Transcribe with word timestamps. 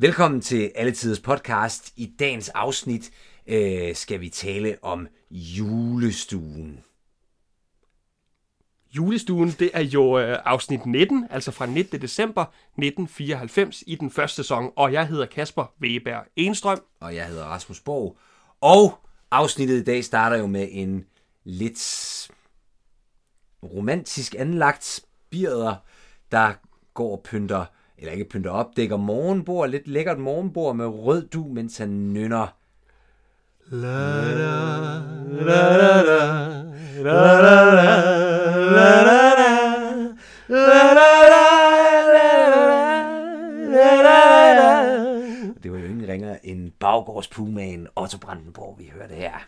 Velkommen 0.00 0.40
til 0.40 0.72
Alletiders 0.74 1.20
podcast. 1.20 1.92
I 1.96 2.14
dagens 2.18 2.48
afsnit 2.48 3.10
øh, 3.46 3.94
skal 3.94 4.20
vi 4.20 4.28
tale 4.28 4.76
om 4.82 5.08
julestuen. 5.30 6.84
Julestuen, 8.96 9.50
det 9.50 9.70
er 9.74 9.80
jo 9.80 10.18
øh, 10.18 10.38
afsnit 10.44 10.86
19, 10.86 11.26
altså 11.30 11.50
fra 11.50 11.66
19. 11.66 12.00
december 12.00 12.42
1994 12.42 13.82
i 13.86 13.94
den 13.94 14.10
første 14.10 14.36
sæson, 14.36 14.72
og 14.76 14.92
jeg 14.92 15.08
hedder 15.08 15.26
Kasper 15.26 15.74
Weber 15.80 16.20
Enstrøm. 16.36 16.82
Og 17.00 17.14
jeg 17.14 17.26
hedder 17.26 17.44
Rasmus 17.44 17.80
Borg. 17.80 18.18
Og 18.60 18.98
afsnittet 19.30 19.80
i 19.80 19.84
dag 19.84 20.04
starter 20.04 20.36
jo 20.36 20.46
med 20.46 20.68
en 20.70 21.04
lidt 21.44 22.30
romantisk 23.62 24.34
anlagt 24.38 25.00
birder, 25.30 25.76
der 26.32 26.52
går 26.94 27.12
og 27.12 27.22
pynter, 27.22 27.64
eller 28.00 28.12
ikke 28.12 28.24
pynter 28.24 28.50
op, 28.50 28.66
dækker 28.76 28.96
morgenbord, 28.96 29.68
lidt 29.68 29.88
lækkert 29.88 30.18
morgenbord 30.18 30.76
med 30.76 30.86
rød 30.86 31.28
du, 31.28 31.48
mens 31.50 31.78
han 31.78 32.12
nynner. 32.12 32.56
Det 45.62 45.72
var 45.72 45.78
jo 45.78 45.84
ingen 45.84 46.08
ringer 46.08 46.36
end 46.42 46.70
baggårdspumaen 46.80 47.88
Otto 47.96 48.18
Brandenborg, 48.18 48.76
vi 48.78 48.90
hørte 48.94 49.14
her. 49.14 49.46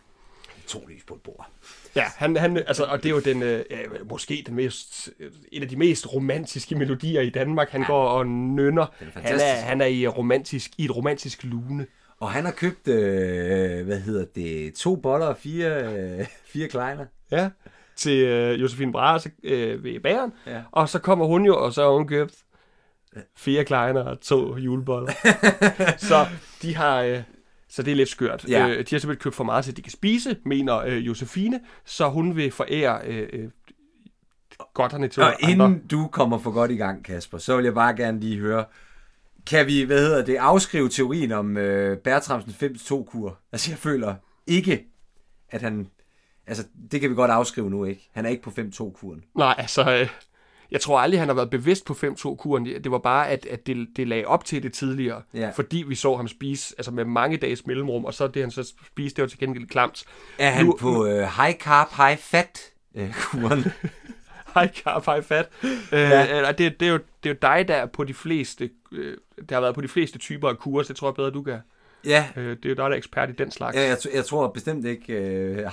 To 0.67 0.87
lys 0.87 1.05
på 1.05 1.15
et 1.15 1.21
bord. 1.21 1.51
Ja, 1.97 2.05
han, 2.17 2.37
han, 2.37 2.57
altså, 2.57 2.85
og 2.85 3.03
det 3.03 3.07
er 3.07 3.11
jo 3.11 3.21
den, 3.21 3.43
øh, 3.43 3.65
måske 4.11 4.43
den 4.47 4.55
mest, 4.55 5.11
en 5.53 5.63
af 5.63 5.69
de 5.69 5.77
mest 5.77 6.15
romantiske 6.15 6.75
melodier 6.75 7.21
i 7.21 7.31
Danmark. 7.31 7.71
Han 7.71 7.81
ja. 7.81 7.87
går 7.87 8.09
og 8.09 8.27
nynner. 8.27 8.83
Er 8.83 8.89
Han 8.99 9.09
er, 9.09 9.13
fantastisk. 9.13 9.67
han 9.67 9.81
er 9.81 9.87
i, 9.87 10.07
romantisk, 10.07 10.71
i 10.79 10.85
et 10.85 10.97
romantisk 10.97 11.45
lune. 11.45 11.87
Og 12.21 12.31
han 12.31 12.45
har 12.45 12.53
købt, 12.53 12.89
øh, 12.89 13.87
hvad 13.87 14.01
hedder 14.01 14.25
det, 14.35 14.75
to 14.75 14.97
boller 14.97 15.27
og 15.27 15.37
fire, 15.37 15.85
øh, 15.85 16.27
fire 16.45 16.69
kleiner. 16.69 17.07
Ja. 17.31 17.51
Til 17.97 18.25
øh, 18.25 18.61
Josefine 18.61 18.93
Brahe 18.93 19.31
øh, 19.45 19.85
ved 19.85 20.01
bageren. 20.01 20.33
Ja. 20.47 20.63
Og 20.73 20.89
så 20.89 20.99
kommer 20.99 21.27
hun 21.27 21.45
jo, 21.45 21.65
og 21.65 21.73
så 21.73 21.83
har 21.83 21.91
hun 21.91 22.09
købt 22.09 22.35
fire 23.37 23.65
kleiner 23.65 24.03
og 24.03 24.21
to 24.21 24.57
juleboller. 24.57 25.13
så 26.09 26.27
de 26.63 26.77
har... 26.77 27.03
Øh, 27.03 27.23
så 27.73 27.83
det 27.83 27.91
er 27.93 27.97
lidt 27.97 28.09
skørt. 28.09 28.45
Ja. 28.49 28.69
Øh, 28.69 28.73
de 28.73 28.77
har 28.77 28.85
simpelthen 28.85 29.17
købt 29.17 29.35
for 29.35 29.45
meget 29.45 29.65
til, 29.65 29.73
at 29.73 29.77
de 29.77 29.83
kan 29.83 29.93
spise, 29.93 30.37
mener 30.45 30.77
øh, 30.79 31.07
Josefine. 31.07 31.61
Så 31.85 32.09
hun 32.09 32.37
vil 32.37 32.51
forære 32.51 33.01
øh, 33.07 33.29
øh, 33.33 33.51
godterne 34.75 35.09
til 35.09 35.23
Og 35.23 35.29
andre. 35.29 35.51
inden 35.51 35.87
du 35.87 36.07
kommer 36.07 36.39
for 36.39 36.51
godt 36.51 36.71
i 36.71 36.77
gang, 36.77 37.05
Kasper, 37.05 37.39
så 37.39 37.57
vil 37.57 37.65
jeg 37.65 37.75
bare 37.75 37.97
gerne 37.97 38.21
lige 38.21 38.39
høre, 38.39 38.65
kan 39.47 39.67
vi, 39.67 39.83
hvad 39.83 39.99
hedder 39.99 40.25
det, 40.25 40.37
afskrive 40.37 40.89
teorien 40.89 41.33
om 41.33 41.57
øh, 41.57 41.99
Bertramsen 41.99 42.53
5-2-kur? 42.77 43.39
Altså, 43.53 43.71
jeg 43.71 43.79
føler 43.79 44.15
ikke, 44.47 44.85
at 45.51 45.63
han... 45.63 45.89
Altså, 46.47 46.65
det 46.93 47.01
kan 47.01 47.11
vi 47.11 47.15
godt 47.15 47.31
afskrive 47.31 47.71
nu, 47.71 47.85
ikke? 47.85 48.11
Han 48.15 48.25
er 48.25 48.31
ikke 48.31 48.43
på 48.43 48.51
5-2-kuren. 48.51 49.25
Nej, 49.37 49.55
altså... 49.59 49.99
Øh, 50.01 50.09
jeg 50.73 50.81
tror 50.81 51.01
aldrig, 51.01 51.21
han 51.21 51.29
har 51.29 51.35
været 51.35 51.51
bevidst 51.51 51.85
på 51.87 51.93
5-2-kuren. 51.93 52.67
Det 52.67 52.91
var 52.91 52.99
bare, 52.99 53.29
at, 53.29 53.47
at 53.47 53.67
det, 53.67 53.89
det 53.97 54.09
lagde 54.09 54.25
op 54.27 54.45
til 54.45 54.63
det 54.63 54.73
tidligere. 54.73 55.23
Ja. 55.35 55.51
Fordi 55.51 55.85
vi 55.89 55.95
så 55.95 56.17
ham 56.17 56.29
spise 56.29 56.75
altså 56.79 56.91
med 56.91 57.05
mange 57.05 57.37
dages 57.37 57.67
mellemrum, 57.67 58.05
og 58.05 58.15
så 58.15 58.27
det, 58.27 58.43
han 58.43 58.51
så 58.51 58.73
spiste, 58.87 59.17
det 59.17 59.23
var 59.23 59.29
til 59.29 59.39
gengæld 59.39 59.67
klamt. 59.67 60.05
Er 60.39 60.51
han 60.51 60.67
Nu- 60.67 60.77
på 60.81 61.07
øh, 61.07 61.19
high 61.19 61.55
carb, 61.59 61.89
high 61.97 62.19
fat 62.19 62.61
øh, 62.95 63.15
kuren? 63.15 63.65
Hej, 64.55 64.69
carb, 64.85 65.05
hej, 65.05 65.23
fat. 65.23 65.49
Ja. 65.93 66.41
Øh, 66.43 66.59
det, 66.59 66.81
det, 66.81 66.89
er 66.89 66.93
jo, 66.93 66.99
det 67.23 67.31
er 67.31 67.35
jo 67.35 67.39
dig, 67.43 67.69
der 67.69 67.75
er 67.75 67.87
på 67.87 68.05
de 68.05 68.15
fleste... 68.15 68.71
Øh, 68.93 69.17
der 69.49 69.55
har 69.57 69.61
været 69.61 69.75
på 69.75 69.81
de 69.81 69.89
fleste 69.89 70.19
typer 70.19 70.49
af 70.49 70.59
kurer, 70.59 70.83
så 70.83 70.89
det 70.89 70.97
tror 70.97 71.09
jeg 71.09 71.15
bedre, 71.15 71.31
du 71.31 71.43
kan. 71.43 71.59
Ja, 72.07 72.29
Øh, 72.37 72.57
det 72.57 72.65
er 72.65 72.69
jo 72.69 72.75
dig, 72.75 72.77
der 72.77 72.85
er 72.85 72.95
ekspert 72.95 73.31
i 73.31 73.33
den 73.33 73.51
slags. 73.51 73.77
Ja, 73.77 73.89
jeg, 73.89 73.97
jeg 74.15 74.25
tror 74.25 74.49
bestemt 74.49 74.85
ikke, 74.85 75.13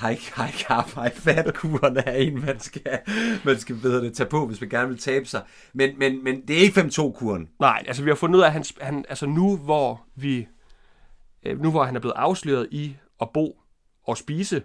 high, 0.01 0.19
high 0.35 0.53
carb, 0.53 0.85
high 0.85 1.11
fat 1.11 1.53
kuren 1.53 1.97
er 1.97 2.11
en, 2.11 2.45
man 2.45 2.59
skal, 2.59 2.99
man 3.45 3.59
skal 3.59 3.75
bedre 3.75 4.05
det, 4.05 4.13
tage 4.13 4.29
på, 4.29 4.47
hvis 4.47 4.61
man 4.61 4.69
gerne 4.69 4.87
vil 4.87 4.99
tabe 4.99 5.25
sig. 5.25 5.41
Men, 5.73 5.99
men, 5.99 6.23
men 6.23 6.47
det 6.47 6.57
er 6.57 6.61
ikke 6.61 6.81
5-2-kuren. 6.81 7.49
Nej, 7.59 7.83
altså 7.87 8.03
vi 8.03 8.09
har 8.09 8.15
fundet 8.15 8.35
ud 8.35 8.41
af, 8.41 8.47
at 8.47 8.53
han, 8.53 8.63
han 8.81 9.05
altså 9.09 9.25
nu 9.25 9.57
hvor 9.57 10.05
vi, 10.15 10.47
øh, 11.45 11.61
nu 11.61 11.71
hvor 11.71 11.83
han 11.83 11.95
er 11.95 11.99
blevet 11.99 12.15
afsløret 12.15 12.67
i 12.71 12.95
at 13.21 13.29
bo 13.33 13.61
og 14.03 14.17
spise 14.17 14.63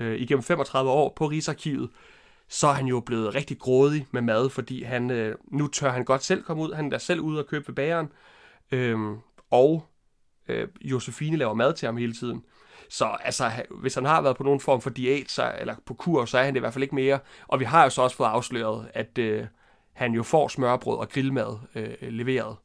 øh, 0.00 0.20
igennem 0.20 0.42
35 0.42 0.90
år 0.90 1.12
på 1.16 1.26
Rigsarkivet, 1.26 1.90
så 2.48 2.66
er 2.66 2.72
han 2.72 2.86
jo 2.86 3.00
blevet 3.00 3.34
rigtig 3.34 3.58
grådig 3.58 4.06
med 4.10 4.22
mad, 4.22 4.50
fordi 4.50 4.82
han, 4.82 5.10
øh, 5.10 5.34
nu 5.52 5.66
tør 5.66 5.90
han 5.90 6.04
godt 6.04 6.24
selv 6.24 6.42
komme 6.42 6.62
ud. 6.62 6.72
Han 6.72 6.92
er 6.92 6.98
selv 6.98 7.20
ude 7.20 7.38
og 7.38 7.46
købe 7.46 7.68
ved 7.68 7.74
bageren. 7.74 8.08
Øhm, 8.72 9.16
og 9.50 9.86
øh, 10.48 10.68
Josefine 10.80 11.36
laver 11.36 11.54
mad 11.54 11.74
til 11.74 11.86
ham 11.86 11.96
hele 11.96 12.14
tiden. 12.14 12.42
Så 12.88 13.04
altså, 13.04 13.50
hvis 13.70 13.94
han 13.94 14.04
har 14.04 14.20
været 14.20 14.36
på 14.36 14.42
nogen 14.42 14.60
form 14.60 14.80
for 14.80 14.90
diæt, 14.90 15.30
så, 15.30 15.52
eller 15.60 15.74
på 15.86 15.94
kur, 15.94 16.24
så 16.24 16.38
er 16.38 16.44
han 16.44 16.54
det 16.54 16.58
i 16.58 16.60
hvert 16.60 16.72
fald 16.72 16.82
ikke 16.82 16.94
mere. 16.94 17.18
Og 17.46 17.60
vi 17.60 17.64
har 17.64 17.84
jo 17.84 17.90
så 17.90 18.02
også 18.02 18.16
fået 18.16 18.28
afsløret, 18.28 18.88
at 18.94 19.18
øh, 19.18 19.46
han 19.92 20.12
jo 20.12 20.22
får 20.22 20.48
smørbrød 20.48 20.98
og 20.98 21.08
grillmad 21.08 21.58
øh, 21.74 21.94
leveret. 22.00 22.56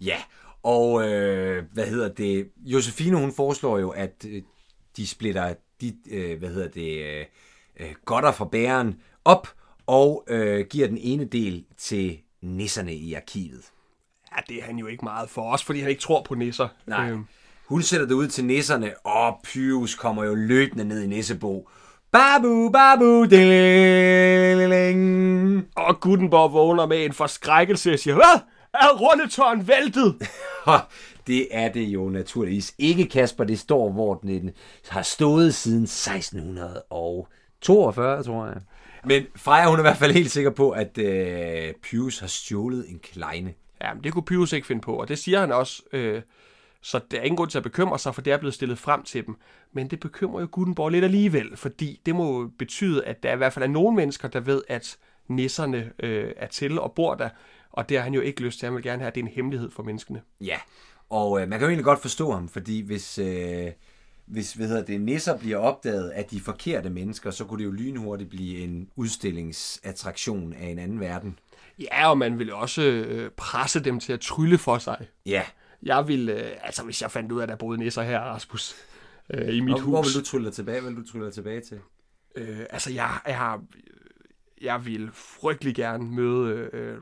Ja, 0.00 0.16
og 0.62 1.08
øh, 1.08 1.64
hvad 1.72 1.86
hedder 1.86 2.08
det, 2.08 2.50
Josefine 2.56 3.16
hun 3.16 3.32
foreslår 3.32 3.78
jo, 3.78 3.90
at 3.90 4.26
øh, 4.28 4.42
de 4.96 5.06
splitter 5.06 5.54
de, 5.80 5.96
øh, 6.10 6.38
hvad 6.38 6.48
hedder 6.48 6.68
det, 6.68 7.04
øh, 7.04 7.24
øh 7.80 7.94
godter 8.04 8.32
fra 8.32 8.44
bæren 8.44 9.00
op, 9.24 9.48
og 9.86 10.24
øh, 10.28 10.66
giver 10.66 10.88
den 10.88 10.98
ene 10.98 11.24
del 11.24 11.64
til 11.76 12.18
nisserne 12.40 12.94
i 12.94 13.14
arkivet. 13.14 13.72
Ja, 14.36 14.40
det 14.48 14.56
er 14.56 14.62
han 14.64 14.78
jo 14.78 14.86
ikke 14.86 15.04
meget 15.04 15.30
for 15.30 15.52
os, 15.52 15.64
fordi 15.64 15.80
han 15.80 15.90
ikke 15.90 16.02
tror 16.02 16.22
på 16.22 16.34
nisser. 16.34 16.68
Nej. 16.86 17.10
Øhm, 17.10 17.24
Hun 17.68 17.82
sætter 17.82 18.06
det 18.06 18.14
ud 18.14 18.28
til 18.28 18.44
nisserne, 18.44 18.92
og 19.06 19.40
Pyrus 19.44 19.94
kommer 19.94 20.24
jo 20.24 20.34
løbende 20.34 20.84
ned 20.84 21.02
i 21.02 21.06
nissebo. 21.06 21.68
Babu, 22.12 22.70
babu, 22.70 23.24
diling. 23.24 24.98
og 25.76 26.00
Gutenborg 26.00 26.52
vågner 26.52 26.86
med 26.86 27.04
en 27.04 27.12
forskrækkelse 27.12 27.92
og 27.92 27.98
siger, 27.98 28.14
Hvad? 28.14 28.40
Er 28.74 28.88
rundetårn 28.96 29.68
væltet? 29.68 30.16
Det 31.26 31.48
er 31.50 31.72
det 31.72 31.82
jo 31.84 32.08
naturligvis 32.08 32.74
ikke, 32.78 33.08
Kasper. 33.08 33.44
Det 33.44 33.58
står, 33.58 33.92
hvor 33.92 34.14
den 34.14 34.50
har 34.88 35.02
stået 35.02 35.54
siden 35.54 35.82
1642, 35.82 38.22
tror 38.22 38.46
jeg. 38.46 38.56
Men 39.04 39.26
Freja, 39.36 39.66
hun 39.68 39.74
er 39.74 39.78
i 39.80 39.82
hvert 39.82 39.96
fald 39.96 40.12
helt 40.12 40.30
sikker 40.30 40.50
på, 40.50 40.70
at 40.70 40.98
øh, 40.98 41.72
Pyrus 41.82 42.18
har 42.18 42.26
stjålet 42.26 42.84
en 42.88 42.98
kleine. 42.98 43.52
Ja, 43.80 43.94
men 43.94 44.04
det 44.04 44.12
kunne 44.12 44.24
Pyrus 44.24 44.52
ikke 44.52 44.66
finde 44.66 44.80
på, 44.80 44.94
og 44.94 45.08
det 45.08 45.18
siger 45.18 45.40
han 45.40 45.52
også. 45.52 45.82
Øh, 45.92 46.22
så 46.80 47.00
der 47.10 47.18
er 47.18 47.22
ingen 47.22 47.36
grund 47.36 47.50
til 47.50 47.58
at 47.58 47.64
bekymre 47.64 47.98
sig, 47.98 48.14
for 48.14 48.22
det 48.22 48.32
er 48.32 48.36
blevet 48.36 48.54
stillet 48.54 48.78
frem 48.78 49.02
til 49.02 49.26
dem. 49.26 49.36
Men 49.72 49.88
det 49.88 50.00
bekymrer 50.00 50.40
jo 50.40 50.48
Gutenborg 50.52 50.90
lidt 50.90 51.04
alligevel, 51.04 51.56
fordi 51.56 52.00
det 52.06 52.14
må 52.14 52.40
jo 52.40 52.50
betyde, 52.58 53.04
at 53.04 53.22
der 53.22 53.32
i 53.32 53.36
hvert 53.36 53.52
fald 53.52 53.62
er 53.62 53.68
nogle 53.68 53.96
mennesker, 53.96 54.28
der 54.28 54.40
ved, 54.40 54.62
at 54.68 54.96
nisserne 55.28 55.92
øh, 55.98 56.32
er 56.36 56.46
til 56.46 56.80
og 56.80 56.92
bor 56.92 57.14
der. 57.14 57.28
Og 57.72 57.88
det 57.88 57.96
har 57.96 58.04
han 58.04 58.14
jo 58.14 58.20
ikke 58.20 58.42
lyst 58.42 58.58
til. 58.58 58.66
Han 58.66 58.74
vil 58.74 58.82
gerne 58.82 58.98
have, 58.98 59.08
at 59.08 59.14
det 59.14 59.20
er 59.20 59.24
en 59.24 59.32
hemmelighed 59.32 59.70
for 59.70 59.82
menneskene. 59.82 60.22
Ja, 60.40 60.58
og 61.10 61.40
øh, 61.40 61.48
man 61.48 61.58
kan 61.58 61.66
jo 61.66 61.68
egentlig 61.68 61.84
godt 61.84 62.02
forstå 62.02 62.32
ham, 62.32 62.48
fordi 62.48 62.80
hvis, 62.80 63.18
øh, 63.18 63.66
hvis 64.26 64.52
hvad 64.52 64.68
hedder 64.68 64.84
det, 64.84 65.00
nisser 65.00 65.38
bliver 65.38 65.56
opdaget 65.56 66.08
af 66.08 66.24
de 66.24 66.40
forkerte 66.40 66.90
mennesker, 66.90 67.30
så 67.30 67.44
kunne 67.44 67.58
det 67.58 67.64
jo 67.64 67.70
lynhurtigt 67.70 68.30
blive 68.30 68.58
en 68.58 68.88
udstillingsattraktion 68.96 70.52
af 70.52 70.66
en 70.66 70.78
anden 70.78 71.00
verden. 71.00 71.38
Ja, 71.78 72.10
og 72.10 72.18
man 72.18 72.38
vil 72.38 72.52
også 72.52 72.82
øh, 72.82 73.30
presse 73.30 73.80
dem 73.80 74.00
til 74.00 74.12
at 74.12 74.20
trylle 74.20 74.58
for 74.58 74.78
sig. 74.78 75.06
Ja, 75.26 75.42
Jeg 75.82 76.08
vil, 76.08 76.28
øh, 76.28 76.50
altså 76.62 76.84
hvis 76.84 77.02
jeg 77.02 77.10
fandt 77.10 77.32
ud 77.32 77.38
af, 77.38 77.42
at 77.42 77.48
der 77.48 77.56
boede 77.56 77.78
nisser 77.78 78.02
her, 78.02 78.20
Rasmus, 78.20 78.74
øh, 79.34 79.54
i 79.56 79.60
mit 79.60 79.74
og 79.74 79.80
hvor 79.80 79.96
hus. 79.98 80.06
vil 80.06 80.22
du 80.22 80.26
trylle 80.26 80.46
dig 80.46 80.54
tilbage? 80.54 80.80
Hvad 80.80 80.90
vil 80.92 81.00
du 81.04 81.10
trylle 81.10 81.26
dig 81.26 81.34
tilbage 81.34 81.60
til? 81.60 81.80
Øh, 82.36 82.60
altså, 82.70 82.92
jeg, 82.92 83.10
jeg 83.26 83.36
har... 83.36 83.62
Jeg 84.60 84.86
vil 84.86 85.10
frygtelig 85.12 85.74
gerne 85.74 86.04
møde 86.04 86.70
øh, 86.72 86.98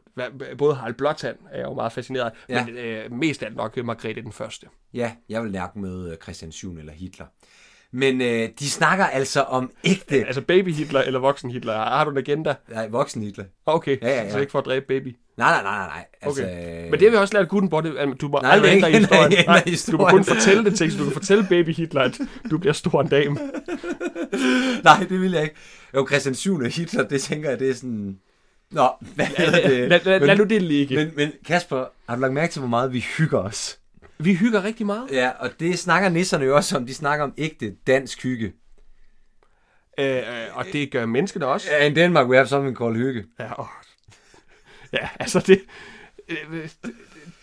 både 0.58 0.74
Harald 0.74 0.94
Blåtand, 0.94 1.36
er 1.50 1.58
jeg 1.58 1.66
jo 1.66 1.74
meget 1.74 1.92
fascineret 1.92 2.32
Ja. 2.48 2.66
men 2.66 2.76
øh, 2.76 3.12
mest 3.12 3.42
af 3.42 3.46
alt 3.46 3.56
nok 3.56 3.78
øh, 3.78 3.84
Margrethe 3.84 4.22
den 4.22 4.32
første. 4.32 4.66
Ja, 4.94 5.12
jeg 5.28 5.42
vil 5.42 5.52
nærke 5.52 5.78
med 5.78 6.10
øh, 6.12 6.16
Christian 6.22 6.52
7. 6.52 6.76
eller 6.78 6.92
Hitler. 6.92 7.26
Men 7.98 8.20
øh, 8.20 8.48
de 8.58 8.70
snakker 8.70 9.04
altså 9.06 9.40
om 9.42 9.70
ægte... 9.84 10.16
Altså 10.26 10.40
baby 10.40 10.72
Hitler 10.74 11.00
eller 11.02 11.18
voksen 11.20 11.50
Hitler, 11.50 11.72
har 11.74 12.04
du 12.04 12.10
en 12.10 12.16
agenda? 12.18 12.54
Nej, 12.68 12.88
voksen 12.88 13.22
Hitler. 13.22 13.44
Okay, 13.66 13.98
Ja, 14.02 14.08
ja, 14.08 14.22
ja. 14.22 14.30
så 14.32 14.38
ikke 14.38 14.50
for 14.52 14.58
at 14.58 14.64
dræbe 14.64 14.84
baby. 14.88 15.16
Nej, 15.36 15.50
nej, 15.50 15.62
nej, 15.62 15.86
nej. 15.86 16.04
Altså, 16.22 16.42
Okay. 16.42 16.84
øh, 16.84 16.90
Men 16.90 16.92
det 17.00 17.02
har 17.02 17.10
vi 17.10 17.16
også 17.16 17.34
lært 17.38 17.48
Gutenborg, 17.48 17.84
det, 17.84 17.96
at 17.96 18.08
du 18.20 18.28
må 18.28 18.38
Nej, 18.42 18.50
aldrig 18.52 18.72
ændre 18.76 18.90
historien. 18.90 19.32
Nej, 19.46 19.62
du 19.64 19.66
må 19.66 19.70
historien. 19.70 20.10
kun 20.16 20.24
fortælle 20.24 20.64
det 20.64 20.76
til, 20.78 20.92
så 20.92 20.98
du 20.98 21.04
kan 21.04 21.12
fortælle 21.12 21.46
baby 21.48 21.74
Hitler, 21.74 22.02
at 22.02 22.18
du 22.50 22.58
bliver 22.58 22.72
stor 22.72 23.00
en 23.00 23.08
dame. 23.08 23.38
Nej, 24.84 25.06
det 25.08 25.20
vil 25.20 25.32
jeg 25.32 25.42
ikke. 25.42 25.54
Jo, 25.94 26.06
Christian 26.10 26.34
7. 26.34 26.60
Hitler, 26.64 27.02
det 27.08 27.20
tænker 27.22 27.50
jeg, 27.50 27.58
det 27.58 27.70
er 27.70 27.74
sådan... 27.74 28.18
Nå, 28.70 28.88
hvad 29.14 29.26
hedder 29.26 29.68
det? 29.68 29.78
Lad, 29.90 30.00
lad, 30.04 30.18
Men- 30.20 30.26
lad 30.26 30.36
nu 30.36 30.44
det 30.44 30.62
ligge. 30.62 30.96
Men, 30.96 31.10
men 31.16 31.32
Kasper, 31.46 31.84
har 32.08 32.14
du 32.16 32.20
lagt 32.22 32.32
mærke 32.34 32.52
til, 32.52 32.60
hvor 32.60 32.68
meget 32.68 32.92
vi 32.92 33.04
hygger 33.18 33.38
os? 33.38 33.78
Vi 34.18 34.34
hygger 34.34 34.64
rigtig 34.64 34.86
meget. 34.86 35.10
Ja, 35.12 35.30
og 35.30 35.50
det 35.60 35.78
snakker 35.78 36.08
nisserne 36.08 36.44
jo 36.44 36.56
også 36.56 36.76
om. 36.76 36.86
De 36.86 36.94
snakker 36.94 37.24
om 37.24 37.34
ægte 37.38 37.74
dansk 37.86 38.22
hygge. 38.22 38.52
Øh, 39.98 40.16
øh, 40.16 40.22
og 40.52 40.64
det 40.72 40.90
gør 40.90 41.06
menneskene 41.06 41.46
også. 41.46 41.68
Ja, 41.70 41.86
in 41.86 41.96
Denmark 41.96 42.28
we 42.28 42.36
have 42.36 42.46
something 42.46 42.76
called 42.76 42.96
hygge. 42.96 43.24
Ja, 43.38 43.52
og, 43.52 43.68
ja 44.92 45.08
altså 45.20 45.40
det... 45.40 45.60
øh, 46.28 46.68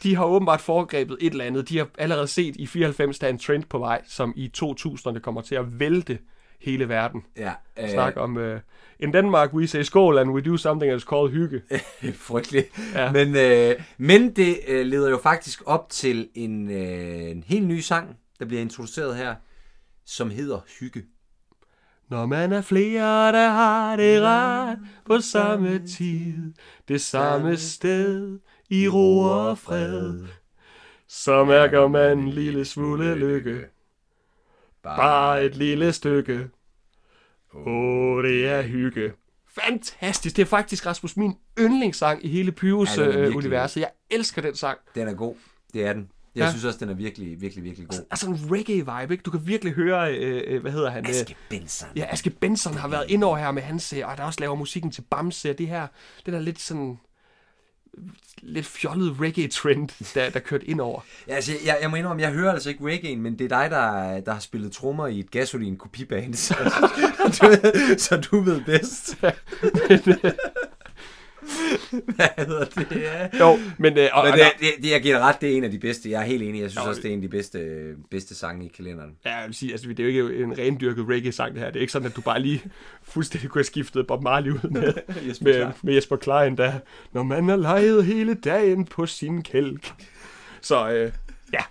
de 0.04 0.16
har 0.16 0.26
åbenbart 0.26 0.62
foregrebet 0.62 1.18
et 1.22 1.32
eller 1.32 1.46
andet. 1.46 1.70
De 1.70 1.78
har 1.78 1.88
allerede 1.98 2.28
set 2.28 2.56
i 2.56 2.68
94, 2.68 3.20
der 3.20 3.28
er 3.28 3.32
en 3.32 3.40
trend 3.40 3.64
på 3.64 3.78
vej, 3.80 4.02
som 4.08 4.34
i 4.36 4.52
2000'erne 4.58 5.20
kommer 5.20 5.42
til 5.42 5.56
at 5.56 5.80
vælte 5.80 6.20
hele 6.64 6.90
verden. 6.90 7.24
Ja, 7.38 7.54
øh, 7.80 7.90
Snak 7.90 8.14
om, 8.18 8.38
uh, 8.38 8.60
in 9.00 9.14
Denmark 9.14 9.54
we 9.54 9.68
say 9.68 9.82
skål, 9.82 10.18
and 10.18 10.32
we 10.32 10.42
do 10.42 10.58
something 10.58 10.94
that's 10.94 11.06
called 11.06 11.32
hygge. 11.32 11.62
frygteligt. 12.28 12.80
Ja. 12.94 13.12
Men, 13.12 13.36
øh, 13.36 13.76
men 13.98 14.36
det 14.36 14.58
øh, 14.68 14.86
leder 14.86 15.10
jo 15.10 15.18
faktisk 15.24 15.64
op 15.66 15.90
til 15.90 16.30
en, 16.36 16.72
øh, 16.72 17.32
en 17.32 17.44
helt 17.48 17.68
ny 17.68 17.80
sang, 17.80 18.18
der 18.40 18.46
bliver 18.46 18.62
introduceret 18.62 19.16
her, 19.16 19.36
som 20.06 20.30
hedder 20.30 20.60
Hygge. 20.80 21.04
Når 22.10 22.26
man 22.26 22.54
er 22.54 22.62
flere, 22.62 23.32
der 23.32 23.50
har 23.50 23.96
det 23.96 24.22
rart 24.24 24.78
på 25.06 25.20
samme 25.20 25.88
tid, 25.88 26.54
det 26.88 27.02
samme 27.02 27.58
sted, 27.58 28.40
i 28.70 28.88
ro 28.88 29.20
og 29.20 29.58
fred, 29.58 30.24
så 31.08 31.46
mærker 31.46 31.88
man 31.88 32.18
en 32.18 32.30
lille 32.30 32.66
smule 32.66 33.16
lykke, 33.16 33.66
bare 34.84 35.46
et 35.46 35.56
lille 35.56 35.94
stykke. 35.94 36.48
Åh, 37.54 37.68
oh, 37.68 38.24
det 38.24 38.48
er 38.48 38.62
hygge. 38.62 39.14
Fantastisk. 39.56 40.36
Det 40.36 40.42
er 40.42 40.46
faktisk, 40.46 40.86
Rasmus, 40.86 41.18
min 41.18 41.34
yndlingssang 41.60 42.26
i 42.26 42.28
hele 42.28 42.46
Ja, 42.46 42.46
den 42.46 43.02
er 43.02 43.06
virkelig- 43.06 43.32
Pyrus-universet. 43.32 43.82
Jeg 43.82 43.90
elsker 44.12 44.42
den 44.42 44.56
sang. 44.56 44.78
Den 44.96 45.08
er 45.08 45.14
god. 45.14 45.36
Det 45.74 45.86
er 45.86 45.94
den. 45.94 46.10
Jeg 46.36 46.42
Ja. 46.42 46.46
ja. 46.46 46.52
synes 46.52 46.66
også, 46.66 46.80
den 46.80 46.90
er 46.90 46.94
virkelig, 46.94 47.42
virkelig, 47.42 47.64
virkelig 47.64 47.88
god. 47.88 48.00
Altså 48.12 48.28
en 48.30 48.36
reggae-vibe, 48.36 49.12
ikke? 49.12 49.22
Du 49.22 49.32
kan 49.32 49.48
virkelig 49.48 49.74
høre, 49.74 50.16
øh, 50.18 50.42
øh, 50.48 50.62
hvad 50.62 50.72
hedder 50.72 50.90
han? 50.90 51.04
øh, 51.06 51.10
Aske 51.10 51.36
Benson. 51.50 51.90
Ja, 51.96 52.06
Aske 52.10 52.30
Benson 52.30 52.74
har 52.74 52.88
været 52.88 53.06
ind 53.10 53.24
over 53.24 53.38
her 53.38 53.52
med 53.52 53.62
hans, 53.62 53.94
øh, 53.94 54.08
og 54.08 54.18
der 54.18 54.24
også 54.24 54.40
laver 54.40 54.56
musikken 54.56 54.92
til 54.92 55.02
Bamse, 55.02 55.50
og 55.50 55.58
det 55.58 55.68
her, 55.68 55.88
det 56.26 56.34
der 56.34 56.40
lidt 56.40 56.62
sådan, 56.62 57.00
lidt 58.42 58.66
fjollet 58.66 59.16
reggae-trend, 59.22 59.90
der, 60.14 60.30
der 60.30 60.40
kørt 60.40 60.64
ind 60.64 60.82
over. 60.82 61.02
Ja, 61.28 61.36
altså, 61.36 61.52
jeg, 61.66 61.78
jeg 61.82 61.90
må 61.90 61.96
indrømme, 61.96 62.22
jeg 62.24 62.32
hører 62.32 62.52
altså 62.52 62.70
ikke 62.70 62.86
reggae, 62.86 63.16
men 63.16 63.40
det 63.40 63.52
er 63.52 63.62
dig, 63.62 63.72
der, 63.72 64.20
der 64.20 64.34
har 64.34 64.40
spillet 64.40 64.72
trommer 64.72 65.08
i 65.08 65.20
et 65.20 65.32
gasolin 65.32 65.78
kopiband. 65.78 66.34
Så, 66.44 66.56
du, 67.42 67.48
ved- 67.48 67.98
så 67.98 68.18
du 68.18 68.40
ved 68.40 68.62
bedst. 68.62 69.18
Hvad 72.16 72.28
hedder 72.38 72.66
det? 72.66 73.40
Jo, 73.40 73.58
men, 73.78 73.98
øh, 73.98 74.10
og, 74.14 74.24
Men 74.26 74.34
det, 74.34 74.42
det, 74.60 74.68
det, 74.84 74.92
jeg 74.92 75.02
giver 75.02 75.20
ret, 75.20 75.42
det 75.42 75.54
er 75.54 75.58
en 75.58 75.64
af 75.64 75.72
de 75.72 75.80
bedste. 75.80 76.10
Jeg 76.12 76.22
er 76.22 76.26
helt 76.26 76.44
enig. 76.44 76.62
Jeg 76.62 76.70
synes 76.72 76.84
Nå, 76.86 76.90
også, 76.90 77.02
det 77.02 77.10
er 77.10 77.14
en 77.14 77.20
af 77.20 77.22
de 77.22 77.30
bedste, 77.30 77.94
bedste 78.12 78.36
sange 78.36 78.66
i 78.66 78.68
kalenderen. 78.78 79.12
ja, 79.26 79.36
jeg 79.36 79.48
vil 79.48 79.56
sige, 79.56 79.72
altså, 79.72 79.88
det 79.90 80.00
er 80.00 80.04
jo 80.04 80.28
ikke 80.28 80.44
en 80.44 80.58
rendyrket 80.58 81.06
reggae-sang, 81.10 81.54
det 81.54 81.62
her. 81.62 81.68
Det 81.68 81.76
er 81.76 81.82
ikke 81.82 81.94
sådan, 81.94 82.08
at 82.08 82.16
du 82.16 82.22
bare 82.22 82.40
lige 82.42 82.64
fuldstændig 83.04 83.50
kunne 83.50 83.60
have 83.60 83.66
skiftet 83.66 84.08
Bob 84.08 84.24
Marley 84.24 84.52
ud 84.52 84.70
med, 84.70 84.94
Jesper 85.30 85.44
med, 85.46 85.54
Klein. 85.54 85.72
med 85.84 85.94
Jesper 85.94 86.16
Klein, 86.16 86.58
der, 86.58 86.74
når 87.14 87.24
man 87.24 87.50
har 87.50 87.56
leget 87.56 88.06
hele 88.06 88.34
dagen 88.34 88.86
på 88.86 89.06
sin 89.06 89.44
kælk. 89.44 89.94
Så 90.62 90.90
øh, 90.92 91.12
ja, 91.54 91.62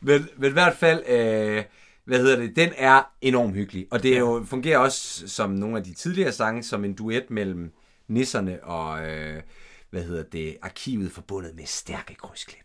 Men, 0.00 0.28
men 0.36 0.48
i 0.50 0.52
hvert 0.52 0.76
fald, 0.76 1.02
øh, 1.08 1.62
hvad 2.04 2.18
hedder 2.18 2.36
det, 2.36 2.56
den 2.56 2.70
er 2.76 3.02
enormt 3.22 3.54
hyggelig. 3.54 3.86
Og 3.90 4.02
det 4.02 4.14
er 4.14 4.18
jo, 4.18 4.44
fungerer 4.48 4.78
også 4.78 5.28
som 5.28 5.50
nogle 5.50 5.76
af 5.76 5.84
de 5.84 5.94
tidligere 5.94 6.32
sange, 6.32 6.62
som 6.62 6.84
en 6.84 6.94
duet 6.94 7.30
mellem 7.30 7.72
nisserne 8.10 8.64
og, 8.64 9.08
øh, 9.08 9.42
hvad 9.90 10.04
hedder 10.04 10.22
det, 10.22 10.56
arkivet 10.62 11.12
forbundet 11.12 11.56
med 11.56 11.66
stærke 11.66 12.14
krydsklip. 12.14 12.64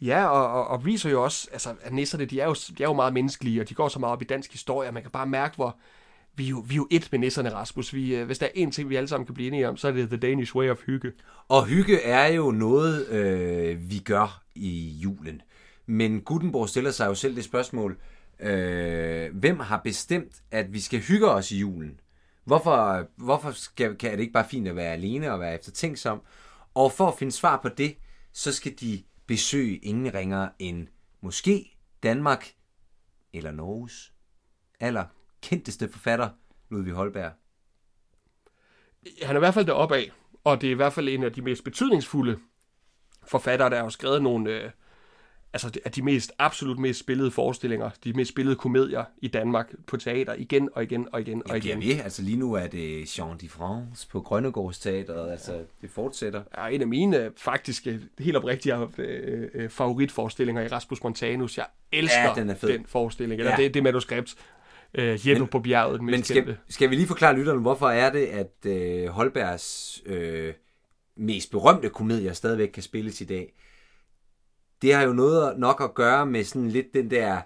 Ja, 0.00 0.26
og, 0.26 0.52
og, 0.52 0.66
og 0.66 0.84
viser 0.84 1.10
jo 1.10 1.24
også, 1.24 1.48
altså, 1.52 1.74
at 1.82 1.92
nisserne, 1.92 2.24
de 2.24 2.40
er, 2.40 2.46
jo, 2.46 2.54
de 2.78 2.82
er 2.82 2.88
jo 2.88 2.92
meget 2.92 3.12
menneskelige, 3.12 3.60
og 3.60 3.68
de 3.68 3.74
går 3.74 3.88
så 3.88 3.98
meget 3.98 4.12
op 4.12 4.22
i 4.22 4.24
dansk 4.24 4.52
historie, 4.52 4.88
og 4.88 4.94
man 4.94 5.02
kan 5.02 5.12
bare 5.12 5.26
mærke, 5.26 5.56
hvor 5.56 5.76
vi 6.36 6.44
er 6.44 6.48
jo, 6.48 6.64
vi 6.68 6.74
er 6.74 6.76
jo 6.76 6.88
et 6.90 7.08
med 7.12 7.18
nisserne, 7.18 7.54
Rasmus. 7.54 7.94
Vi, 7.94 8.16
øh, 8.16 8.26
hvis 8.26 8.38
der 8.38 8.46
er 8.46 8.66
én 8.66 8.70
ting, 8.70 8.88
vi 8.88 8.96
alle 8.96 9.08
sammen 9.08 9.26
kan 9.26 9.34
blive 9.34 9.48
enige 9.48 9.68
om, 9.68 9.76
så 9.76 9.88
er 9.88 9.92
det 9.92 10.08
The 10.08 10.16
Danish 10.16 10.56
Way 10.56 10.70
of 10.70 10.78
Hygge. 10.86 11.12
Og 11.48 11.66
hygge 11.66 12.02
er 12.02 12.26
jo 12.26 12.50
noget, 12.50 13.08
øh, 13.08 13.90
vi 13.90 13.98
gør 13.98 14.42
i 14.54 14.88
julen. 15.02 15.42
Men 15.86 16.20
Gutenborg 16.20 16.68
stiller 16.68 16.90
sig 16.90 17.06
jo 17.06 17.14
selv 17.14 17.36
det 17.36 17.44
spørgsmål, 17.44 17.96
øh, 18.40 19.36
hvem 19.36 19.60
har 19.60 19.80
bestemt, 19.84 20.32
at 20.50 20.72
vi 20.72 20.80
skal 20.80 21.00
hygge 21.00 21.30
os 21.30 21.52
i 21.52 21.58
julen? 21.58 22.00
Hvorfor, 22.44 23.06
hvorfor 23.16 23.50
skal, 23.50 23.96
kan 23.96 24.12
det 24.12 24.20
ikke 24.20 24.32
bare 24.32 24.48
fint 24.48 24.68
at 24.68 24.76
være 24.76 24.92
alene 24.92 25.32
og 25.32 25.40
være 25.40 25.54
eftertænksom? 25.54 26.22
Og 26.74 26.92
for 26.92 27.08
at 27.08 27.18
finde 27.18 27.32
svar 27.32 27.60
på 27.62 27.68
det, 27.68 27.96
så 28.32 28.52
skal 28.52 28.74
de 28.80 29.02
besøge 29.26 29.76
ingen 29.76 30.14
ringer 30.14 30.48
end 30.58 30.88
måske 31.20 31.78
Danmark 32.02 32.52
eller 33.32 33.50
Norges 33.50 34.12
aller 34.80 35.04
kendteste 35.42 35.88
forfatter, 35.88 36.30
Ludvig 36.70 36.92
Holberg. 36.92 37.32
Han 39.22 39.36
er 39.36 39.38
i 39.38 39.38
hvert 39.38 39.54
fald 39.54 39.66
deroppe 39.66 39.96
af, 39.96 40.12
og 40.44 40.60
det 40.60 40.66
er 40.66 40.70
i 40.70 40.74
hvert 40.74 40.92
fald 40.92 41.08
en 41.08 41.22
af 41.22 41.32
de 41.32 41.42
mest 41.42 41.64
betydningsfulde 41.64 42.38
forfattere, 43.26 43.70
der 43.70 43.82
har 43.82 43.88
skrevet 43.88 44.22
nogle, 44.22 44.50
øh, 44.50 44.70
altså 45.52 45.70
af 45.84 45.92
de 45.92 46.02
mest, 46.02 46.32
absolut 46.38 46.78
mest 46.78 47.00
spillede 47.00 47.30
forestillinger, 47.30 47.90
de 48.04 48.12
mest 48.12 48.28
spillede 48.30 48.56
komedier 48.56 49.04
i 49.18 49.28
Danmark 49.28 49.72
på 49.86 49.96
teater, 49.96 50.34
igen 50.38 50.68
og 50.72 50.82
igen 50.82 51.08
og 51.12 51.20
igen 51.20 51.42
og 51.50 51.56
igen. 51.56 51.82
ved. 51.82 52.00
Altså 52.04 52.22
lige 52.22 52.36
nu 52.36 52.52
er 52.54 52.66
det 52.66 53.18
Jean 53.18 53.38
de 53.40 53.48
France 53.48 54.08
på 54.08 54.20
Grønnegårdsteateret. 54.20 55.30
Altså, 55.30 55.52
det 55.82 55.90
fortsætter. 55.90 56.42
er 56.52 56.66
en 56.66 56.80
af 56.80 56.86
mine 56.86 57.30
faktisk 57.36 57.86
helt 58.18 58.36
oprigtige 58.36 58.74
øh, 58.98 59.48
øh, 59.54 59.70
favoritforestillinger 59.70 60.62
i 60.62 60.68
Rasmus 60.68 61.02
Montanus. 61.02 61.58
Jeg 61.58 61.66
elsker 61.92 62.20
Ja, 62.20 62.32
den 62.34 62.50
er 62.50 62.54
fed. 62.54 62.68
den 62.68 62.86
forestilling, 62.86 63.38
eller 63.40 63.50
Ja. 63.52 63.56
det, 63.56 63.74
det 63.74 63.82
manuskript. 63.82 64.34
Øh, 64.94 65.14
Hjemme 65.14 65.40
Men- 65.40 65.48
på 65.48 65.58
bjerget, 65.60 66.02
Men 66.02 66.24
skal, 66.24 66.56
skal 66.68 66.90
vi 66.90 66.94
lige 66.94 67.06
forklare 67.06 67.36
lytterne, 67.36 67.60
hvorfor 67.60 67.88
er 67.88 68.12
det, 68.12 68.26
at 68.26 68.66
øh, 68.66 69.06
Holbergs 69.08 70.02
øh, 70.06 70.54
mest 71.16 71.50
berømte 71.50 71.88
komedier 71.88 72.32
stadigvæk 72.32 72.68
kan 72.68 72.82
spilles 72.82 73.20
i 73.20 73.24
dag? 73.24 73.52
Det 74.82 74.94
har 74.94 75.02
jo 75.02 75.12
noget 75.12 75.58
nok 75.58 75.80
at 75.80 75.94
gøre 75.94 76.26
med 76.26 76.44
sådan 76.44 76.68
lidt 76.68 76.94
den 76.94 77.10
der 77.10 77.40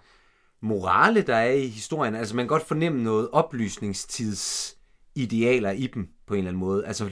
morale, 0.61 1.23
der 1.23 1.37
er 1.37 1.53
i 1.53 1.67
historien. 1.67 2.15
Altså 2.15 2.37
man 2.37 2.45
kan 2.45 2.49
godt 2.49 2.67
fornemme 2.69 3.03
noget 3.03 3.29
oplysningstidsidealer 3.33 5.71
i 5.71 5.87
dem 5.87 6.09
på 6.27 6.35
en 6.35 6.39
eller 6.39 6.49
anden 6.49 6.61
måde. 6.61 6.87
Altså 6.87 7.11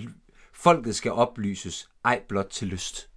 folket 0.52 0.96
skal 0.96 1.12
oplyses, 1.12 1.90
ej 2.04 2.20
blot 2.28 2.46
til 2.50 2.68
lyst. 2.68 3.08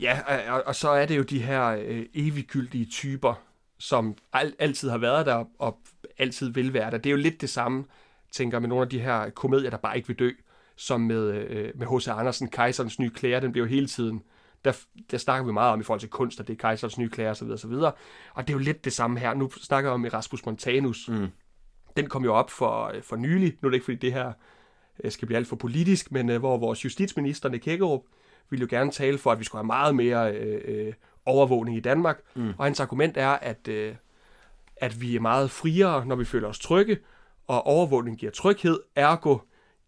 Ja, 0.00 0.20
og- 0.52 0.62
og, 0.66 0.74
så 0.74 0.88
er 0.88 1.06
det 1.06 1.16
jo 1.16 1.22
de 1.22 1.42
her 1.42 1.64
øh, 1.66 2.06
eviggyldige 2.14 2.84
typer, 2.86 3.34
som 3.78 4.14
al, 4.32 4.54
altid 4.58 4.90
har 4.90 4.98
været 4.98 5.26
der, 5.26 5.44
og 5.58 5.78
altid 6.18 6.48
vil 6.50 6.72
være 6.72 6.90
der. 6.90 6.98
Det 6.98 7.06
er 7.06 7.10
jo 7.10 7.16
lidt 7.16 7.40
det 7.40 7.50
samme, 7.50 7.84
tænker 8.32 8.58
med 8.58 8.68
nogle 8.68 8.82
af 8.82 8.88
de 8.88 9.00
her 9.00 9.30
komedier, 9.30 9.70
der 9.70 9.76
bare 9.76 9.96
ikke 9.96 10.08
vil 10.08 10.18
dø, 10.18 10.30
som 10.76 11.00
med 11.00 11.32
øh, 11.34 11.72
med 11.74 11.86
H.C. 11.86 12.08
Andersen, 12.08 12.48
Kejserens 12.48 12.98
nye 12.98 13.10
klæder, 13.10 13.40
den 13.40 13.52
bliver 13.52 13.66
jo 13.66 13.70
hele 13.70 13.86
tiden, 13.86 14.22
der, 14.66 14.72
der 15.10 15.18
snakker 15.18 15.46
vi 15.46 15.52
meget 15.52 15.72
om 15.72 15.80
i 15.80 15.82
forhold 15.82 16.00
til 16.00 16.08
kunst, 16.08 16.40
og 16.40 16.48
det 16.48 16.52
er 16.52 16.58
Kejserens 16.58 16.98
nye 16.98 17.08
klæder 17.08 17.30
osv. 17.30 17.50
osv. 17.50 17.72
Og 17.72 17.92
det 18.36 18.48
er 18.48 18.52
jo 18.52 18.58
lidt 18.58 18.84
det 18.84 18.92
samme 18.92 19.18
her. 19.18 19.34
Nu 19.34 19.50
snakker 19.50 19.90
jeg 19.90 19.94
om 19.94 20.04
Erasmus 20.04 20.46
Montanus. 20.46 21.08
Mm. 21.08 21.28
Den 21.96 22.08
kom 22.08 22.24
jo 22.24 22.34
op 22.34 22.50
for, 22.50 22.84
øh, 22.94 23.02
for 23.02 23.16
nylig. 23.16 23.56
Nu 23.60 23.66
er 23.66 23.70
det 23.70 23.76
ikke, 23.76 23.84
fordi 23.84 23.98
det 23.98 24.12
her 24.12 24.32
øh, 25.04 25.10
skal 25.10 25.26
blive 25.26 25.36
alt 25.36 25.48
for 25.48 25.56
politisk, 25.56 26.12
men 26.12 26.30
øh, 26.30 26.38
hvor 26.38 26.58
vores 26.58 26.84
justitsminister, 26.84 27.48
Nick 27.48 27.64
Hækkerup, 27.64 28.02
ville 28.50 28.60
jo 28.60 28.68
gerne 28.70 28.90
tale 28.90 29.18
for, 29.18 29.32
at 29.32 29.38
vi 29.38 29.44
skulle 29.44 29.60
have 29.60 29.66
meget 29.66 29.96
mere 29.96 30.34
øh, 30.34 30.60
øh, 30.64 30.92
overvågning 31.26 31.76
i 31.76 31.80
Danmark. 31.80 32.20
Mm. 32.34 32.52
Og 32.58 32.64
hans 32.64 32.80
argument 32.80 33.16
er, 33.16 33.30
at, 33.30 33.68
øh, 33.68 33.94
at 34.76 35.00
vi 35.00 35.16
er 35.16 35.20
meget 35.20 35.50
friere, 35.50 36.06
når 36.06 36.16
vi 36.16 36.24
føler 36.24 36.48
os 36.48 36.58
trygge, 36.58 36.98
og 37.46 37.66
overvågning 37.66 38.18
giver 38.18 38.32
tryghed, 38.32 38.80
ergo 38.96 39.38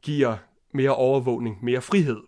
giver 0.03 0.37
mere 0.73 0.95
overvågning, 0.95 1.65
mere 1.65 1.81
frihed. 1.81 2.21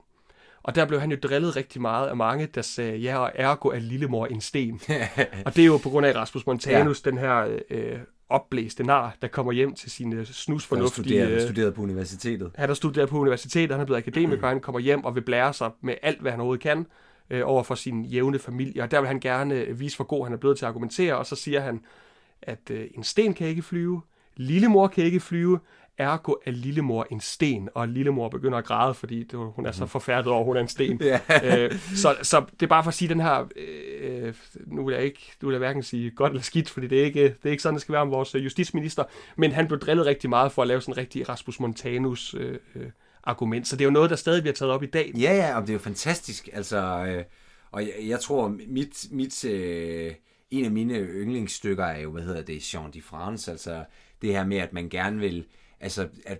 Og 0.62 0.74
der 0.74 0.84
blev 0.84 1.00
han 1.00 1.10
jo 1.10 1.16
drillet 1.22 1.56
rigtig 1.56 1.80
meget 1.80 2.08
af 2.08 2.16
mange, 2.16 2.46
der 2.46 2.62
sagde, 2.62 2.96
ja, 2.96 3.18
og 3.18 3.32
ergo 3.34 3.68
er 3.68 3.78
lillemor 3.78 4.26
en 4.26 4.40
sten. 4.40 4.80
og 5.46 5.56
det 5.56 5.62
er 5.62 5.66
jo 5.66 5.78
på 5.78 5.88
grund 5.88 6.06
af 6.06 6.14
Rasmus 6.14 6.46
Montanus, 6.46 7.02
ja. 7.04 7.10
den 7.10 7.18
her 7.18 7.58
øh, 7.70 7.98
opblæste 8.28 8.82
nar, 8.82 9.16
der 9.22 9.28
kommer 9.28 9.52
hjem 9.52 9.74
til 9.74 9.90
sine 9.90 10.16
Han 10.16 10.26
snusfornuftige... 10.26 11.40
studerede, 11.40 11.68
øh, 11.68 11.74
på 11.74 11.82
universitetet. 11.82 12.50
han 12.54 12.68
har 12.68 12.74
studeret 12.74 13.08
på 13.08 13.18
universitetet, 13.18 13.70
han 13.70 13.80
er 13.80 13.84
blevet 13.84 13.98
akademiker, 13.98 14.48
han 14.48 14.60
kommer 14.60 14.80
hjem 14.80 15.04
og 15.04 15.14
vil 15.14 15.20
blære 15.20 15.52
sig 15.52 15.70
med 15.80 15.94
alt, 16.02 16.20
hvad 16.20 16.30
han 16.30 16.40
overhovedet 16.40 16.62
kan 16.62 16.86
øh, 17.30 17.42
over 17.44 17.62
for 17.62 17.74
sin 17.74 18.04
jævne 18.04 18.38
familie. 18.38 18.82
Og 18.82 18.90
der 18.90 19.00
vil 19.00 19.06
han 19.08 19.20
gerne 19.20 19.54
øh, 19.54 19.80
vise, 19.80 19.96
hvor 19.96 20.04
god 20.04 20.24
han 20.24 20.32
er 20.32 20.36
blevet 20.36 20.58
til 20.58 20.64
at 20.64 20.68
argumentere, 20.68 21.16
og 21.16 21.26
så 21.26 21.36
siger 21.36 21.60
han, 21.60 21.80
at 22.42 22.70
øh, 22.70 22.86
en 22.94 23.04
sten 23.04 23.34
kan 23.34 23.46
ikke 23.46 23.62
flyve, 23.62 24.02
lillemor 24.36 24.88
kan 24.88 25.04
ikke 25.04 25.20
flyve, 25.20 25.58
ergo 25.98 26.34
er 26.46 26.50
lillemor 26.50 27.06
en 27.10 27.20
sten, 27.20 27.68
og 27.74 27.88
lillemor 27.88 28.28
begynder 28.28 28.58
at 28.58 28.64
græde, 28.64 28.94
fordi 28.94 29.22
det, 29.22 29.38
hun 29.38 29.66
er 29.66 29.72
så 29.72 29.86
forfærdet 29.86 30.26
over, 30.26 30.40
at 30.40 30.44
hun 30.44 30.56
er 30.56 30.60
en 30.60 30.68
sten. 30.68 31.00
Ja. 31.04 31.20
øh, 31.44 31.78
så, 31.94 32.16
så 32.22 32.44
det 32.52 32.62
er 32.62 32.66
bare 32.66 32.82
for 32.82 32.88
at 32.88 32.94
sige 32.94 33.08
den 33.08 33.20
her, 33.20 33.48
øh, 33.56 34.34
nu 34.66 34.84
vil 34.84 34.94
jeg 34.94 35.04
ikke, 35.04 35.32
nu 35.42 35.48
vil 35.48 35.54
jeg 35.54 35.58
hverken 35.58 35.82
sige 35.82 36.10
godt 36.10 36.30
eller 36.30 36.42
skidt, 36.42 36.70
fordi 36.70 36.86
det 36.86 37.00
er 37.00 37.04
ikke, 37.04 37.24
det 37.24 37.44
er 37.44 37.50
ikke 37.50 37.62
sådan, 37.62 37.74
det 37.74 37.82
skal 37.82 37.92
være 37.92 38.02
om 38.02 38.10
vores 38.10 38.34
øh, 38.34 38.44
justitsminister, 38.44 39.04
men 39.36 39.52
han 39.52 39.66
blev 39.66 39.80
drillet 39.80 40.06
rigtig 40.06 40.30
meget 40.30 40.52
for 40.52 40.62
at 40.62 40.68
lave 40.68 40.80
sådan 40.80 40.94
en 40.94 40.98
rigtig 40.98 41.28
Rasmus 41.28 41.60
Montanus 41.60 42.34
øh, 42.34 42.58
øh, 42.74 42.86
argument, 43.24 43.68
så 43.68 43.76
det 43.76 43.84
er 43.84 43.86
jo 43.86 43.90
noget, 43.90 44.10
der 44.10 44.16
stadig 44.16 44.42
bliver 44.42 44.54
taget 44.54 44.72
op 44.72 44.82
i 44.82 44.86
dag. 44.86 45.12
Ja, 45.14 45.34
ja, 45.34 45.56
og 45.56 45.62
det 45.62 45.68
er 45.68 45.72
jo 45.74 45.78
fantastisk. 45.78 46.48
Altså, 46.52 47.06
øh, 47.08 47.24
og 47.72 47.82
jeg, 47.82 47.92
jeg 48.08 48.20
tror, 48.20 48.48
mit, 48.68 49.06
mit, 49.10 49.44
øh, 49.44 50.14
en 50.50 50.64
af 50.64 50.70
mine 50.70 50.94
yndlingsstykker 50.94 51.84
er 51.84 52.00
jo, 52.00 52.10
hvad 52.10 52.22
hedder 52.22 52.42
det, 52.42 52.74
Jean 52.74 52.90
de 52.90 53.02
France. 53.02 53.50
Altså, 53.50 53.84
det 54.22 54.32
her 54.32 54.46
med, 54.46 54.56
at 54.56 54.72
man 54.72 54.88
gerne 54.88 55.18
vil, 55.18 55.44
altså, 55.80 56.08
at 56.26 56.38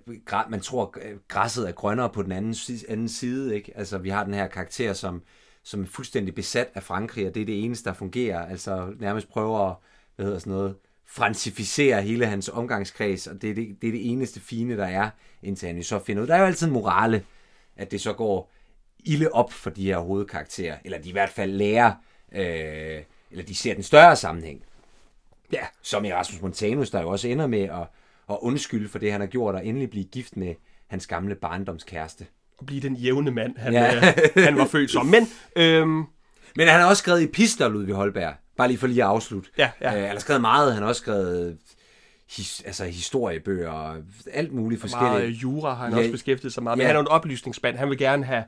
man 0.51 0.61
tror, 0.61 0.95
at 1.03 1.29
græsset 1.29 1.69
er 1.69 1.73
grønnere 1.73 2.11
på 2.11 2.23
den 2.23 2.33
anden, 2.33 2.55
anden 2.89 3.09
side, 3.09 3.57
ikke? 3.57 3.73
Altså, 3.77 3.99
vi 3.99 4.09
har 4.09 4.25
den 4.25 4.35
her 4.35 4.47
karakter, 4.47 4.93
som, 4.93 5.23
som 5.63 5.83
er 5.83 5.87
fuldstændig 5.87 6.35
besat 6.35 6.69
af 6.75 6.83
Frankrig, 6.83 7.27
og 7.27 7.35
det 7.35 7.41
er 7.43 7.47
det 7.47 7.65
eneste, 7.65 7.89
der 7.89 7.95
fungerer. 7.95 8.47
Altså 8.47 8.95
nærmest 8.99 9.29
prøver 9.29 9.71
at, 9.71 9.77
hvad 10.17 10.27
hedder 10.27 10.39
sådan 10.39 10.53
noget, 10.53 10.77
francificere 11.07 12.03
hele 12.03 12.27
hans 12.27 12.49
omgangskreds, 12.49 13.27
og 13.27 13.43
det 13.43 13.51
er 13.51 13.55
det, 13.55 13.77
det 13.83 13.89
er 13.89 13.93
det 13.93 14.11
eneste 14.11 14.41
fine, 14.41 14.77
der 14.77 14.87
er, 14.87 15.11
indtil 15.43 15.67
han 15.67 15.77
jo 15.77 15.83
så 15.83 15.99
finder 15.99 16.23
ud. 16.23 16.27
Der 16.27 16.35
er 16.35 16.41
jo 16.41 16.47
altid 16.47 16.67
en 16.67 16.73
morale, 16.73 17.25
at 17.77 17.91
det 17.91 18.01
så 18.01 18.13
går 18.13 18.51
ilde 18.99 19.29
op 19.33 19.53
for 19.53 19.71
de 19.71 19.85
her 19.85 19.99
hovedkarakterer, 19.99 20.79
eller 20.85 20.99
de 20.99 21.09
i 21.09 21.13
hvert 21.13 21.31
fald 21.31 21.53
lærer, 21.53 21.93
øh, 22.33 23.03
eller 23.31 23.45
de 23.45 23.55
ser 23.55 23.75
den 23.75 23.83
større 23.83 24.17
sammenhæng. 24.17 24.65
Ja, 25.53 25.67
Som 25.83 26.05
i 26.05 26.13
Rasmus 26.13 26.43
Montanus, 26.43 26.91
der 26.91 27.01
jo 27.01 27.09
også 27.09 27.29
ender 27.29 27.47
med 27.47 27.63
at, 27.63 27.87
at 28.31 28.39
undskylde 28.41 28.89
for 28.89 28.99
det, 28.99 29.13
han 29.13 29.21
har 29.21 29.29
gjort, 29.29 29.55
og 29.55 29.67
endelig 29.67 29.91
blive 29.91 30.05
gift 30.05 30.37
med 30.37 30.55
hans 30.89 31.07
gamle 31.07 31.35
barndomskæreste. 31.35 32.27
at 32.61 32.67
blive 32.67 32.81
den 32.81 32.95
jævne 32.97 33.31
mand, 33.31 33.57
han, 33.57 33.73
Ja. 33.73 33.97
øh, 33.97 34.03
han 34.45 34.57
var 34.59 34.67
født 34.67 34.91
som. 34.91 35.07
Men, 35.07 35.29
øhm, 35.57 36.05
Men 36.57 36.69
han 36.69 36.81
har 36.81 36.87
også 36.89 37.01
skrevet 37.01 37.23
epister, 37.23 37.69
Ludvig 37.69 37.95
Holberg. 37.95 38.35
Bare 38.57 38.69
lige 38.69 38.79
for 38.79 38.87
lige 38.87 39.03
at 39.03 39.09
afslutte. 39.09 39.51
Ja, 39.59 39.71
ja. 39.81 39.95
Øh, 39.97 40.01
han 40.03 40.11
har 40.11 40.19
skrevet 40.19 40.41
meget. 40.41 40.73
Han 40.75 40.83
har 40.83 40.89
også 40.89 41.01
skrevet 41.03 41.59
his, 42.37 42.63
altså 42.67 42.85
historiebøger 42.85 43.71
og 43.71 43.97
alt 44.33 44.53
muligt 44.53 44.83
meget 44.83 44.91
forskelligt. 44.93 45.43
jura 45.43 45.75
har 45.75 45.85
han 45.85 45.93
ja. 45.93 45.99
også 45.99 46.11
beskæftiget 46.11 46.53
sig 46.53 46.63
meget 46.63 46.79
med. 46.79 46.85
Ja. 46.85 46.89
Han 46.89 46.97
er 46.97 46.99
jo 47.01 47.03
en 47.03 47.09
oplysningsmand. 47.09 47.77
Han 47.77 47.91
vil 47.91 47.99
gerne 47.99 48.25
have 48.25 48.45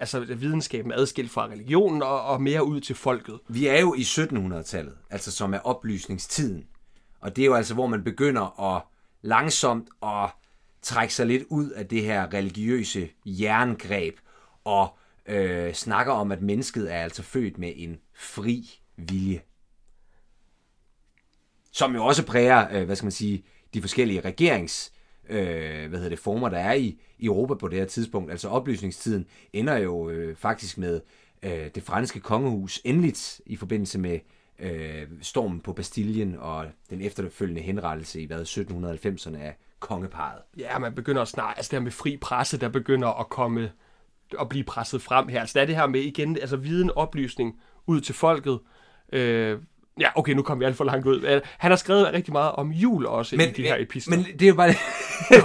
altså, 0.00 0.20
videnskaben 0.20 0.92
adskilt 0.92 1.30
fra 1.30 1.46
religionen 1.46 2.02
og, 2.02 2.22
og 2.24 2.42
mere 2.42 2.64
ud 2.64 2.80
til 2.80 2.94
folket. 2.94 3.38
Vi 3.48 3.66
er 3.66 3.80
jo 3.80 3.94
i 3.94 4.00
1700-tallet, 4.00 4.94
altså 5.10 5.30
som 5.30 5.54
er 5.54 5.58
oplysningstiden. 5.58 6.64
Og 7.20 7.36
det 7.36 7.42
er 7.42 7.46
jo 7.46 7.54
altså, 7.54 7.74
hvor 7.74 7.86
man 7.86 8.04
begynder 8.04 8.74
at 8.76 8.82
langsomt 9.22 9.88
at 10.02 10.30
trække 10.82 11.14
sig 11.14 11.26
lidt 11.26 11.44
ud 11.48 11.70
af 11.70 11.88
det 11.88 12.02
her 12.02 12.34
religiøse 12.34 13.08
jerngreb 13.26 14.16
og 14.64 14.96
øh, 15.26 15.74
snakker 15.74 16.12
om, 16.12 16.32
at 16.32 16.42
mennesket 16.42 16.92
er 16.92 16.98
altså 16.98 17.22
født 17.22 17.58
med 17.58 17.72
en 17.76 17.98
fri 18.14 18.80
vilje. 18.96 19.40
Som 21.70 21.94
jo 21.94 22.04
også 22.04 22.26
præger, 22.26 22.68
øh, 22.72 22.84
hvad 22.84 22.96
skal 22.96 23.04
man 23.04 23.12
sige, 23.12 23.44
de 23.74 23.80
forskellige 23.80 24.20
regerings 24.20 24.92
øh, 25.28 25.88
hvad 25.88 25.98
hedder 25.98 26.08
det, 26.08 26.18
former, 26.18 26.48
der 26.48 26.58
er 26.58 26.72
i, 26.72 27.00
i 27.18 27.26
Europa 27.26 27.54
på 27.54 27.68
det 27.68 27.78
her 27.78 27.86
tidspunkt. 27.86 28.30
Altså 28.30 28.48
oplysningstiden 28.48 29.26
ender 29.52 29.76
jo 29.76 30.10
øh, 30.10 30.36
faktisk 30.36 30.78
med 30.78 31.00
øh, 31.42 31.70
det 31.74 31.82
franske 31.82 32.20
kongehus 32.20 32.80
endeligt 32.84 33.40
i 33.46 33.56
forbindelse 33.56 33.98
med 33.98 34.18
øh, 34.62 35.06
stormen 35.22 35.60
på 35.60 35.72
Bastillen 35.72 36.36
og 36.38 36.66
den 36.90 37.00
efterfølgende 37.00 37.62
henrettelse 37.62 38.20
i 38.20 38.26
hvad, 38.26 38.42
1790'erne 38.42 39.38
af 39.38 39.56
kongeparet. 39.80 40.38
Ja, 40.58 40.78
man 40.78 40.94
begynder 40.94 41.22
at 41.22 41.28
snakke, 41.28 41.58
altså 41.58 41.70
det 41.70 41.78
her 41.78 41.82
med 41.82 41.92
fri 41.92 42.16
presse, 42.16 42.58
der 42.58 42.68
begynder 42.68 43.20
at 43.20 43.28
komme 43.28 43.72
at 44.40 44.48
blive 44.48 44.64
presset 44.64 45.02
frem 45.02 45.28
her. 45.28 45.40
Altså 45.40 45.52
det 45.54 45.62
er 45.62 45.66
det 45.66 45.76
her 45.76 45.86
med 45.86 46.00
igen, 46.00 46.36
altså 46.40 46.56
viden, 46.56 46.90
oplysning 46.96 47.60
ud 47.86 48.00
til 48.00 48.14
folket. 48.14 48.58
Øh, 49.12 49.58
ja, 50.00 50.08
okay, 50.14 50.32
nu 50.32 50.42
kom 50.42 50.60
vi 50.60 50.64
alt 50.64 50.76
for 50.76 50.84
langt 50.84 51.06
ud. 51.06 51.40
Han 51.58 51.70
har 51.70 51.76
skrevet 51.76 52.12
rigtig 52.12 52.32
meget 52.32 52.52
om 52.52 52.70
jul 52.70 53.06
også 53.06 53.36
men, 53.36 53.48
i 53.48 53.52
de 53.52 53.62
her 53.62 53.76
episoder. 53.78 54.16
Men 54.16 54.26
det 54.26 54.42
er 54.42 54.48
jo 54.48 54.54
bare... 54.54 54.74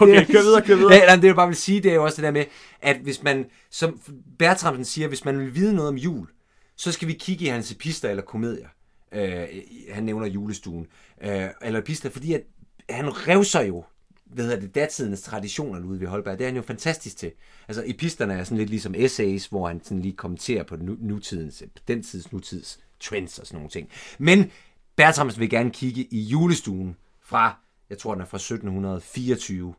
Okay, 0.01 0.25
kør 0.33 0.41
videre, 0.41 0.62
kør 0.62 0.75
videre. 0.75 0.93
Ja, 0.93 1.15
det 1.15 1.24
jeg 1.24 1.36
bare 1.36 1.47
vil 1.47 1.55
sige, 1.55 1.81
det 1.81 1.91
er 1.91 1.95
jo 1.95 2.03
også 2.03 2.15
det 2.15 2.24
der 2.24 2.31
med, 2.31 2.45
at 2.81 2.97
hvis 2.97 3.24
man, 3.24 3.45
som 3.69 4.01
Bertramsen 4.39 4.86
siger, 4.86 5.07
hvis 5.07 5.25
man 5.25 5.39
vil 5.39 5.55
vide 5.55 5.75
noget 5.75 5.89
om 5.89 5.95
jul, 5.95 6.27
så 6.75 6.91
skal 6.91 7.07
vi 7.07 7.13
kigge 7.13 7.45
i 7.45 7.47
hans 7.47 7.71
epister 7.71 8.09
eller 8.09 8.24
komedier. 8.24 8.67
Øh, 9.11 9.47
han 9.91 10.03
nævner 10.03 10.27
julestuen. 10.27 10.87
Øh, 11.21 11.47
eller 11.61 11.79
epister, 11.79 12.09
fordi 12.09 12.33
at 12.33 12.43
han 12.89 13.27
revser 13.27 13.61
jo 13.61 13.83
hvad 14.25 14.45
hedder 14.45 14.59
det, 14.59 14.75
datidens 14.75 15.21
traditioner, 15.21 15.79
Ludvig 15.79 16.07
Holberg. 16.07 16.39
Det 16.39 16.45
er 16.45 16.47
han 16.49 16.55
jo 16.55 16.61
fantastisk 16.61 17.17
til. 17.17 17.31
Altså, 17.67 17.83
episterne 17.85 18.33
er 18.33 18.43
sådan 18.43 18.57
lidt 18.57 18.69
ligesom 18.69 18.95
essays, 18.97 19.45
hvor 19.45 19.67
han 19.67 19.83
sådan 19.83 19.99
lige 20.01 20.13
kommenterer 20.15 20.63
på 20.63 20.75
nu, 20.75 20.97
nutidens, 20.99 21.63
den 21.87 22.03
tids 22.03 22.31
nutids 22.31 22.79
trends 22.99 23.39
og 23.39 23.47
sådan 23.47 23.57
nogle 23.57 23.69
ting. 23.69 23.89
Men 24.17 24.51
Bertramsen 24.95 25.39
vil 25.39 25.49
gerne 25.49 25.71
kigge 25.71 26.07
i 26.11 26.21
julestuen 26.21 26.95
fra, 27.21 27.55
jeg 27.89 27.97
tror 27.97 28.13
den 28.13 28.21
er 28.21 28.25
fra 28.25 28.37
1724, 28.37 29.73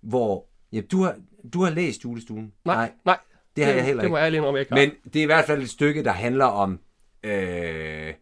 hvor, 0.00 0.46
ja, 0.72 0.80
du 0.80 1.02
har, 1.02 1.16
du 1.52 1.62
har 1.62 1.70
læst 1.70 2.04
julestuen. 2.04 2.52
nej, 2.64 2.92
nej. 3.04 3.18
det 3.56 3.64
har 3.64 3.72
jeg 3.72 3.84
heller 3.84 4.02
Det 4.02 4.10
må 4.10 4.16
ikke. 4.16 4.24
jeg 4.24 4.34
indrømme, 4.34 4.58
jeg 4.58 4.62
ikke 4.62 4.74
har. 4.74 4.80
Men 4.80 5.12
det 5.12 5.18
er 5.18 5.22
i 5.22 5.26
hvert 5.26 5.44
fald 5.44 5.62
et 5.62 5.70
stykke, 5.70 6.04
der 6.04 6.12
handler 6.12 6.44
om, 6.44 6.80
øh, 7.22 8.14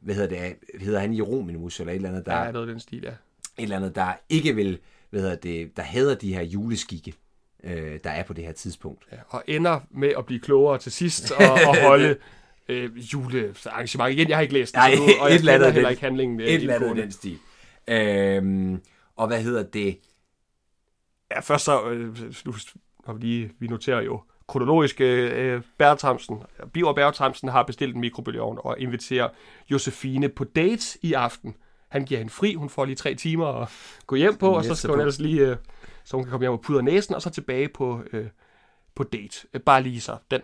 hvad 0.00 0.14
hedder 0.14 0.28
det, 0.28 0.56
hedder 0.80 1.00
han 1.00 1.16
Jeronimus, 1.16 1.80
eller 1.80 1.92
et 1.92 1.96
eller 1.96 2.08
andet, 2.08 2.26
der, 2.26 2.32
er 2.32 2.52
noget 2.52 2.68
i 2.68 2.70
den 2.70 2.80
stil, 2.80 3.02
ja. 3.02 3.08
et 3.08 3.16
eller 3.58 3.76
andet, 3.76 3.94
der 3.94 4.12
ikke 4.28 4.54
vil, 4.54 4.78
hvad 5.10 5.20
hedder 5.20 5.36
det, 5.36 5.76
der 5.76 5.82
hader 5.82 6.14
de 6.14 6.34
her 6.34 6.42
juleskikke, 6.42 7.14
øh, 7.64 7.98
der 8.04 8.10
er 8.10 8.22
på 8.22 8.32
det 8.32 8.44
her 8.44 8.52
tidspunkt. 8.52 9.06
ja. 9.12 9.16
Og 9.28 9.42
ender 9.46 9.80
med 9.90 10.12
at 10.18 10.26
blive 10.26 10.40
klogere 10.40 10.78
til 10.78 10.92
sidst 10.92 11.32
og, 11.32 11.52
og 11.68 11.80
holde 11.88 12.16
øh, 12.68 12.96
julearrangement. 13.12 14.12
Igen, 14.12 14.28
jeg 14.28 14.36
har 14.36 14.42
ikke 14.42 14.54
læst 14.54 14.74
det, 14.74 14.78
Nej, 14.78 14.94
nu, 14.94 15.02
og 15.20 15.28
jeg 15.28 15.34
et 15.36 15.40
kender 15.40 15.70
heller 15.70 15.88
ikke 15.90 16.02
handlingen. 16.02 16.40
øh, 16.40 16.46
Et 16.46 16.54
eller 16.54 16.74
andet 16.74 16.96
den 16.96 17.12
stil. 17.12 17.38
Øhm, 17.88 18.80
og 19.16 19.26
hvad 19.26 19.42
hedder 19.42 19.62
det? 19.62 19.98
Ja, 21.30 21.40
først 21.40 21.64
så, 21.64 21.90
øh, 21.90 22.16
nu, 22.46 22.54
lige, 23.18 23.50
vi 23.58 23.66
noterer 23.66 24.00
jo 24.00 24.22
kronologisk, 24.50 25.00
øh, 25.00 25.62
Bertramsen, 25.78 26.42
Biver 26.72 26.92
Bertramsen 26.92 27.48
har 27.48 27.62
bestilt 27.62 27.94
en 27.94 28.00
mikrobølgeovn 28.00 28.58
og 28.60 28.78
inviterer 28.78 29.28
Josefine 29.70 30.28
på 30.28 30.44
date 30.44 30.98
i 31.02 31.12
aften. 31.12 31.56
Han 31.88 32.04
giver 32.04 32.18
hende 32.18 32.32
fri, 32.32 32.54
hun 32.54 32.68
får 32.68 32.84
lige 32.84 32.96
tre 32.96 33.14
timer 33.14 33.46
at 33.46 33.68
gå 34.06 34.16
hjem 34.16 34.36
på, 34.36 34.50
og 34.50 34.64
så 34.64 34.74
skal 34.74 34.90
hun 34.90 35.00
ellers 35.00 35.18
lige, 35.18 35.40
øh, 35.40 35.56
så 36.04 36.16
hun 36.16 36.24
kan 36.24 36.30
komme 36.30 36.44
hjem 36.44 36.52
og 36.52 36.60
pudre 36.60 36.82
næsen, 36.82 37.14
og 37.14 37.22
så 37.22 37.30
tilbage 37.30 37.68
på, 37.68 38.02
øh, 38.12 38.26
på 38.94 39.04
date. 39.04 39.46
Øh, 39.54 39.60
Bare 39.60 39.82
lige 39.82 40.00
så 40.00 40.16
den. 40.30 40.40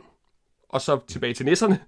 Og 0.68 0.80
så 0.80 0.98
tilbage 1.08 1.34
til 1.34 1.46
nisserne, 1.46 1.80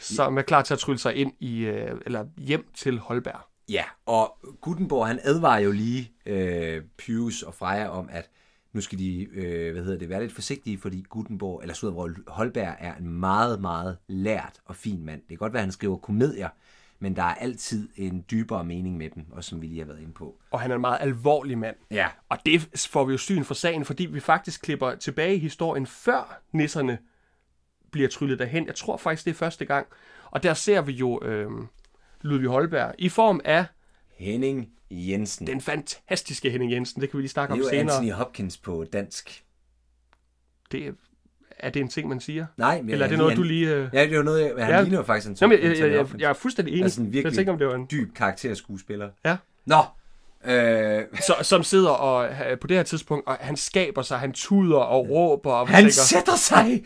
som 0.00 0.38
er 0.38 0.42
klar 0.42 0.62
til 0.62 0.74
at 0.74 0.78
trylle 0.78 0.98
sig 0.98 1.14
ind 1.14 1.32
i, 1.40 1.58
øh, 1.60 2.00
eller 2.06 2.26
hjem 2.38 2.66
til 2.74 2.98
Holberg. 2.98 3.40
Ja, 3.68 3.84
og 4.06 4.38
Gutenborg, 4.60 5.06
han 5.06 5.20
advarer 5.22 5.60
jo 5.60 5.70
lige 5.70 6.12
øh, 6.26 6.82
Pius 6.98 7.42
og 7.42 7.54
Freja 7.54 7.88
om, 7.88 8.08
at 8.12 8.30
nu 8.76 8.82
skal 8.82 8.98
de, 8.98 9.22
øh, 9.32 9.72
hvad 9.72 9.84
hedder 9.84 9.98
det, 9.98 10.08
være 10.08 10.20
lidt 10.20 10.32
forsigtige, 10.32 10.78
fordi 10.78 11.04
Gutenborg, 11.08 11.60
eller 11.62 11.74
Suderborg 11.74 12.10
Holberg, 12.26 12.76
er 12.78 12.94
en 12.94 13.08
meget, 13.08 13.60
meget 13.60 13.98
lært 14.08 14.60
og 14.64 14.76
fin 14.76 15.04
mand. 15.04 15.20
Det 15.20 15.28
kan 15.28 15.36
godt 15.36 15.52
være, 15.52 15.60
at 15.60 15.64
han 15.64 15.72
skriver 15.72 15.96
komedier, 15.96 16.48
men 16.98 17.16
der 17.16 17.22
er 17.22 17.34
altid 17.34 17.88
en 17.96 18.24
dybere 18.30 18.64
mening 18.64 18.96
med 18.96 19.10
dem, 19.10 19.24
også 19.30 19.50
som 19.50 19.62
vi 19.62 19.66
lige 19.66 19.78
har 19.78 19.86
været 19.86 20.00
inde 20.00 20.12
på. 20.12 20.38
Og 20.50 20.60
han 20.60 20.70
er 20.70 20.74
en 20.74 20.80
meget 20.80 20.98
alvorlig 21.00 21.58
mand. 21.58 21.76
Ja, 21.90 22.08
Og 22.28 22.38
det 22.46 22.86
får 22.90 23.04
vi 23.04 23.12
jo 23.12 23.18
syn 23.18 23.44
for 23.44 23.54
sagen, 23.54 23.84
fordi 23.84 24.06
vi 24.06 24.20
faktisk 24.20 24.62
klipper 24.62 24.94
tilbage 24.94 25.34
i 25.34 25.38
historien, 25.38 25.86
før 25.86 26.42
nisserne 26.52 26.98
bliver 27.92 28.08
tryllet 28.08 28.38
derhen. 28.38 28.66
Jeg 28.66 28.74
tror 28.74 28.96
faktisk, 28.96 29.24
det 29.24 29.30
er 29.30 29.34
første 29.34 29.64
gang. 29.64 29.86
Og 30.30 30.42
der 30.42 30.54
ser 30.54 30.80
vi 30.80 30.92
jo 30.92 31.20
øh, 31.22 31.50
Ludvig 32.22 32.48
Holberg 32.48 32.94
i 32.98 33.08
form 33.08 33.40
af 33.44 33.66
Henning 34.16 34.68
Jensen. 34.90 35.46
den 35.46 35.60
fantastiske 35.60 36.50
Henning 36.50 36.72
Jensen. 36.72 37.00
Det 37.00 37.10
kan 37.10 37.16
vi 37.18 37.22
lige 37.22 37.28
snakke 37.30 37.52
det 37.54 37.60
om 37.60 37.60
er 37.60 37.64
jo 37.64 37.80
senere. 37.80 37.94
Anthony 37.96 38.12
Hopkins 38.12 38.56
på 38.58 38.84
dansk. 38.92 39.44
Det, 40.72 40.94
er 41.58 41.70
det 41.70 41.80
en 41.80 41.88
ting, 41.88 42.08
man 42.08 42.20
siger? 42.20 42.46
Nej, 42.56 42.80
men 42.82 42.90
Eller 42.90 43.04
er 43.04 43.08
det 43.10 43.18
noget, 43.18 43.32
han- 43.32 43.36
du 43.36 43.42
lige... 43.42 43.74
Øh... 43.74 43.88
Ja, 43.92 44.02
det 44.02 44.12
er 44.12 44.16
jo 44.16 44.22
noget, 44.22 44.60
han 44.64 44.70
Ja. 44.70 44.80
ligner 44.80 44.98
jo 44.98 45.02
faktisk 45.04 45.30
en 45.30 45.36
Nå, 45.40 45.46
men, 45.46 45.58
jeg, 45.62 45.78
jeg, 45.78 45.92
jeg, 45.92 46.06
jeg 46.18 46.28
er 46.30 46.32
fuldstændig 46.34 46.72
enig. 46.72 46.82
Altså 46.84 47.00
en 47.00 47.06
virkelig- 47.12 47.24
jeg 47.24 47.32
tænker, 47.32 47.52
om 47.52 47.58
det 47.58 47.66
var 47.66 47.74
en... 47.74 47.86
dyb 47.90 48.14
karakterskuespiller. 48.14 49.10
Ja. 49.24 49.36
Nå, 49.66 49.76
øh, 50.48 51.02
Så, 51.26 51.34
som 51.42 51.62
sidder 51.62 51.90
og, 51.90 52.28
øh, 52.28 52.58
på 52.58 52.66
det 52.66 52.76
her 52.76 52.84
tidspunkt, 52.84 53.26
og 53.26 53.36
han 53.40 53.56
skaber 53.56 54.02
sig, 54.02 54.18
han 54.18 54.32
tuder 54.32 54.78
og 54.78 55.10
råber, 55.10 55.52
og 55.52 55.68
han 55.68 55.76
tænker, 55.76 55.92
sætter 55.92 56.36
sig. 56.36 56.84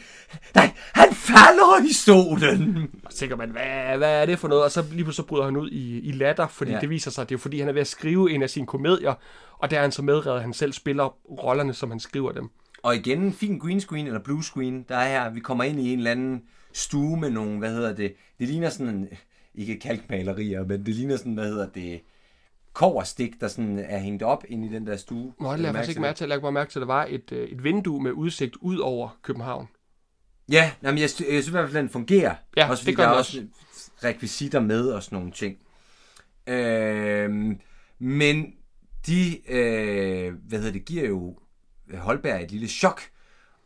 Nej, 0.54 0.70
han 0.94 1.14
falder 1.14 1.84
i 1.90 1.92
stolen. 1.92 2.90
Og 3.04 3.12
så 3.12 3.18
tænker 3.18 3.36
man, 3.36 3.50
hvad, 3.50 3.98
hvad 3.98 4.22
er 4.22 4.26
det 4.26 4.38
for 4.38 4.48
noget? 4.48 4.64
Og 4.64 4.70
så 4.70 4.80
lige 4.82 5.04
pludselig 5.04 5.14
så 5.14 5.22
bryder 5.22 5.44
han 5.44 5.56
ud 5.56 5.70
i, 5.70 6.00
i 6.00 6.12
latter, 6.12 6.46
fordi 6.48 6.70
Ja. 6.70 6.76
ja. 6.76 6.80
det 6.80 6.90
viser 6.90 7.10
sig, 7.10 7.22
at 7.22 7.28
det 7.28 7.34
er 7.34 7.38
fordi, 7.38 7.58
han 7.60 7.68
er 7.68 7.72
ved 7.72 7.80
at 7.80 7.86
skrive 7.86 8.32
en 8.32 8.42
af 8.42 8.50
sine 8.50 8.66
komedier, 8.66 9.14
og 9.58 9.70
der 9.70 9.76
er 9.76 9.82
han 9.82 9.92
så 9.92 10.02
medrevet, 10.02 10.36
at 10.36 10.42
han 10.42 10.52
selv 10.52 10.72
spiller 10.72 11.04
rollerne, 11.42 11.74
som 11.74 11.90
han 11.90 12.00
skriver 12.00 12.32
dem. 12.32 12.48
Og 12.82 12.96
igen, 12.96 13.22
en 13.22 13.32
fin 13.32 13.58
green 13.58 13.80
screen 13.80 14.06
eller 14.06 14.20
blue 14.20 14.44
screen. 14.44 14.84
Der 14.88 14.96
er 14.96 15.08
her, 15.24 15.30
vi 15.30 15.40
kommer 15.40 15.64
ind 15.64 15.80
i 15.80 15.92
en 15.92 15.98
eller 15.98 16.10
anden 16.10 16.42
stue 16.72 17.16
med 17.20 17.30
nogle, 17.30 17.58
hvad 17.58 17.70
hedder 17.70 17.94
det, 17.94 18.12
det 18.38 18.48
ligner 18.48 18.70
sådan 18.70 18.88
en, 18.94 19.08
ikke 19.54 19.78
kalkmalerier, 19.80 20.64
men 20.66 20.86
det 20.86 20.94
ligner 20.94 21.16
sådan, 21.16 21.34
hvad 21.34 21.44
hedder 21.48 21.66
det, 21.74 22.00
koverstik, 22.72 23.40
der 23.40 23.48
sådan 23.48 23.78
er 23.78 23.98
hængt 23.98 24.22
op 24.22 24.44
ind 24.48 24.64
i 24.64 24.68
den 24.68 24.86
der 24.86 24.96
stue. 24.96 25.32
Nå, 25.40 25.52
det 25.52 25.58
lader 25.58 25.68
jeg 25.68 25.74
faktisk 25.74 25.88
ikke 25.88 26.00
mærke 26.00 26.16
til. 26.16 26.24
Jeg 26.24 26.28
lagde 26.28 26.40
bare 26.40 26.52
mærke 26.52 26.70
til, 26.70 26.78
at 26.78 26.80
der 26.80 26.86
var 26.86 27.06
et, 27.08 27.32
øh, 27.32 27.48
et 27.48 27.64
vindue 27.64 28.02
med 28.02 28.12
udsigt 28.12 28.56
ud 28.60 28.78
over 28.78 29.18
København. 29.22 29.68
Ja, 30.50 30.72
nej, 30.80 30.92
men 30.92 30.98
jeg, 30.98 31.02
jeg 31.02 31.08
synes 31.10 31.48
i 31.48 31.50
hvert 31.50 31.68
fald, 31.68 31.76
at 31.76 31.82
den 31.82 31.88
fungerer. 31.88 32.34
Ja, 32.56 32.70
også, 32.70 32.80
det 32.80 32.84
fordi 32.84 32.96
gør 32.96 33.02
der 33.02 33.08
er 33.08 33.12
den 33.12 33.18
også 33.18 33.42
rekvisitter 34.04 34.60
med 34.60 34.88
og 34.88 35.02
sådan 35.02 35.16
nogle 35.16 35.32
ting. 35.32 35.58
Øhm, 36.46 37.60
men 37.98 38.52
de, 39.06 39.50
øh, 39.52 40.34
hvad 40.48 40.58
hedder 40.58 40.72
det, 40.72 40.84
giver 40.84 41.08
jo 41.08 41.38
Holberg 41.94 42.42
et 42.42 42.50
lille 42.50 42.68
chok, 42.68 43.00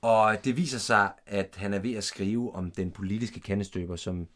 og 0.03 0.45
det 0.45 0.57
viser 0.57 0.79
sig, 0.79 1.13
at 1.27 1.55
han 1.57 1.75
er 1.75 1.79
ved 1.79 1.95
at 1.95 2.05
skrive 2.05 2.55
om 2.55 2.71
den 2.71 2.91
politiske 2.91 3.41
kandestøber, 3.41 3.97
som... 3.97 4.29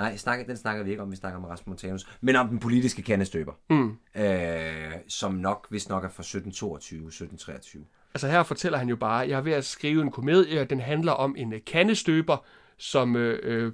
Nej, 0.00 0.16
snakker, 0.16 0.46
den 0.46 0.56
snakker 0.56 0.84
vi 0.84 0.90
ikke 0.90 1.02
om, 1.02 1.10
vi 1.10 1.16
snakker 1.16 1.38
om 1.38 1.44
Rasmus 1.44 1.66
Montanus, 1.66 2.08
men 2.20 2.36
om 2.36 2.48
den 2.48 2.58
politiske 2.58 3.02
kandestøber, 3.02 3.52
Mm. 3.70 3.96
øh, 4.22 4.92
som 5.08 5.34
nok, 5.34 5.66
hvis 5.70 5.88
nok 5.88 6.04
er 6.04 6.08
fra 6.08 6.22
1722-1723. 6.22 7.78
Altså 8.14 8.28
her 8.28 8.42
fortæller 8.42 8.78
han 8.78 8.88
jo 8.88 8.96
bare, 8.96 9.16
jeg 9.28 9.36
er 9.36 9.40
ved 9.40 9.52
at 9.52 9.64
skrive 9.64 10.02
en 10.02 10.10
komedie, 10.10 10.64
den 10.64 10.80
handler 10.80 11.12
om 11.12 11.34
en 11.38 11.52
øh, 11.52 11.60
kandestøber, 11.66 12.36
som 12.78 13.16
øh, 13.16 13.38
øh, 13.42 13.72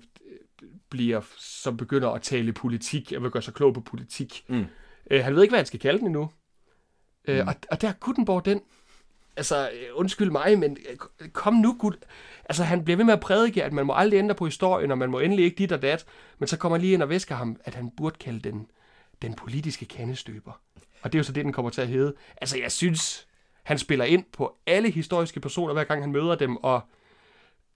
bliver, 0.91 1.21
som 1.39 1.77
begynder 1.77 2.09
at 2.11 2.23
tale 2.23 2.53
politik, 2.53 3.13
jeg 3.13 3.23
vil 3.23 3.31
gøre 3.31 3.43
sig 3.43 3.55
klog 3.55 3.75
på 3.75 3.81
politik. 3.81 4.45
Mm. 4.49 4.65
Øh, 5.11 5.25
han 5.25 5.35
ved 5.35 5.43
ikke, 5.43 5.53
hvad 5.53 5.59
han 5.59 5.67
skal 5.67 5.81
kalde 5.81 5.99
den 5.99 6.07
endnu. 6.07 6.31
Øh, 7.29 7.47
og, 7.47 7.55
og 7.71 7.81
der 7.81 7.89
er 7.89 7.93
Gutenborg 8.01 8.45
den, 8.45 8.61
altså 9.37 9.71
øh, 9.71 9.89
undskyld 9.95 10.31
mig, 10.31 10.59
men 10.59 10.77
øh, 10.91 11.29
kom 11.29 11.55
nu, 11.55 11.77
Gud. 11.79 12.05
Altså 12.49 12.65
han 12.65 12.85
bliver 12.85 12.97
ved 12.97 13.05
med 13.05 13.15
at 13.15 13.21
prædike, 13.21 13.65
at 13.65 13.73
man 13.73 13.87
må 13.87 13.93
aldrig 13.93 14.19
ændre 14.19 14.35
på 14.35 14.45
historien, 14.45 14.91
og 14.91 14.99
man 14.99 15.11
må 15.11 15.19
endelig 15.19 15.45
ikke 15.45 15.59
dit 15.59 15.73
og 15.73 15.83
dat, 15.83 16.07
men 16.39 16.47
så 16.47 16.57
kommer 16.57 16.79
lige 16.79 16.93
ind 16.93 17.03
og 17.03 17.09
væsker 17.09 17.35
ham, 17.35 17.57
at 17.65 17.75
han 17.75 17.91
burde 17.97 18.17
kalde 18.19 18.41
den 18.41 18.67
den 19.23 19.35
politiske 19.35 19.87
kandestøber. 19.87 20.53
Og 21.03 21.13
det 21.13 21.19
er 21.19 21.21
jo 21.21 21.25
så 21.25 21.33
det, 21.33 21.45
den 21.45 21.53
kommer 21.53 21.71
til 21.71 21.81
at 21.81 21.89
hedde. 21.89 22.15
Altså 22.41 22.59
jeg 22.59 22.73
synes, 22.73 23.27
han 23.63 23.79
spiller 23.79 24.05
ind 24.05 24.25
på 24.33 24.57
alle 24.67 24.91
historiske 24.91 25.41
personer, 25.41 25.73
hver 25.73 25.85
gang 25.85 26.03
han 26.03 26.13
møder 26.13 26.35
dem, 26.35 26.57
og 26.57 26.81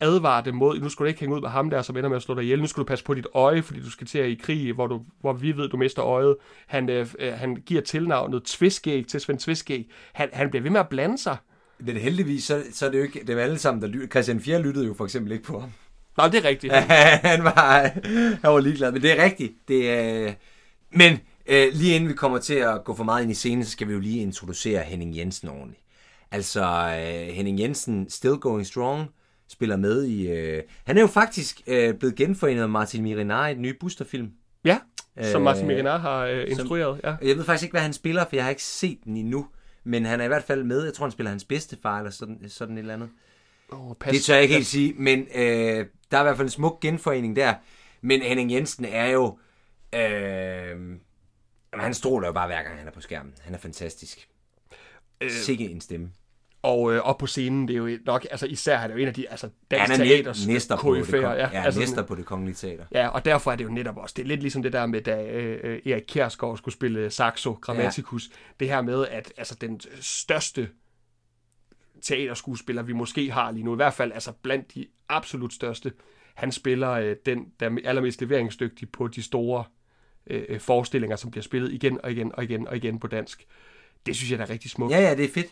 advarer 0.01 0.43
dem 0.43 0.55
mod, 0.55 0.81
nu 0.81 0.89
skal 0.89 1.05
du 1.05 1.09
ikke 1.09 1.21
hænge 1.21 1.35
ud 1.35 1.41
med 1.41 1.49
ham 1.49 1.71
der, 1.71 1.83
som 1.83 1.97
ender 1.97 2.09
med 2.09 2.17
at 2.17 2.23
slå 2.23 2.35
dig 2.35 2.43
ihjel. 2.43 2.61
Nu 2.61 2.67
skal 2.67 2.81
du 2.81 2.87
passe 2.87 3.05
på 3.05 3.15
dit 3.15 3.27
øje, 3.35 3.63
fordi 3.63 3.81
du 3.81 3.91
skal 3.91 4.07
til 4.07 4.19
at 4.19 4.29
i 4.29 4.35
krig, 4.35 4.73
hvor, 4.73 4.87
du, 4.87 5.05
hvor 5.21 5.33
vi 5.33 5.57
ved, 5.57 5.69
du 5.69 5.77
mister 5.77 6.05
øjet. 6.05 6.37
Han, 6.67 6.89
øh, 6.89 7.07
øh 7.19 7.33
han 7.33 7.57
giver 7.57 7.83
tilnavnet 7.83 8.45
Tviskæg 8.45 9.07
til 9.07 9.21
Svend 9.21 9.39
Tviskæg. 9.39 9.91
Han, 10.13 10.29
han 10.33 10.51
bliver 10.51 10.63
ved 10.63 10.71
med 10.71 10.81
at 10.81 10.89
blande 10.89 11.19
sig. 11.19 11.37
Men 11.83 11.97
heldigvis, 11.97 12.45
så, 12.45 12.63
så 12.73 12.87
er 12.87 12.91
det 12.91 12.99
jo 12.99 13.03
ikke 13.03 13.25
dem 13.27 13.39
alle 13.39 13.59
sammen, 13.59 13.83
der 13.83 13.89
lytter. 13.89 14.09
Christian 14.09 14.41
Fjer 14.41 14.59
lyttede 14.59 14.87
jo 14.87 14.95
for 14.95 15.05
eksempel 15.05 15.33
ikke 15.33 15.45
på 15.45 15.61
ham. 15.61 15.71
Nej, 16.17 16.29
det 16.29 16.45
er 16.45 16.49
rigtigt. 16.49 16.73
han, 17.31 17.45
var, 17.45 17.81
han 18.43 18.53
var 18.53 18.61
ligeglad, 18.61 18.93
men 18.93 19.03
det 19.03 19.19
er 19.19 19.25
rigtigt. 19.25 19.53
Det 19.69 19.91
er, 19.91 20.33
men 20.91 21.19
øh, 21.47 21.69
lige 21.73 21.95
inden 21.95 22.09
vi 22.09 22.15
kommer 22.15 22.39
til 22.39 22.55
at 22.55 22.85
gå 22.85 22.95
for 22.95 23.05
meget 23.05 23.23
ind 23.23 23.31
i 23.31 23.35
scenen, 23.35 23.65
så 23.65 23.71
skal 23.71 23.89
vi 23.89 23.93
jo 23.93 24.01
lige 24.01 24.23
introducere 24.23 24.83
Henning 24.83 25.17
Jensen 25.17 25.49
ordentligt. 25.49 25.83
Altså, 26.31 26.63
øh, 26.63 27.35
Henning 27.35 27.61
Jensen, 27.61 28.11
still 28.11 28.35
going 28.35 28.67
strong, 28.67 29.09
spiller 29.49 29.77
med 29.77 30.05
i... 30.05 30.29
Øh, 30.29 30.63
han 30.87 30.97
er 30.97 31.01
jo 31.01 31.07
faktisk 31.07 31.61
øh, 31.67 31.95
blevet 31.95 32.17
genforenet 32.17 32.59
med 32.59 32.69
Martin 32.69 33.03
Mirinar 33.03 33.49
i 33.49 33.55
den 33.55 33.63
nye 33.63 33.75
Booster-film. 33.81 34.31
Ja, 34.65 34.79
som 35.23 35.43
Martin 35.43 35.67
Mirinar 35.67 35.99
har 35.99 36.25
øh, 36.25 36.45
instrueret. 36.49 37.01
Som, 37.01 37.11
ja. 37.11 37.29
Jeg 37.29 37.37
ved 37.37 37.45
faktisk 37.45 37.63
ikke, 37.63 37.73
hvad 37.73 37.81
han 37.81 37.93
spiller, 37.93 38.25
for 38.29 38.37
jeg 38.37 38.45
har 38.45 38.51
ikke 38.51 38.65
set 38.65 38.99
den 39.05 39.17
endnu. 39.17 39.47
Men 39.85 40.05
han 40.05 40.21
er 40.21 40.25
i 40.25 40.29
hvert 40.29 40.45
fald 40.45 40.65
med. 40.65 40.85
Jeg 40.85 40.95
tror, 40.95 41.07
han 41.07 41.13
spiller 41.13 41.31
hans 41.31 41.45
bedste 41.45 41.79
far, 41.83 41.99
eller 41.99 42.11
sådan, 42.11 42.49
sådan 42.49 42.75
et 42.75 42.81
eller 42.81 42.95
andet. 42.95 43.11
Oh, 43.69 43.97
pas, 44.01 44.13
det 44.13 44.23
tør 44.23 44.35
jeg 44.35 44.43
ikke 44.43 44.55
helt 44.55 44.67
sige, 44.67 44.95
men 44.97 45.27
øh, 45.35 45.87
der 46.11 46.17
er 46.17 46.21
i 46.21 46.25
hvert 46.25 46.37
fald 46.37 46.47
en 46.47 46.51
smuk 46.51 46.81
genforening 46.81 47.37
der. 47.37 47.55
Men 48.01 48.23
Henning 48.23 48.53
Jensen 48.53 48.85
er 48.85 49.07
jo... 49.07 49.39
Øh, 49.95 50.97
han 51.75 51.95
stråler 51.95 52.29
jo 52.29 52.33
bare 52.33 52.47
hver 52.47 52.63
gang, 52.63 52.79
han 52.79 52.87
er 52.87 52.93
på 52.93 53.01
skærmen. 53.01 53.35
Han 53.41 53.55
er 53.55 53.59
fantastisk. 53.59 54.29
Øh, 55.21 55.31
Sikke 55.31 55.71
en 55.71 55.81
stemme. 55.81 56.11
Og 56.63 56.95
øh, 56.95 57.01
op 57.01 57.19
på 57.19 57.27
scenen, 57.27 57.69
det 57.69 57.75
er 57.75 57.79
jo 57.79 57.99
nok, 58.05 58.27
altså 58.31 58.47
især 58.47 58.77
han 58.77 58.91
er 58.91 58.95
jo 58.95 59.01
en 59.01 59.09
af 59.09 59.15
de, 59.15 59.29
altså 59.29 59.49
dansk 59.71 59.95
teaters 59.95 60.47
næster 60.47 60.77
på 60.77 60.95
det, 60.95 61.13
ja, 61.13 61.33
ja 61.33 61.49
altså, 61.65 61.81
næster 61.81 62.03
på 62.03 62.15
det 62.15 62.27
kongelige 62.27 62.55
teater. 62.55 62.85
Ja, 62.93 63.09
og 63.09 63.25
derfor 63.25 63.53
er 63.53 63.57
det 63.57 63.65
jo 63.65 63.71
netop 63.71 63.97
også, 63.97 64.15
det 64.17 64.23
er 64.23 64.27
lidt 64.27 64.41
ligesom 64.41 64.63
det 64.63 64.73
der 64.73 64.87
med, 64.87 65.01
da 65.01 65.23
øh, 65.23 65.81
Erik 65.87 66.03
Kjærsgaard 66.09 66.57
skulle 66.57 66.75
spille 66.75 67.11
Saxo 67.11 67.53
Grammaticus, 67.53 68.29
ja. 68.29 68.35
det 68.61 68.69
her 68.69 68.83
med, 68.83 69.07
at 69.07 69.33
altså 69.37 69.55
den 69.61 69.81
største 70.01 70.69
teaterskuespiller, 72.03 72.83
vi 72.83 72.93
måske 72.93 73.31
har 73.31 73.51
lige 73.51 73.65
nu, 73.65 73.73
i 73.73 73.77
hvert 73.77 73.95
fald 73.95 74.13
altså 74.13 74.33
blandt 74.43 74.75
de 74.75 74.87
absolut 75.09 75.53
største, 75.53 75.93
han 76.35 76.53
spiller 76.53 76.91
øh, 76.91 77.17
den, 77.27 77.47
der 77.61 77.71
er 77.71 77.77
allermest 77.85 78.21
leveringsdygtig 78.21 78.91
på 78.93 79.09
de 79.09 79.23
store 79.23 79.65
øh, 80.27 80.43
øh, 80.49 80.61
forestillinger, 80.61 81.17
som 81.17 81.31
bliver 81.31 81.43
spillet 81.43 81.73
igen 81.73 82.01
og 82.05 82.13
igen 82.13 82.33
og 82.35 82.45
igen 82.45 82.69
og 82.69 82.77
igen 82.77 82.99
på 82.99 83.07
dansk. 83.07 83.47
Det 84.07 84.17
synes 84.17 84.31
jeg 84.31 84.41
er 84.41 84.51
rigtig 84.51 84.71
smukt. 84.71 84.93
Ja, 84.93 85.01
ja, 85.01 85.15
det 85.15 85.25
er 85.25 85.29
fedt. 85.29 85.47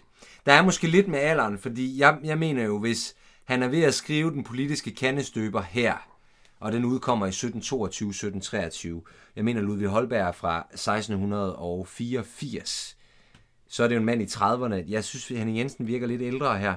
Der 0.46 0.52
er 0.52 0.62
måske 0.62 0.86
lidt 0.86 1.08
med 1.08 1.18
alderen, 1.18 1.58
fordi 1.58 1.98
jeg, 1.98 2.18
jeg 2.24 2.38
mener 2.38 2.64
jo, 2.64 2.78
hvis 2.78 3.14
han 3.44 3.62
er 3.62 3.68
ved 3.68 3.82
at 3.82 3.94
skrive 3.94 4.30
den 4.30 4.44
politiske 4.44 4.94
kandestøber 4.94 5.62
her, 5.62 5.94
og 6.60 6.72
den 6.72 6.84
udkommer 6.84 7.26
i 7.26 7.30
1722-1723. 7.30 8.88
Jeg 9.36 9.44
mener 9.44 9.60
Ludvig 9.60 9.88
Holberg 9.88 10.20
er 10.20 10.32
fra 10.32 10.66
1684. 10.72 12.96
Så 13.68 13.84
er 13.84 13.88
det 13.88 13.94
jo 13.94 14.00
en 14.00 14.06
mand 14.06 14.22
i 14.22 14.24
30'erne. 14.24 14.90
Jeg 14.90 15.04
synes, 15.04 15.28
Henning 15.28 15.58
Jensen 15.58 15.86
virker 15.86 16.06
lidt 16.06 16.22
ældre 16.22 16.58
her. 16.58 16.74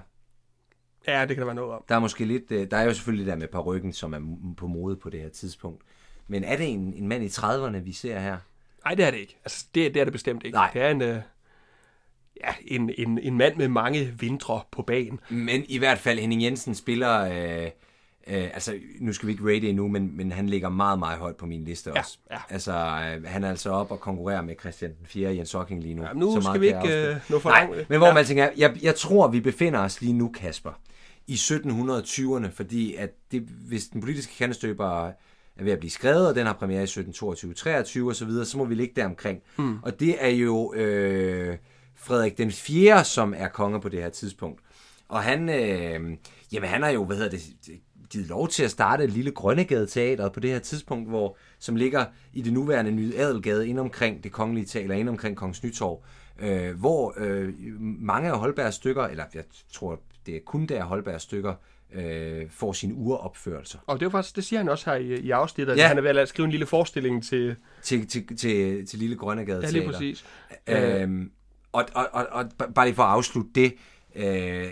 Ja, 1.08 1.22
det 1.22 1.30
kan 1.30 1.38
der 1.38 1.46
være 1.46 1.56
noget 1.56 1.72
om. 1.72 1.84
Der 1.90 1.96
er 1.96 2.00
måske 2.00 2.26
lidt, 2.26 2.52
øh, 2.52 2.72
der 2.72 2.78
er 2.78 2.84
jo 2.84 2.94
selvfølgelig 2.94 3.28
der 3.28 3.36
med 3.36 3.48
par 3.48 3.60
ryggen, 3.60 3.94
som 3.94 4.14
er 4.14 4.20
på 4.58 4.68
mode 4.68 4.96
på 4.96 5.10
det 5.10 5.22
her 5.22 5.30
tidspunkt. 5.30 5.84
Men 6.28 6.44
er 6.44 6.58
det 6.58 6.70
en, 6.70 6.94
en 6.94 7.08
mand 7.08 7.24
i 7.24 7.28
30'erne, 7.28 7.78
vi 7.78 7.92
ser 7.92 8.20
her? 8.20 8.38
Nej, 8.86 8.96
det 8.96 9.06
er 9.06 9.12
det 9.12 9.18
ikke. 9.18 9.38
Altså, 9.46 9.66
det, 9.76 9.94
det 9.94 10.00
er 10.00 10.04
det 10.04 10.14
bestemt 10.14 10.44
ikke. 10.44 10.56
Nej. 10.56 10.70
Det 10.74 10.82
er 10.82 10.90
en, 10.90 11.02
øh, 11.02 11.22
ja, 12.46 12.54
en, 12.76 12.92
en, 12.98 13.20
en 13.20 13.38
mand 13.38 13.56
med 13.56 13.68
mange 13.68 14.14
vintre 14.20 14.62
på 14.72 14.82
banen. 14.82 15.20
Men 15.30 15.64
i 15.68 15.78
hvert 15.78 15.98
fald, 15.98 16.20
Henning 16.20 16.44
Jensen 16.44 16.76
spiller... 16.76 17.22
Øh, 17.22 17.70
øh, 18.28 18.44
altså, 18.44 18.74
nu 19.00 19.14
skal 19.14 19.28
vi 19.28 19.32
ikke 19.32 19.46
rate 19.46 19.70
endnu, 19.70 19.88
men, 19.88 20.18
men 20.18 20.32
han 20.32 20.50
ligger 20.50 20.70
meget, 20.70 21.00
meget 21.00 21.20
højt 21.20 21.36
på 21.36 21.46
min 21.46 21.64
liste 21.64 21.94
også. 21.94 22.18
Ja. 22.32 22.38
Altså, 22.50 22.72
øh, 22.72 23.26
han 23.26 23.44
er 23.44 23.50
altså 23.50 23.70
op 23.70 23.92
og 23.92 24.00
konkurrerer 24.00 24.42
med 24.42 24.56
Christian 24.60 24.92
4. 25.06 25.36
Jens 25.36 25.52
Hocking 25.52 25.84
lige 25.84 25.94
nu. 25.94 26.04
Ja, 26.04 26.14
nu 26.14 26.42
så 26.42 26.48
skal 26.50 26.62
vi 26.62 26.68
ikke 26.68 27.10
øh, 27.10 27.16
nå 27.30 27.40
for 27.40 27.50
Nej, 27.50 27.68
men 27.90 27.98
hvor 27.98 28.08
ja. 28.08 28.14
man 28.14 28.26
tænker, 28.26 28.50
jeg, 28.58 28.78
jeg 28.82 28.96
tror, 28.96 29.28
vi 29.28 29.40
befinder 29.40 29.80
os 29.80 30.02
lige 30.02 30.14
nu, 30.14 30.32
Kasper, 30.40 30.80
i 31.28 31.34
1720'erne, 31.34 32.48
fordi 32.54 32.96
at 32.96 33.10
det, 33.32 33.42
hvis 33.68 33.86
den 33.88 34.02
politiske 34.02 34.38
kandestøber 34.38 35.08
er 35.08 35.64
ved 35.64 35.72
at 35.72 35.80
blive 35.80 35.92
skrevet, 35.92 36.28
og 36.28 36.36
den 36.36 36.46
har 36.46 36.54
premiere 36.54 36.82
i 36.82 36.84
1722, 36.84 37.54
23 37.54 38.10
og 38.10 38.16
så 38.16 38.26
videre, 38.26 38.46
så 38.46 38.58
må 38.58 38.66
vi 38.66 38.76
ligge 38.76 38.94
der 38.96 39.06
omkring. 39.06 39.42
Mm. 39.58 39.78
Og 39.84 40.00
det 40.00 40.16
er 40.26 40.30
jo 40.30 40.74
øh, 40.74 41.58
Frederik 42.02 42.38
den 42.38 42.52
4., 42.52 43.04
som 43.04 43.34
er 43.38 43.48
konge 43.48 43.82
på 43.82 43.90
det 43.90 44.02
her 44.02 44.10
tidspunkt. 44.10 44.62
Og 45.08 45.24
han, 45.24 45.50
øh, 45.50 46.18
jamen 46.52 46.70
han 46.70 46.84
har 46.84 46.90
jo, 46.90 47.06
hvad 47.06 47.18
hedder 47.18 47.30
det, 47.30 47.42
givet 48.12 48.28
lov 48.28 48.48
til 48.48 48.64
at 48.64 48.72
starte 48.72 49.04
et 49.04 49.10
lille 49.10 49.32
Grønnegade 49.32 49.88
Teater 49.88 50.30
på 50.30 50.40
det 50.40 50.50
her 50.50 50.60
tidspunkt, 50.60 51.10
hvor, 51.10 51.38
som 51.60 51.76
ligger 51.76 52.06
i 52.34 52.42
det 52.42 52.54
nuværende 52.54 52.92
Nye 52.92 53.14
Adelgade, 53.18 53.68
ind 53.68 53.80
omkring 53.80 54.24
det 54.24 54.32
kongelige 54.32 54.66
teater, 54.66 54.96
ind 54.96 55.10
omkring 55.10 55.38
Kongens 55.38 55.64
Nytorv, 55.64 56.04
øh, 56.40 56.80
hvor 56.80 57.14
øh, 57.18 57.54
mange 57.80 58.30
af 58.30 58.40
Holbergs 58.40 58.76
stykker, 58.76 59.04
eller 59.04 59.24
jeg 59.34 59.44
tror, 59.74 60.02
det 60.26 60.36
er 60.36 60.40
kun 60.46 60.66
der 60.66 60.84
Holbergs 60.84 61.24
stykker, 61.24 61.54
øh, 61.94 62.50
får 62.50 62.74
sine 62.74 62.94
uropførelser. 62.94 63.80
Og 63.88 64.00
det 64.00 64.06
er 64.06 64.10
faktisk, 64.10 64.36
det 64.36 64.44
siger 64.44 64.60
han 64.60 64.70
også 64.70 64.90
her 64.90 64.98
i, 64.98 65.20
i 65.20 65.32
afsnittet, 65.32 65.78
ja. 65.78 65.82
at 65.82 65.88
han 65.88 65.98
er 65.98 66.02
ved 66.02 66.10
at 66.10 66.30
skrive 66.30 66.46
en 66.46 66.52
lille 66.52 66.66
forestilling 66.66 67.24
til... 67.24 67.56
Til, 67.82 68.08
til, 68.08 68.38
til, 68.38 68.88
til 68.88 69.00
Lille 69.00 69.16
Grønnegade 69.16 69.62
Ja, 69.64 69.70
lige 69.70 69.86
præcis. 69.86 70.26
Øhm, 70.68 71.32
og, 71.72 71.86
og, 71.94 72.10
og, 72.12 72.28
og 72.32 72.46
bare 72.76 72.86
lige 72.86 72.96
for 72.96 73.04
at 73.04 73.10
afslutte 73.10 73.52
det, 73.56 73.76
øh, 74.16 74.72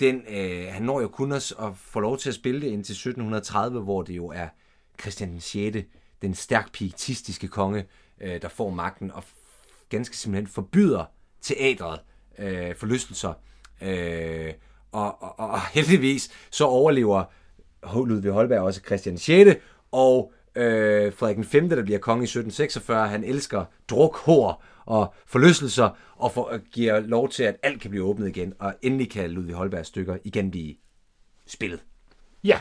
den, 0.00 0.22
øh, 0.28 0.66
han 0.72 0.82
når 0.82 1.00
jo 1.00 1.08
kun 1.08 1.32
at, 1.32 1.54
at 1.62 1.76
få 1.76 2.00
lov 2.00 2.18
til 2.18 2.28
at 2.28 2.34
spille 2.34 2.60
det 2.60 2.66
indtil 2.66 2.92
1730, 2.92 3.80
hvor 3.80 4.02
det 4.02 4.16
jo 4.16 4.26
er 4.28 4.48
Christian 5.00 5.40
6., 5.40 5.76
den 6.22 6.34
stærkt 6.34 6.72
pietistiske 6.72 7.48
konge, 7.48 7.84
øh, 8.20 8.42
der 8.42 8.48
får 8.48 8.70
magten 8.70 9.10
og 9.10 9.24
ganske 9.88 10.16
simpelthen 10.16 10.46
forbyder 10.46 11.04
teatret 11.42 12.00
øh, 12.38 12.74
forlystelser. 12.74 13.32
Øh, 13.82 14.52
og, 14.92 15.22
og, 15.22 15.38
og 15.38 15.66
heldigvis 15.66 16.30
så 16.50 16.64
overlever 16.64 17.24
Ludvig 18.06 18.32
Holberg 18.32 18.60
også 18.60 18.80
Christian 18.86 19.18
6. 19.18 19.50
og 19.92 20.32
øh, 20.56 21.12
Frederik 21.12 21.44
5., 21.44 21.68
der 21.68 21.82
bliver 21.82 21.98
konge 21.98 22.22
i 22.22 22.24
1746. 22.24 23.08
Han 23.08 23.24
elsker 23.24 23.64
druk, 23.88 24.16
hår 24.16 24.64
og 24.86 25.14
forlystelser, 25.26 25.90
og 26.16 26.32
for, 26.32 26.52
øh, 26.52 26.60
giver 26.72 27.00
lov 27.00 27.28
til, 27.28 27.42
at 27.42 27.56
alt 27.62 27.80
kan 27.80 27.90
blive 27.90 28.04
åbnet 28.04 28.28
igen, 28.28 28.54
og 28.58 28.74
endelig 28.82 29.10
kan 29.10 29.30
Ludvig 29.30 29.54
Holbergs 29.54 29.88
stykker 29.88 30.18
igen 30.24 30.50
blive 30.50 30.74
spillet. 31.46 31.84
Ja, 32.44 32.60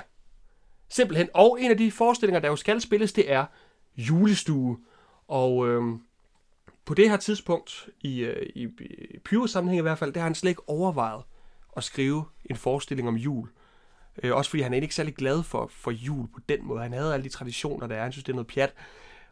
simpelthen. 0.90 1.30
Og 1.34 1.58
en 1.62 1.72
af 1.72 1.78
de 1.78 1.92
forestillinger, 1.92 2.40
der 2.40 2.48
jo 2.48 2.56
skal 2.56 2.82
spilles, 2.82 3.14
det 3.14 3.32
er 3.32 3.46
julestue. 3.98 4.78
Og 5.28 5.68
øh, 5.68 5.84
på 6.86 6.94
det 6.94 7.10
her 7.10 7.18
tidspunkt, 7.18 7.90
i, 8.02 8.20
øh, 8.20 8.46
i, 8.56 8.64
i 8.64 9.20
Pyrus-sammenhæng 9.20 9.80
i 9.80 9.82
hvert 9.82 10.00
fald, 10.00 10.14
der 10.14 10.20
har 10.20 10.28
han 10.28 10.36
slet 10.36 10.50
ikke 10.50 10.70
overvejet 10.70 11.24
at 11.78 11.84
skrive 11.84 12.26
en 12.46 12.56
forestilling 12.56 13.08
om 13.08 13.16
jul. 13.16 13.48
Øh, 13.48 13.65
også 14.24 14.50
fordi 14.50 14.64
han 14.64 14.74
er 14.74 14.82
ikke 14.82 14.96
særlig 14.96 15.16
glad 15.16 15.44
for, 15.44 15.72
for 15.74 15.92
jul 15.92 16.28
på 16.28 16.40
den 16.50 16.60
måde. 16.66 16.82
Han 16.82 16.94
havde 16.94 17.14
alle 17.14 17.24
de 17.24 17.30
traditioner, 17.30 17.88
der 17.88 17.96
er. 17.96 18.04
Han 18.04 18.12
synes, 18.12 18.24
det 18.24 18.32
er 18.32 18.36
noget 18.36 18.48
pjat. 18.48 18.74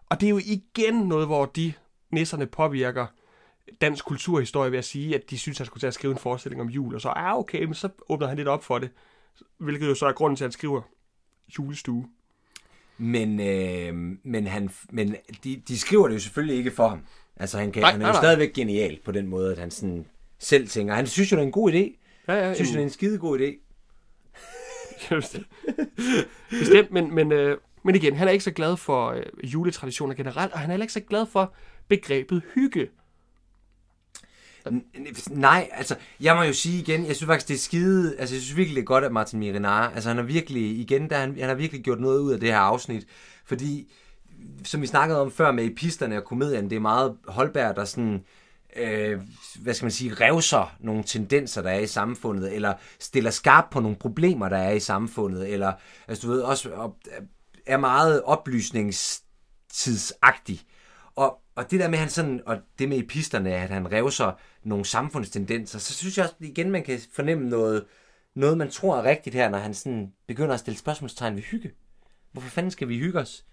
Og 0.09 0.21
det 0.21 0.27
er 0.27 0.29
jo 0.29 0.39
igen 0.45 0.93
noget, 0.93 1.27
hvor 1.27 1.45
de 1.45 1.73
nisserne 2.11 2.45
påvirker 2.45 3.05
dansk 3.81 4.05
kulturhistorie 4.05 4.71
ved 4.71 4.77
at 4.77 4.85
sige, 4.85 5.15
at 5.15 5.29
de 5.29 5.37
synes, 5.37 5.57
han 5.57 5.67
skulle 5.67 5.81
til 5.81 5.87
at 5.87 5.93
skrive 5.93 6.11
en 6.11 6.19
forestilling 6.19 6.61
om 6.61 6.69
jul. 6.69 6.95
Og 6.95 7.01
så, 7.01 7.09
ah, 7.09 7.37
okay, 7.37 7.63
men 7.63 7.73
så 7.73 7.89
åbner 8.09 8.27
han 8.27 8.37
lidt 8.37 8.47
op 8.47 8.63
for 8.63 8.79
det. 8.79 8.89
Hvilket 9.57 9.87
jo 9.87 9.95
så 9.95 10.05
er 10.05 10.11
grunden 10.11 10.37
til, 10.37 10.43
at 10.43 10.47
han 10.47 10.51
skriver 10.51 10.81
julestue. 11.59 12.07
Men, 12.97 13.39
øh, 13.39 14.17
men, 14.23 14.47
han, 14.47 14.69
men 14.89 15.15
de, 15.43 15.61
de 15.67 15.79
skriver 15.79 16.07
det 16.07 16.15
jo 16.15 16.19
selvfølgelig 16.19 16.57
ikke 16.57 16.71
for 16.71 16.87
ham. 16.87 16.99
Altså, 17.35 17.57
han, 17.57 17.71
kan, 17.71 17.81
nej, 17.81 17.91
han 17.91 18.01
er 18.01 18.07
jo 18.07 18.11
nej, 18.11 18.21
stadigvæk 18.21 18.53
genial 18.53 18.99
på 19.05 19.11
den 19.11 19.27
måde, 19.27 19.51
at 19.51 19.57
han 19.57 19.71
sådan 19.71 20.05
selv 20.39 20.67
tænker. 20.67 20.93
Han 20.93 21.07
synes 21.07 21.31
jo, 21.31 21.35
det 21.37 21.41
er 21.41 21.45
en 21.45 21.51
god 21.51 21.71
idé. 21.71 21.99
Ja, 22.27 22.33
ja, 22.33 22.53
synes, 22.53 22.71
det 22.71 22.79
er 22.79 22.83
en 22.83 22.89
skide 22.89 23.17
god 23.17 23.39
idé. 23.39 23.62
Bestemt, 26.49 26.91
men, 26.91 27.15
men, 27.15 27.31
øh, 27.31 27.57
men 27.83 27.95
igen, 27.95 28.15
han 28.15 28.27
er 28.27 28.31
ikke 28.31 28.43
så 28.43 28.51
glad 28.51 28.77
for 28.77 29.09
øh, 29.09 29.23
juletraditioner 29.43 30.13
generelt, 30.15 30.53
og 30.53 30.59
han 30.59 30.69
er 30.69 30.73
heller 30.73 30.83
ikke 30.83 30.93
så 30.93 30.99
glad 30.99 31.25
for 31.25 31.53
begrebet 31.87 32.41
hygge. 32.55 32.89
N- 34.67 35.27
Nej, 35.29 35.69
altså, 35.71 35.95
jeg 36.19 36.35
må 36.35 36.43
jo 36.43 36.53
sige 36.53 36.79
igen, 36.81 37.05
jeg 37.05 37.15
synes 37.15 37.27
faktisk, 37.27 37.47
det 37.47 37.53
er 37.53 37.59
skide, 37.59 38.15
altså, 38.19 38.35
jeg 38.35 38.41
synes 38.41 38.57
virkelig, 38.57 38.75
det 38.75 38.81
er 38.81 38.85
godt, 38.85 39.03
at 39.03 39.11
Martin 39.11 39.39
Mirinar, 39.39 39.89
altså, 39.89 40.09
han 40.09 40.17
har 40.17 40.23
virkelig, 40.23 40.79
igen, 40.79 41.09
der, 41.09 41.17
han, 41.17 41.39
han 41.39 41.49
har 41.49 41.55
virkelig 41.55 41.83
gjort 41.83 41.99
noget 41.99 42.19
ud 42.19 42.31
af 42.31 42.39
det 42.39 42.49
her 42.49 42.59
afsnit, 42.59 43.07
fordi, 43.45 43.91
som 44.63 44.81
vi 44.81 44.87
snakkede 44.87 45.21
om 45.21 45.31
før 45.31 45.51
med 45.51 45.65
episterne 45.65 46.17
og 46.17 46.23
komedien, 46.23 46.69
det 46.69 46.75
er 46.75 46.79
meget 46.79 47.17
Holberg, 47.27 47.75
der 47.75 47.85
sådan, 47.85 48.13
øh, 48.13 48.19
øh, 48.75 49.21
hvad 49.61 49.73
skal 49.73 49.85
man 49.85 49.91
sige, 49.91 50.13
revser 50.13 50.75
nogle 50.79 51.03
tendenser, 51.03 51.61
der 51.61 51.69
er 51.69 51.79
i 51.79 51.87
samfundet, 51.87 52.55
eller 52.55 52.73
stiller 52.99 53.31
skarp 53.31 53.65
på 53.71 53.79
nogle 53.79 53.97
problemer, 53.97 54.49
der 54.49 54.57
er 54.57 54.71
i 54.71 54.79
samfundet, 54.79 55.53
eller, 55.53 55.73
altså, 56.07 56.27
du 56.27 56.33
ved, 56.33 56.41
også 56.41 56.71
op, 56.71 56.95
er 57.65 57.77
meget 57.77 58.21
oplysningstidsagtig. 58.21 60.61
Og, 61.15 61.39
og 61.55 61.71
det 61.71 61.79
der 61.79 61.89
med, 61.89 61.97
han 61.97 62.09
sådan, 62.09 62.41
og 62.45 62.57
det 62.79 62.89
med 62.89 62.97
episterne, 62.97 63.53
at 63.53 63.69
han 63.69 63.91
revser 63.91 64.31
nogle 64.63 64.85
samfundstendenser, 64.85 65.79
så 65.79 65.93
synes 65.93 66.17
jeg 66.17 66.25
også 66.25 66.35
igen, 66.39 66.71
man 66.71 66.83
kan 66.83 66.99
fornemme 67.13 67.49
noget, 67.49 67.85
noget 68.35 68.57
man 68.57 68.69
tror 68.69 68.97
er 68.97 69.03
rigtigt 69.03 69.35
her, 69.35 69.49
når 69.49 69.57
han 69.57 69.73
sådan 69.73 70.13
begynder 70.27 70.53
at 70.53 70.59
stille 70.59 70.77
spørgsmålstegn 70.77 71.35
ved 71.35 71.43
hygge. 71.43 71.71
Hvorfor 72.31 72.49
fanden 72.49 72.71
skal 72.71 72.87
vi 72.87 72.99
hygge 72.99 73.19
os? 73.19 73.45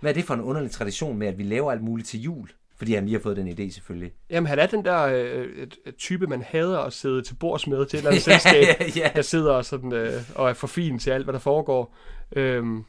Hvad 0.00 0.10
er 0.10 0.14
det 0.14 0.24
for 0.24 0.34
en 0.34 0.40
underlig 0.40 0.70
tradition 0.70 1.18
med, 1.18 1.26
at 1.26 1.38
vi 1.38 1.42
laver 1.42 1.72
alt 1.72 1.82
muligt 1.82 2.08
til 2.08 2.20
jul? 2.20 2.48
Fordi 2.78 2.94
han 2.94 3.04
lige 3.04 3.14
har 3.14 3.22
fået 3.22 3.36
den 3.36 3.48
idé, 3.48 3.70
selvfølgelig. 3.70 4.12
Jamen, 4.30 4.46
han 4.46 4.58
er 4.58 4.66
den 4.66 4.84
der 4.84 5.02
øh, 5.02 5.66
type, 5.98 6.26
man 6.26 6.42
hader 6.42 6.78
at 6.78 6.92
sidde 6.92 7.22
til 7.22 7.34
bords 7.34 7.66
med 7.66 7.86
til 7.86 7.96
et 7.96 7.98
eller 7.98 8.10
andet 8.10 8.22
selskab, 8.42 8.80
ja, 8.80 8.86
ja. 8.96 9.10
der 9.14 9.22
sidder 9.22 9.52
og, 9.52 9.64
sådan, 9.64 9.92
øh, 9.92 10.12
og 10.34 10.50
er 10.50 10.54
for 10.54 10.66
fin 10.66 10.98
til 10.98 11.10
alt, 11.10 11.24
hvad 11.24 11.32
der 11.32 11.40
foregår. 11.40 11.94
Øhm, 12.36 12.84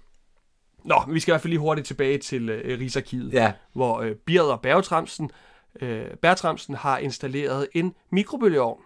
nå, 0.85 1.03
vi 1.09 1.19
skal 1.19 1.31
i 1.31 1.33
hvert 1.33 1.41
fald 1.41 1.49
lige 1.49 1.59
hurtigt 1.59 1.87
tilbage 1.87 2.17
til 2.17 2.49
øh, 2.49 2.79
Rigsarkivet, 2.79 3.33
Ja, 3.33 3.51
hvor 3.73 3.99
øh, 4.01 4.15
Bird 4.15 4.45
og 4.45 4.61
Bertramsen, 4.61 5.31
øh, 5.81 6.05
Bertramsen 6.21 6.75
har 6.75 6.97
installeret 6.97 7.67
en 7.73 7.93
mikrobølgeovn. 8.11 8.81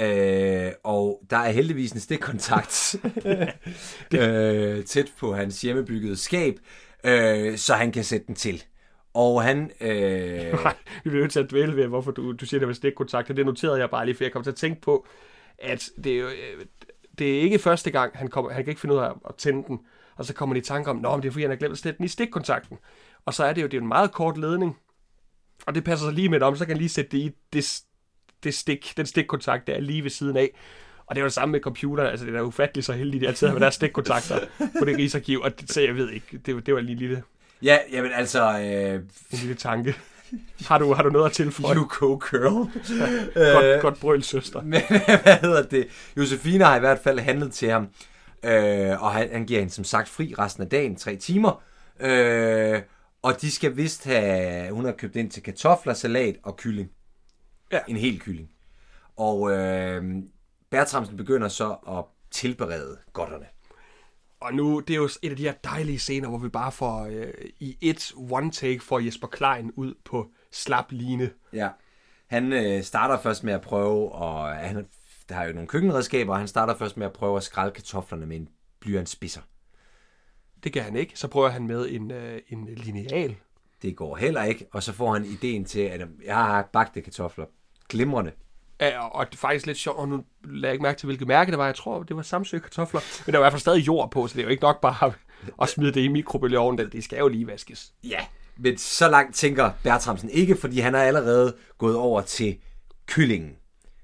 Øh, 0.00 0.72
og 0.84 1.22
der 1.30 1.36
er 1.36 1.50
heldigvis 1.50 1.92
en 1.92 2.00
stikkontakt 2.00 2.96
øh, 4.14 4.84
tæt 4.84 5.12
på 5.18 5.34
hans 5.34 5.60
hjemmebyggede 5.60 6.16
skab, 6.16 6.54
øh, 7.04 7.58
så 7.58 7.74
han 7.74 7.92
kan 7.92 8.04
sætte 8.04 8.26
den 8.26 8.34
til. 8.34 8.64
Og 9.18 9.42
han... 9.42 9.70
Øh, 9.80 10.52
Nej, 10.64 10.74
vi 11.04 11.10
bliver 11.10 11.22
nødt 11.22 11.32
til 11.32 11.40
at 11.40 11.50
dvæle 11.50 11.76
ved, 11.76 11.86
hvorfor 11.86 12.10
du, 12.10 12.32
du 12.32 12.46
siger, 12.46 12.58
det 12.58 12.68
var 12.68 12.74
stikkontakt. 12.74 13.28
Det 13.28 13.46
noterede 13.46 13.80
jeg 13.80 13.90
bare 13.90 14.06
lige, 14.06 14.14
for 14.14 14.24
jeg 14.24 14.32
kom 14.32 14.42
til 14.42 14.50
at 14.50 14.56
tænke 14.56 14.80
på, 14.80 15.06
at 15.58 15.90
det 16.04 16.12
er, 16.12 16.20
jo, 16.20 16.26
øh, 16.26 16.66
det 17.18 17.36
er 17.36 17.40
ikke 17.40 17.58
første 17.58 17.90
gang, 17.90 18.12
han, 18.14 18.28
kommer, 18.28 18.50
han 18.50 18.64
kan 18.64 18.70
ikke 18.70 18.80
finde 18.80 18.94
ud 18.94 19.00
af 19.00 19.10
at 19.28 19.34
tænde 19.34 19.64
den. 19.68 19.78
Og 20.16 20.24
så 20.24 20.34
kommer 20.34 20.54
de 20.54 20.58
i 20.58 20.62
tanke 20.62 20.90
om, 20.90 20.96
Nå, 20.96 21.10
men 21.10 21.22
det 21.22 21.28
er 21.28 21.32
fordi, 21.32 21.42
han 21.42 21.50
har 21.50 21.56
glemt 21.56 21.72
at 21.72 21.78
sætte 21.78 21.98
den 21.98 22.04
i 22.04 22.08
stikkontakten. 22.08 22.78
Og 23.24 23.34
så 23.34 23.44
er 23.44 23.52
det 23.52 23.62
jo 23.62 23.66
det 23.66 23.76
er 23.76 23.80
en 23.80 23.88
meget 23.88 24.12
kort 24.12 24.38
ledning. 24.38 24.78
Og 25.66 25.74
det 25.74 25.84
passer 25.84 26.06
sig 26.06 26.14
lige 26.14 26.28
med 26.28 26.42
om, 26.42 26.56
så 26.56 26.64
kan 26.64 26.74
han 26.74 26.78
lige 26.78 26.88
sætte 26.88 27.10
det 27.10 27.18
i 27.18 27.30
det, 27.52 27.80
det 28.44 28.54
stik, 28.54 28.92
den 28.96 29.06
stikkontakt, 29.06 29.66
der 29.66 29.74
er 29.74 29.80
lige 29.80 30.02
ved 30.02 30.10
siden 30.10 30.36
af. 30.36 30.50
Og 31.06 31.14
det 31.14 31.20
er 31.20 31.22
jo 31.22 31.26
det 31.26 31.32
samme 31.32 31.52
med 31.52 31.60
computeren, 31.60 32.10
altså 32.10 32.26
det 32.26 32.34
er 32.34 32.42
ufatteligt 32.42 32.86
så 32.86 32.92
heldigt, 32.92 33.20
de 33.20 33.28
altid 33.28 33.46
har 33.46 33.54
med 33.54 33.60
deres 33.60 33.74
stikkontakter 33.74 34.38
på 34.78 34.84
det 34.84 34.96
rigsarkiv, 34.96 35.40
og 35.40 35.60
det, 35.60 35.70
så 35.70 35.80
jeg 35.80 35.96
ved 35.96 36.10
ikke, 36.10 36.38
det, 36.38 36.66
det 36.66 36.74
var 36.74 36.80
lige 36.80 36.96
lille, 36.96 37.22
ja, 37.62 37.78
jamen 37.92 38.12
altså... 38.12 38.58
Øh, 38.58 38.94
en 38.94 39.38
lille 39.38 39.54
tanke. 39.54 39.94
Har 40.66 40.78
du, 40.78 40.92
har 40.92 41.02
du 41.02 41.10
noget 41.10 41.26
at 41.26 41.32
tilføje? 41.32 41.76
you 41.76 41.86
go 41.88 42.18
girl. 42.30 42.70
Godt, 43.54 43.82
godt 43.82 44.00
brøl, 44.00 44.22
søster. 44.22 44.62
Men 44.72 44.82
hvad 45.22 45.40
hedder 45.40 45.62
det? 45.62 45.88
Josefine 46.16 46.64
har 46.64 46.76
i 46.76 46.80
hvert 46.80 46.98
fald 46.98 47.18
handlet 47.18 47.52
til 47.52 47.70
ham, 47.70 47.88
øh, 48.42 49.02
og 49.02 49.12
han, 49.12 49.28
han 49.32 49.46
giver 49.46 49.60
hende 49.60 49.72
som 49.72 49.84
sagt 49.84 50.08
fri 50.08 50.34
resten 50.38 50.62
af 50.62 50.68
dagen, 50.68 50.96
tre 50.96 51.16
timer. 51.16 51.62
Øh, 52.00 52.82
og 53.22 53.40
de 53.40 53.50
skal 53.50 53.76
vist 53.76 54.04
have, 54.04 54.72
hun 54.72 54.84
har 54.84 54.92
købt 54.92 55.16
ind 55.16 55.30
til 55.30 55.42
kartofler, 55.42 55.94
salat 55.94 56.36
og 56.42 56.56
kylling. 56.56 56.90
Ja. 57.72 57.80
En 57.88 57.96
hel 57.96 58.20
kylling. 58.20 58.48
Og 59.16 59.50
øh, 59.52 60.04
Bertramsen 60.70 61.16
begynder 61.16 61.48
så 61.48 61.70
at 61.88 62.04
tilberede 62.30 62.98
godterne. 63.12 63.46
Og 64.40 64.54
nu, 64.54 64.80
det 64.80 64.94
er 64.94 64.98
jo 64.98 65.08
et 65.22 65.30
af 65.30 65.36
de 65.36 65.42
her 65.42 65.54
dejlige 65.64 65.98
scener, 65.98 66.28
hvor 66.28 66.38
vi 66.38 66.48
bare 66.48 66.72
får 66.72 67.06
øh, 67.06 67.32
i 67.58 67.76
et 67.80 68.12
one 68.30 68.50
take 68.50 68.80
for 68.80 68.98
Jesper 68.98 69.26
Klein 69.26 69.72
ud 69.76 69.94
på 70.04 70.30
slap 70.50 70.92
line. 70.92 71.30
Ja. 71.52 71.68
Han 72.26 72.52
øh, 72.52 72.82
starter 72.82 73.18
først 73.18 73.44
med 73.44 73.52
at 73.52 73.60
prøve, 73.60 74.12
og 74.12 74.54
han 74.54 74.86
der 75.28 75.34
har 75.34 75.44
jo 75.44 75.52
nogle 75.52 75.68
køkkenredskaber, 75.68 76.32
og 76.32 76.38
han 76.38 76.48
starter 76.48 76.74
først 76.74 76.96
med 76.96 77.06
at 77.06 77.12
prøve 77.12 77.36
at 77.36 77.42
skrælle 77.42 77.72
kartoflerne 77.72 78.26
med 78.26 78.36
en 78.36 78.48
blyantspidser. 78.80 79.40
Det 80.64 80.72
kan 80.72 80.82
han 80.82 80.96
ikke. 80.96 81.18
Så 81.18 81.28
prøver 81.28 81.48
han 81.48 81.66
med 81.66 81.88
en, 81.90 82.10
øh, 82.10 82.40
en 82.48 82.68
lineal. 82.74 83.36
Det 83.82 83.96
går 83.96 84.16
heller 84.16 84.44
ikke, 84.44 84.66
og 84.72 84.82
så 84.82 84.92
får 84.92 85.12
han 85.12 85.24
ideen 85.24 85.64
til, 85.64 85.80
at 85.80 86.08
jeg 86.24 86.36
har 86.36 86.68
bagte 86.72 87.00
kartofler. 87.00 87.46
Glimrende. 87.88 88.32
Ja, 88.80 89.08
og 89.08 89.26
det 89.26 89.34
er 89.34 89.38
faktisk 89.38 89.66
lidt 89.66 89.78
sjovt, 89.78 89.98
og 89.98 90.08
nu 90.08 90.24
lader 90.44 90.68
jeg 90.68 90.72
ikke 90.72 90.82
mærke 90.82 90.98
til, 90.98 91.06
hvilket 91.06 91.28
mærke 91.28 91.50
det 91.50 91.58
var. 91.58 91.66
Jeg 91.66 91.74
tror, 91.74 92.02
det 92.02 92.16
var 92.16 92.22
Samsø 92.22 92.58
kartofler. 92.58 93.00
Men 93.26 93.32
der 93.32 93.38
var 93.38 93.44
i 93.44 93.46
hvert 93.46 93.52
fald 93.52 93.60
stadig 93.60 93.86
jord 93.86 94.10
på, 94.10 94.26
så 94.26 94.34
det 94.34 94.40
er 94.40 94.44
jo 94.44 94.50
ikke 94.50 94.62
nok 94.62 94.80
bare 94.80 95.12
at 95.62 95.68
smide 95.68 95.92
det 95.92 96.00
i 96.00 96.08
mikrobølgeovnen. 96.08 96.92
Det 96.92 97.04
skal 97.04 97.18
jo 97.18 97.28
lige 97.28 97.46
vaskes. 97.46 97.92
Ja, 98.04 98.26
men 98.56 98.78
så 98.78 99.08
langt 99.08 99.34
tænker 99.34 99.70
Bertramsen 99.82 100.30
ikke, 100.30 100.56
fordi 100.56 100.80
han 100.80 100.94
har 100.94 101.02
allerede 101.02 101.56
gået 101.78 101.96
over 101.96 102.20
til 102.20 102.58
kyllingen. 103.06 103.56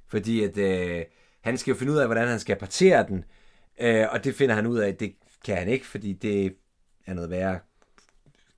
Fordi 0.08 0.42
at 0.44 0.58
øh, 0.58 1.04
han 1.44 1.58
skal 1.58 1.72
jo 1.72 1.78
finde 1.78 1.92
ud 1.92 1.98
af, 1.98 2.06
hvordan 2.06 2.28
han 2.28 2.40
skal 2.40 2.56
partere 2.56 3.06
den, 3.08 3.24
øh, 3.80 4.06
og 4.10 4.24
det 4.24 4.34
finder 4.34 4.54
han 4.54 4.66
ud 4.66 4.78
af, 4.78 4.94
det 4.94 5.14
kan 5.44 5.56
han 5.56 5.68
ikke, 5.68 5.86
fordi 5.86 6.12
det 6.12 6.54
er 7.06 7.14
noget 7.14 7.30
værre 7.30 7.58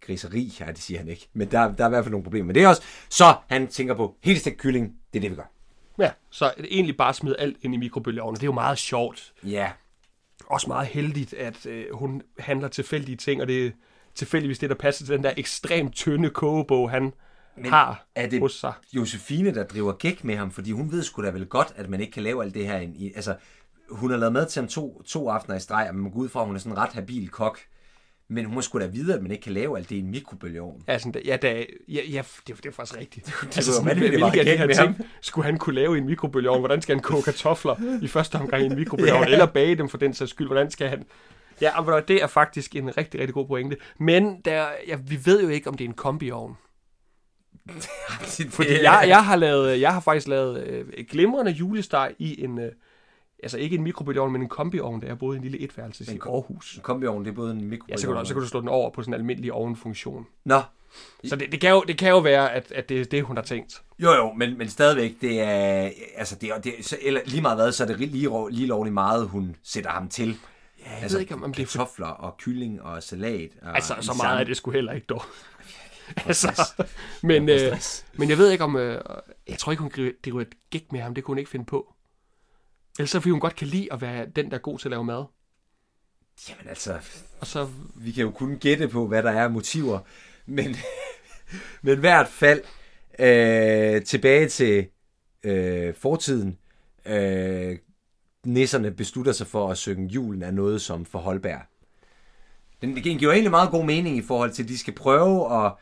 griseri, 0.01 0.57
ja, 0.61 0.67
det 0.67 0.79
siger 0.79 0.99
han 0.99 1.09
ikke. 1.09 1.29
Men 1.33 1.51
der, 1.51 1.75
der 1.75 1.85
er 1.85 1.89
i 1.89 1.91
hvert 1.91 2.05
fald 2.05 2.11
nogle 2.11 2.25
problemer 2.25 2.47
med 2.47 2.55
det 2.55 2.67
også. 2.67 2.83
Så 3.09 3.35
han 3.49 3.67
tænker 3.67 3.95
på, 3.95 4.17
helt 4.23 4.41
stegt 4.41 4.59
kylling, 4.59 4.95
det 5.13 5.19
er 5.19 5.21
det, 5.21 5.31
vi 5.31 5.37
gør. 5.37 5.56
Ja, 5.99 6.11
så 6.31 6.53
egentlig 6.71 6.97
bare 6.97 7.15
smide 7.15 7.37
alt 7.41 7.57
ind 7.63 7.75
i 7.75 7.77
mikrobølgeovnen. 7.77 8.35
Det 8.37 8.43
er 8.43 8.47
jo 8.47 8.53
meget 8.53 8.79
sjovt. 8.79 9.33
Ja, 9.45 9.71
Også 10.47 10.69
meget 10.69 10.87
heldigt, 10.87 11.35
at 11.35 11.67
øh, 11.67 11.85
hun 11.93 12.23
handler 12.39 12.69
tilfældige 12.69 13.17
ting, 13.17 13.41
og 13.41 13.49
det 13.49 13.67
er 13.67 13.71
tilfældigvis 14.15 14.59
det, 14.59 14.71
der 14.71 14.77
passer 14.77 15.07
til 15.07 15.15
den 15.15 15.25
der 15.25 15.33
ekstremt 15.37 15.95
tynde 15.95 16.31
kogebog, 16.31 16.91
han 16.91 17.13
Men 17.57 17.67
har 17.67 18.07
er 18.15 18.29
det 18.29 18.41
hos 18.41 18.53
sig. 18.53 18.73
Josefine, 18.93 19.55
der 19.55 19.65
driver 19.65 19.93
gæk 19.93 20.25
med 20.25 20.37
ham, 20.37 20.51
fordi 20.51 20.71
hun 20.71 20.93
ved 20.93 21.03
sgu 21.03 21.23
da 21.23 21.31
vel 21.31 21.47
godt, 21.47 21.73
at 21.77 21.89
man 21.89 22.01
ikke 22.01 22.13
kan 22.13 22.23
lave 22.23 22.43
alt 22.45 22.55
det 22.55 22.67
her. 22.67 22.79
I, 22.79 23.13
altså, 23.17 23.37
hun 23.91 24.11
har 24.11 24.19
lavet 24.19 24.33
mad 24.33 24.47
til 24.47 24.61
ham 24.61 24.69
to, 24.69 25.03
to 25.03 25.29
aftener 25.29 25.57
i 25.57 25.61
streg, 25.61 25.87
og 25.89 25.95
man 25.95 26.05
må 26.05 26.11
gå 26.11 26.19
ud 26.19 26.29
fra, 26.29 26.41
at 26.41 26.47
hun 26.47 26.55
er 26.55 26.61
sådan 26.61 26.73
en 26.73 26.79
ret 26.79 26.93
habil 26.93 27.29
kok. 27.29 27.59
Men 28.29 28.45
hun 28.45 28.55
må 28.55 28.61
sgu 28.61 28.79
da 28.79 28.87
vide, 28.87 29.15
at 29.15 29.23
man 29.23 29.31
ikke 29.31 29.43
kan 29.43 29.53
lave 29.53 29.79
alt 29.79 29.91
det 29.91 29.97
i 29.97 29.99
en 29.99 30.11
mikrobølgeovn. 30.11 30.83
Ja, 30.89 30.99
sådan, 30.99 31.23
ja, 31.25 31.37
da, 31.37 31.65
ja, 31.89 32.01
ja, 32.11 32.23
det, 32.47 32.57
det 32.57 32.67
er 32.67 32.73
faktisk 32.73 32.99
rigtigt. 32.99 33.27
altså, 33.43 33.83
var 33.83 33.95
sådan, 33.95 33.99
hvilke 33.99 34.41
af 34.41 34.45
de 34.45 34.57
her 34.57 34.75
ting 34.75 35.07
skulle 35.21 35.45
han 35.45 35.59
kunne 35.59 35.75
lave 35.75 35.97
i 35.97 35.99
en 35.99 36.07
mikrobølgeovn? 36.07 36.59
Hvordan 36.59 36.83
skal 36.83 36.95
han 36.95 37.03
koge 37.03 37.23
kartofler 37.23 37.99
i 38.03 38.09
første 38.09 38.35
omgang 38.37 38.63
i 38.63 38.67
en 38.67 38.75
mikrobølgeovn? 38.75 39.25
Ja. 39.29 39.33
Eller 39.33 39.47
bage 39.47 39.77
dem 39.77 39.89
for 39.89 39.99
den 39.99 40.15
sags 40.15 40.31
skyld? 40.31 40.47
Hvordan 40.47 40.71
skal 40.71 40.89
han... 40.89 41.05
Ja, 41.61 41.81
og 41.81 42.09
det 42.09 42.23
er 42.23 42.27
faktisk 42.27 42.77
en 42.77 42.97
rigtig, 42.97 43.21
rigtig 43.21 43.35
god 43.35 43.47
pointe. 43.47 43.77
Men 43.99 44.41
der, 44.45 44.67
ja, 44.89 44.97
vi 45.07 45.19
ved 45.25 45.43
jo 45.43 45.49
ikke, 45.49 45.69
om 45.69 45.75
det 45.75 45.85
er 45.85 45.89
en 45.89 45.95
kombiovn. 45.95 46.57
Fordi 48.51 48.83
jeg, 48.83 49.05
jeg, 49.09 49.25
har 49.25 49.37
lavet, 49.37 49.81
jeg 49.81 49.93
har 49.93 50.01
faktisk 50.01 50.29
lavet 50.29 50.63
øh, 50.67 50.87
glimrende 51.11 51.51
julesteg 51.51 52.15
i 52.19 52.45
en... 52.45 52.59
Øh, 52.59 52.73
altså 53.43 53.59
ikke 53.59 53.77
en 53.77 53.83
mikrobølgeovn, 53.83 54.33
men 54.33 54.43
en 54.43 54.49
kombiovn, 54.49 55.01
der 55.01 55.07
jeg 55.07 55.19
boede 55.19 55.37
i 55.37 55.39
en 55.39 55.43
lille 55.43 55.61
etværelses 55.61 56.09
i 56.09 56.19
Aarhus. 56.27 56.77
En 56.77 56.83
kombiovn, 56.83 57.25
det 57.25 57.31
er 57.31 57.35
både 57.35 57.51
en 57.51 57.57
mikrobølgeovn. 57.57 57.91
Ja, 57.91 57.97
så 57.97 58.07
kan, 58.07 58.17
du, 58.17 58.25
så 58.25 58.35
kan 58.35 58.43
du 58.43 58.49
slå 58.49 58.61
den 58.61 58.69
over 58.69 58.91
på 58.91 59.03
sådan 59.03 59.15
en 59.15 59.21
almindelig 59.21 59.53
ovnfunktion. 59.53 60.27
Nå, 60.45 60.63
Så 61.25 61.37
det, 61.37 61.53
det, 61.53 61.61
kan 61.61 61.71
jo, 61.71 61.85
det 61.89 61.99
kan 61.99 62.09
jo 62.11 62.19
være, 62.19 62.53
at, 62.53 62.73
at 62.73 62.89
det 62.89 63.01
er 63.01 63.05
det, 63.05 63.23
hun 63.25 63.37
har 63.37 63.45
tænkt. 63.45 63.83
Jo, 63.99 64.13
jo, 64.13 64.33
men, 64.33 64.59
men 64.59 64.69
stadigvæk, 64.69 65.15
det 65.21 65.41
er, 65.41 65.91
altså 66.17 66.37
det 66.41 66.49
er, 66.49 66.59
det 66.59 66.73
så, 66.81 66.97
eller 67.03 67.21
lige 67.27 67.43
meget 67.43 67.57
hvad, 67.59 67.73
så 67.73 67.83
er 67.83 67.87
det 67.87 67.99
lige, 68.01 68.51
lige 68.51 68.67
lovligt 68.67 68.95
meget, 68.95 69.29
hun 69.29 69.57
sætter 69.63 69.91
ham 69.91 70.09
til. 70.09 70.29
Ja, 70.85 70.91
jeg 70.93 71.03
altså, 71.03 71.17
ved 71.17 71.21
ikke, 71.23 71.35
om, 71.35 71.53
det 71.53 71.63
er 71.63 71.67
kartofler 71.67 72.07
og 72.07 72.37
kylling 72.39 72.83
og 72.83 73.03
salat. 73.03 73.51
Og 73.63 73.75
Altså, 73.75 73.89
så 73.89 74.13
meget 74.13 74.21
samme- 74.21 74.41
er 74.41 74.45
det 74.45 74.57
sgu 74.57 74.71
heller 74.71 74.93
ikke 74.93 75.07
dog. 75.07 75.23
altså, 76.27 76.73
men, 77.23 77.49
øh, 77.49 77.77
men 78.15 78.31
jeg 78.31 78.39
ved 78.39 78.51
ikke 78.51 78.65
om... 78.65 78.77
Øh, 78.77 79.01
jeg 79.49 79.59
tror 79.59 79.73
ikke, 79.73 79.83
hun 79.83 79.91
driver 80.25 80.41
et 80.41 80.55
gæk 80.71 80.93
med 80.93 81.01
ham. 81.01 81.15
Det 81.15 81.25
kunne 81.25 81.33
hun 81.33 81.39
ikke 81.39 81.51
finde 81.51 81.65
på. 81.65 81.95
Ellers 82.99 83.11
så 83.11 83.21
fordi 83.21 83.31
hun 83.31 83.41
godt 83.41 83.57
kan 83.57 83.67
lide 83.67 83.93
at 83.93 84.01
være 84.01 84.27
den, 84.37 84.51
der 84.51 84.57
er 84.57 84.61
god 84.61 84.79
til 84.79 84.89
at 84.89 84.91
lave 84.91 85.05
mad. 85.05 85.25
Jamen 86.49 86.69
altså, 86.69 86.99
Og 87.41 87.47
så... 87.47 87.69
vi 87.95 88.13
kan 88.13 88.23
jo 88.23 88.31
kun 88.31 88.59
gætte 88.59 88.89
på, 88.89 89.07
hvad 89.07 89.23
der 89.23 89.31
er 89.31 89.45
af 89.45 89.51
motiver. 89.51 89.99
Men, 90.47 90.77
men 91.83 91.97
i 91.97 92.01
hvert 92.01 92.29
fald, 92.29 92.63
øh, 93.19 94.03
tilbage 94.03 94.49
til 94.49 94.87
øh, 95.43 95.95
fortiden. 95.95 96.59
Øh, 97.07 97.79
nisserne 98.47 98.91
beslutter 98.91 99.33
sig 99.33 99.47
for 99.47 99.71
at 99.71 99.79
synge 99.79 100.09
julen 100.09 100.43
af 100.43 100.55
noget 100.55 100.83
som 100.83 101.05
for 101.05 101.19
Holberg. 101.19 101.61
Den, 102.83 102.97
den 102.97 103.19
giver 103.19 103.33
egentlig 103.33 103.51
meget 103.51 103.71
god 103.71 103.85
mening 103.85 104.17
i 104.17 104.23
forhold 104.23 104.51
til, 104.51 104.63
at 104.63 104.69
de 104.69 104.79
skal 104.79 104.95
prøve 104.95 105.67
at... 105.67 105.73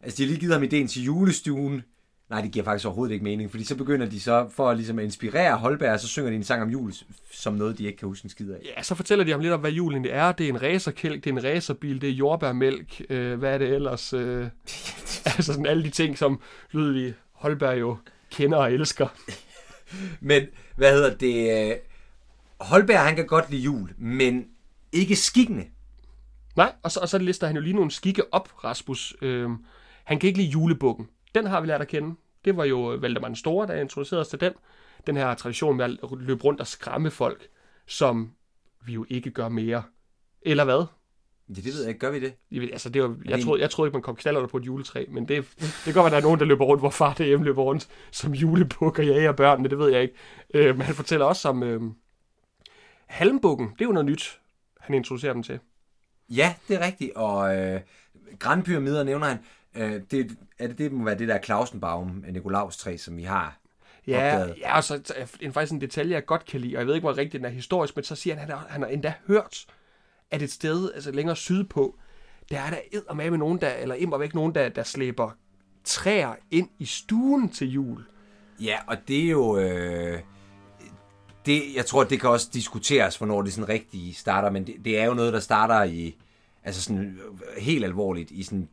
Altså, 0.00 0.16
de 0.16 0.22
har 0.22 0.28
lige 0.28 0.40
givet 0.40 0.54
ham 0.54 0.62
ideen 0.62 0.88
til 0.88 1.02
julestuen. 1.02 1.82
Nej, 2.30 2.40
det 2.40 2.52
giver 2.52 2.64
faktisk 2.64 2.86
overhovedet 2.86 3.12
ikke 3.12 3.24
mening, 3.24 3.50
fordi 3.50 3.64
så 3.64 3.76
begynder 3.76 4.06
de 4.06 4.20
så, 4.20 4.48
for 4.48 4.72
ligesom 4.72 4.98
at 4.98 5.04
inspirere 5.04 5.56
Holberg, 5.56 6.00
så 6.00 6.08
synger 6.08 6.30
de 6.30 6.36
en 6.36 6.44
sang 6.44 6.62
om 6.62 6.70
jul, 6.70 6.92
som 7.32 7.54
noget, 7.54 7.78
de 7.78 7.84
ikke 7.84 7.98
kan 7.98 8.08
huske 8.08 8.26
en 8.26 8.30
skid 8.30 8.50
af. 8.50 8.58
Ja, 8.76 8.82
så 8.82 8.94
fortæller 8.94 9.24
de 9.24 9.30
ham 9.30 9.40
lidt 9.40 9.52
om, 9.52 9.60
hvad 9.60 9.70
julen 9.70 10.04
det 10.04 10.14
er. 10.14 10.32
Det 10.32 10.44
er 10.44 10.50
en 10.50 10.62
racerkælk, 10.62 11.24
det 11.24 11.30
er 11.30 11.34
en 11.34 11.44
racerbil, 11.44 12.00
det 12.00 12.08
er 12.08 12.12
jordbærmælk. 12.12 13.02
Øh, 13.10 13.38
hvad 13.38 13.54
er 13.54 13.58
det 13.58 13.68
ellers? 13.68 14.12
Øh, 14.12 14.42
altså 15.36 15.42
sådan 15.42 15.66
alle 15.66 15.82
de 15.82 15.90
ting, 15.90 16.18
som 16.18 16.40
Ludvig 16.70 17.14
Holberg 17.32 17.80
jo 17.80 17.96
kender 18.30 18.58
og 18.58 18.72
elsker. 18.72 19.08
Men, 20.20 20.42
hvad 20.76 20.92
hedder 20.92 21.14
det? 21.16 21.70
øh, 21.70 21.76
Holberg, 22.60 23.00
han 23.00 23.16
kan 23.16 23.26
godt 23.26 23.50
lide 23.50 23.62
jul, 23.62 23.94
men 23.98 24.46
ikke 24.92 25.16
skikkende. 25.16 25.64
Nej, 26.56 26.72
og 26.82 26.92
så, 26.92 27.00
og 27.00 27.08
så 27.08 27.18
lister 27.18 27.46
han 27.46 27.56
jo 27.56 27.62
lige 27.62 27.74
nogle 27.74 27.90
skikke 27.90 28.34
op, 28.34 28.64
Rasmus. 28.64 29.16
Øhm, 29.22 29.56
han 30.04 30.18
kan 30.18 30.26
ikke 30.26 30.38
lide 30.38 30.50
julebukken. 30.50 31.08
Den 31.34 31.46
har 31.46 31.60
vi 31.60 31.66
lært 31.66 31.80
at 31.80 31.88
kende. 31.88 32.16
Det 32.44 32.56
var 32.56 32.64
jo 32.64 32.78
Valdemar 32.78 33.28
den 33.28 33.36
Store, 33.36 33.66
der 33.66 33.74
introducerede 33.74 34.20
os 34.20 34.28
til 34.28 34.40
den. 34.40 34.52
Den 35.06 35.16
her 35.16 35.34
tradition 35.34 35.76
med 35.76 35.84
at 35.84 35.98
løbe 36.18 36.44
rundt 36.44 36.60
og 36.60 36.66
skræmme 36.66 37.10
folk, 37.10 37.48
som 37.86 38.32
vi 38.86 38.92
jo 38.92 39.06
ikke 39.08 39.30
gør 39.30 39.48
mere. 39.48 39.82
Eller 40.42 40.64
hvad? 40.64 40.84
Ja, 41.48 41.54
det 41.54 41.64
ved 41.64 41.80
jeg 41.80 41.88
ikke. 41.88 41.98
Gør 42.00 42.10
vi 42.10 42.20
det? 42.20 42.34
Jeg, 42.50 42.62
altså, 42.62 42.88
det 42.88 43.02
var, 43.02 43.16
jeg, 43.24 43.42
troede, 43.42 43.62
jeg 43.62 43.70
troede 43.70 43.88
ikke, 43.88 43.94
man 43.94 44.02
kom 44.02 44.16
knaller 44.16 44.46
på 44.46 44.56
et 44.56 44.66
juletræ, 44.66 45.04
men 45.08 45.28
det, 45.28 45.46
det 45.58 45.84
kan 45.84 45.94
godt 45.94 46.04
være, 46.04 46.10
der 46.10 46.16
er 46.16 46.22
nogen, 46.22 46.40
der 46.40 46.46
løber 46.46 46.64
rundt, 46.64 46.82
hvor 46.82 46.90
far 46.90 47.14
derhjemme 47.14 47.44
løber 47.44 47.62
rundt 47.62 47.88
som 48.10 48.32
julebuk 48.32 48.98
og 48.98 49.06
jager 49.06 49.32
børnene, 49.32 49.68
det 49.68 49.78
ved 49.78 49.92
jeg 49.92 50.02
ikke. 50.02 50.14
Øh, 50.54 50.76
men 50.76 50.82
han 50.82 50.94
fortæller 50.94 51.26
også 51.26 51.48
om 51.48 51.62
øh, 51.62 51.80
halmbukken. 53.06 53.68
Det 53.68 53.80
er 53.80 53.84
jo 53.84 53.92
noget 53.92 54.06
nyt, 54.06 54.40
han 54.80 54.94
introducerer 54.94 55.32
dem 55.32 55.42
til. 55.42 55.58
Ja, 56.28 56.54
det 56.68 56.76
er 56.76 56.86
rigtigt. 56.86 57.12
Og 57.14 57.56
øh, 57.56 57.80
grandpyramider 58.38 59.04
nævner 59.04 59.26
han. 59.26 59.38
Øh, 59.74 60.00
det, 60.10 60.36
er 60.58 60.66
det, 60.66 60.78
det 60.78 60.92
må 60.92 61.04
være 61.04 61.18
det 61.18 61.28
der 61.28 61.38
Clausenbaum, 61.38 62.24
Nikolaus 62.28 62.76
træ, 62.76 62.96
som 62.96 63.16
vi 63.16 63.22
har. 63.22 63.60
Ja, 64.06 64.34
opdaget. 64.34 64.58
ja 64.58 64.76
og 64.76 64.84
så 64.84 65.12
er 65.16 65.26
en, 65.40 65.52
faktisk 65.52 65.72
en 65.72 65.80
detalje, 65.80 66.14
jeg 66.14 66.26
godt 66.26 66.44
kan 66.44 66.60
lide, 66.60 66.76
og 66.76 66.78
jeg 66.78 66.86
ved 66.86 66.94
ikke, 66.94 67.04
hvor 67.04 67.18
rigtigt 67.18 67.42
den 67.42 67.44
er 67.44 67.54
historisk, 67.54 67.96
men 67.96 68.04
så 68.04 68.16
siger 68.16 68.36
han, 68.36 68.42
at 68.42 68.48
han 68.48 68.58
har, 68.58 68.66
han 68.68 68.82
har 68.82 68.88
endda 68.88 69.14
hørt, 69.26 69.66
at 70.30 70.42
et 70.42 70.52
sted 70.52 70.92
altså 70.94 71.10
længere 71.10 71.36
sydpå, 71.36 71.98
der 72.50 72.60
er 72.60 72.70
der 72.70 73.14
med 73.14 73.38
nogen, 73.38 73.60
der, 73.60 73.72
eller 73.72 73.94
immer 73.94 74.18
væk 74.18 74.34
nogen, 74.34 74.54
der, 74.54 74.68
der 74.68 74.82
slæber 74.82 75.30
træer 75.84 76.34
ind 76.50 76.68
i 76.78 76.84
stuen 76.84 77.48
til 77.48 77.72
jul. 77.72 78.04
Ja, 78.60 78.78
og 78.86 78.96
det 79.08 79.24
er 79.24 79.30
jo... 79.30 79.58
Øh, 79.58 80.20
det, 81.46 81.62
jeg 81.74 81.86
tror, 81.86 82.04
det 82.04 82.20
kan 82.20 82.30
også 82.30 82.50
diskuteres, 82.52 83.16
hvornår 83.16 83.42
det 83.42 83.52
sådan 83.52 83.68
rigtig 83.68 84.16
starter, 84.16 84.50
men 84.50 84.66
det, 84.66 84.74
det 84.84 84.98
er 84.98 85.04
jo 85.04 85.14
noget, 85.14 85.32
der 85.32 85.40
starter 85.40 85.82
i... 85.82 86.16
Altså 86.64 86.82
sådan 86.82 87.18
øh, 87.18 87.62
helt 87.62 87.84
alvorligt 87.84 88.30
i 88.30 88.42
sådan 88.42 88.68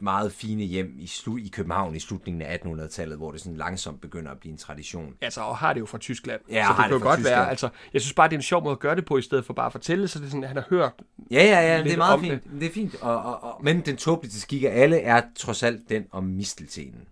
meget 0.00 0.32
fine 0.32 0.62
hjem 0.64 0.94
i, 0.98 1.06
slu, 1.06 1.36
i 1.36 1.48
København 1.48 1.96
i 1.96 2.00
slutningen 2.00 2.42
af 2.42 2.58
1800-tallet, 2.64 3.16
hvor 3.18 3.32
det 3.32 3.40
sådan 3.40 3.56
langsomt 3.56 4.00
begynder 4.00 4.30
at 4.30 4.38
blive 4.40 4.52
en 4.52 4.58
tradition. 4.58 5.14
Altså, 5.20 5.40
og 5.40 5.56
har 5.56 5.72
det 5.72 5.80
jo 5.80 5.86
fra 5.86 5.98
Tyskland. 5.98 6.40
Ja, 6.50 6.54
så 6.54 6.60
har 6.62 6.72
det 6.74 6.76
kan 6.82 6.92
det 6.94 7.00
jo 7.00 7.04
godt 7.08 7.18
Tyskland. 7.18 7.36
være, 7.36 7.50
altså, 7.50 7.68
jeg 7.92 8.00
synes 8.02 8.14
bare, 8.14 8.28
det 8.28 8.34
er 8.34 8.38
en 8.38 8.42
sjov 8.42 8.62
måde 8.62 8.72
at 8.72 8.78
gøre 8.78 8.96
det 8.96 9.04
på, 9.04 9.16
i 9.18 9.22
stedet 9.22 9.44
for 9.46 9.54
bare 9.54 9.66
at 9.66 9.72
fortælle, 9.72 10.08
så 10.08 10.18
det 10.18 10.24
er 10.26 10.28
sådan, 10.28 10.42
at 10.44 10.48
han 10.48 10.56
har 10.56 10.66
hørt. 10.70 10.92
Ja, 11.30 11.44
ja, 11.44 11.76
ja, 11.76 11.82
det 11.82 11.92
er 11.92 11.96
meget 11.96 12.20
fint. 12.20 12.44
Det. 12.44 12.60
det 12.60 12.68
er 12.68 12.72
fint. 12.72 12.94
Og, 13.02 13.22
og, 13.22 13.44
og, 13.44 13.64
men 13.64 13.80
den 13.80 13.96
tåbelige 13.96 14.40
skik 14.40 14.62
af 14.64 14.70
alle 14.72 15.00
er 15.00 15.22
trods 15.36 15.62
alt 15.62 15.88
den 15.88 16.06
om 16.12 16.24
misteltenen. 16.24 17.08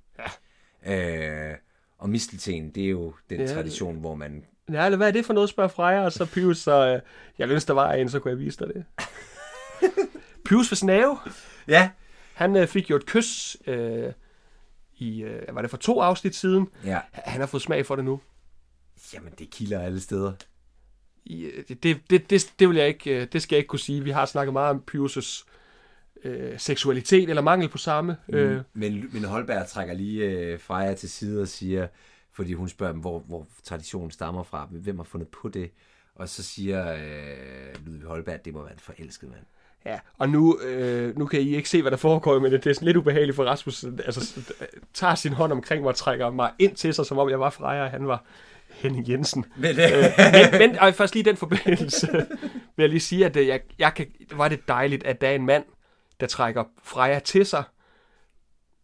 Ja. 0.86 1.50
Øh, 1.50 1.56
og 1.98 2.10
mistelten, 2.10 2.70
det 2.70 2.84
er 2.84 2.88
jo 2.90 3.14
den 3.30 3.40
Ja. 3.40 3.46
tradition, 3.54 3.96
hvor 4.00 4.14
man... 4.14 4.44
Ja, 4.72 4.84
eller 4.84 4.96
hvad 4.96 5.08
er 5.08 5.12
det 5.12 5.24
for 5.26 5.32
noget, 5.32 5.48
spørger 5.48 5.68
Freja, 5.68 6.00
og 6.04 6.12
så 6.12 6.26
Pius, 6.26 6.58
så 6.58 6.86
øh, 6.94 7.00
jeg 7.38 7.48
ønsker, 7.50 7.74
der 7.74 7.82
var 7.82 7.92
en, 7.92 8.08
så 8.08 8.18
kunne 8.20 8.30
jeg 8.30 8.38
vise 8.38 8.58
dig 8.58 8.68
det. 8.74 8.84
Pius 10.46 10.70
ved 10.70 10.76
Snave, 10.76 11.18
Ja. 11.68 11.90
Han 12.38 12.56
øh, 12.56 12.66
fik 12.66 12.90
jo 12.90 12.96
et 12.96 13.06
kys 13.06 13.56
øh, 13.66 14.12
i, 14.96 15.22
øh, 15.22 15.54
var 15.54 15.60
det 15.60 15.70
for 15.70 15.76
to 15.76 16.00
afsnit 16.00 16.34
siden. 16.34 16.68
Ja. 16.84 17.00
Han 17.12 17.40
har 17.40 17.46
fået 17.46 17.62
smag 17.62 17.86
for 17.86 17.96
det 17.96 18.04
nu. 18.04 18.20
Jamen, 19.14 19.32
det 19.38 19.50
kilder 19.50 19.80
alle 19.80 20.00
steder. 20.00 20.32
I, 21.24 21.44
øh, 21.44 21.64
det, 21.68 21.82
det, 22.10 22.30
det, 22.30 22.52
det, 22.58 22.68
vil 22.68 22.76
jeg 22.76 22.88
ikke, 22.88 23.20
øh, 23.20 23.26
det 23.32 23.42
skal 23.42 23.56
jeg 23.56 23.58
ikke 23.58 23.68
kunne 23.68 23.78
sige. 23.78 24.04
Vi 24.04 24.10
har 24.10 24.26
snakket 24.26 24.52
meget 24.52 24.70
om 24.70 24.84
Pius' 24.90 25.44
øh, 26.24 26.58
seksualitet, 26.58 27.28
eller 27.28 27.42
mangel 27.42 27.68
på 27.68 27.78
samme. 27.78 28.16
Mm. 28.28 28.34
Øh, 28.34 28.62
Men, 28.72 29.10
men 29.12 29.24
Holberg 29.24 29.66
trækker 29.66 29.94
lige 29.94 30.24
øh, 30.24 30.60
Freja 30.60 30.94
til 30.94 31.10
side 31.10 31.42
og 31.42 31.48
siger, 31.48 31.88
fordi 32.32 32.52
hun 32.52 32.68
spørger 32.68 32.92
dem, 32.92 33.00
hvor, 33.00 33.18
hvor 33.18 33.46
traditionen 33.62 34.10
stammer 34.10 34.42
fra, 34.42 34.68
hvem 34.70 34.96
har 34.96 35.04
fundet 35.04 35.28
på 35.28 35.48
det? 35.48 35.70
Og 36.14 36.28
så 36.28 36.42
siger 36.42 36.92
øh, 36.92 37.86
Ludvig 37.86 38.06
Holberg, 38.06 38.34
at 38.34 38.44
det 38.44 38.54
må 38.54 38.62
være 38.62 38.72
en 38.72 38.78
forelsket 38.78 39.30
mand. 39.30 39.44
Ja, 39.86 39.98
og 40.18 40.28
nu, 40.28 40.58
øh, 40.60 41.18
nu 41.18 41.26
kan 41.26 41.40
I 41.40 41.56
ikke 41.56 41.68
se, 41.68 41.82
hvad 41.82 41.90
der 41.90 41.96
foregår, 41.96 42.38
men 42.38 42.52
det 42.52 42.66
er 42.66 42.72
sådan 42.72 42.86
lidt 42.86 42.96
ubehageligt 42.96 43.36
for 43.36 43.44
Rasmus. 43.44 43.84
Altså, 43.84 44.40
øh, 44.60 44.66
tager 44.94 45.14
sin 45.14 45.32
hånd 45.32 45.52
omkring 45.52 45.82
mig 45.82 45.88
og 45.88 45.96
trækker 45.96 46.30
mig 46.30 46.50
ind 46.58 46.76
til 46.76 46.94
sig, 46.94 47.06
som 47.06 47.18
om 47.18 47.30
jeg 47.30 47.40
var 47.40 47.50
Freja, 47.50 47.84
og 47.84 47.90
han 47.90 48.06
var 48.06 48.24
Henning 48.70 49.08
Jensen. 49.08 49.44
Men, 49.56 49.70
øh, 49.70 50.04
Men, 50.32 50.58
men 50.58 50.78
og 50.78 50.94
først 50.94 51.14
lige 51.14 51.24
den 51.24 51.36
forbindelse 51.36 52.06
vil 52.76 52.82
jeg 52.82 52.88
lige 52.88 53.00
sige, 53.00 53.26
at 53.26 53.36
øh, 53.36 53.46
jeg, 53.46 53.60
jeg 53.78 53.94
kan, 53.94 54.06
var 54.32 54.48
det 54.48 54.68
dejligt, 54.68 55.04
at 55.04 55.20
der 55.20 55.28
er 55.28 55.34
en 55.34 55.46
mand, 55.46 55.64
der 56.20 56.26
trækker 56.26 56.64
Freja 56.82 57.18
til 57.18 57.46
sig, 57.46 57.62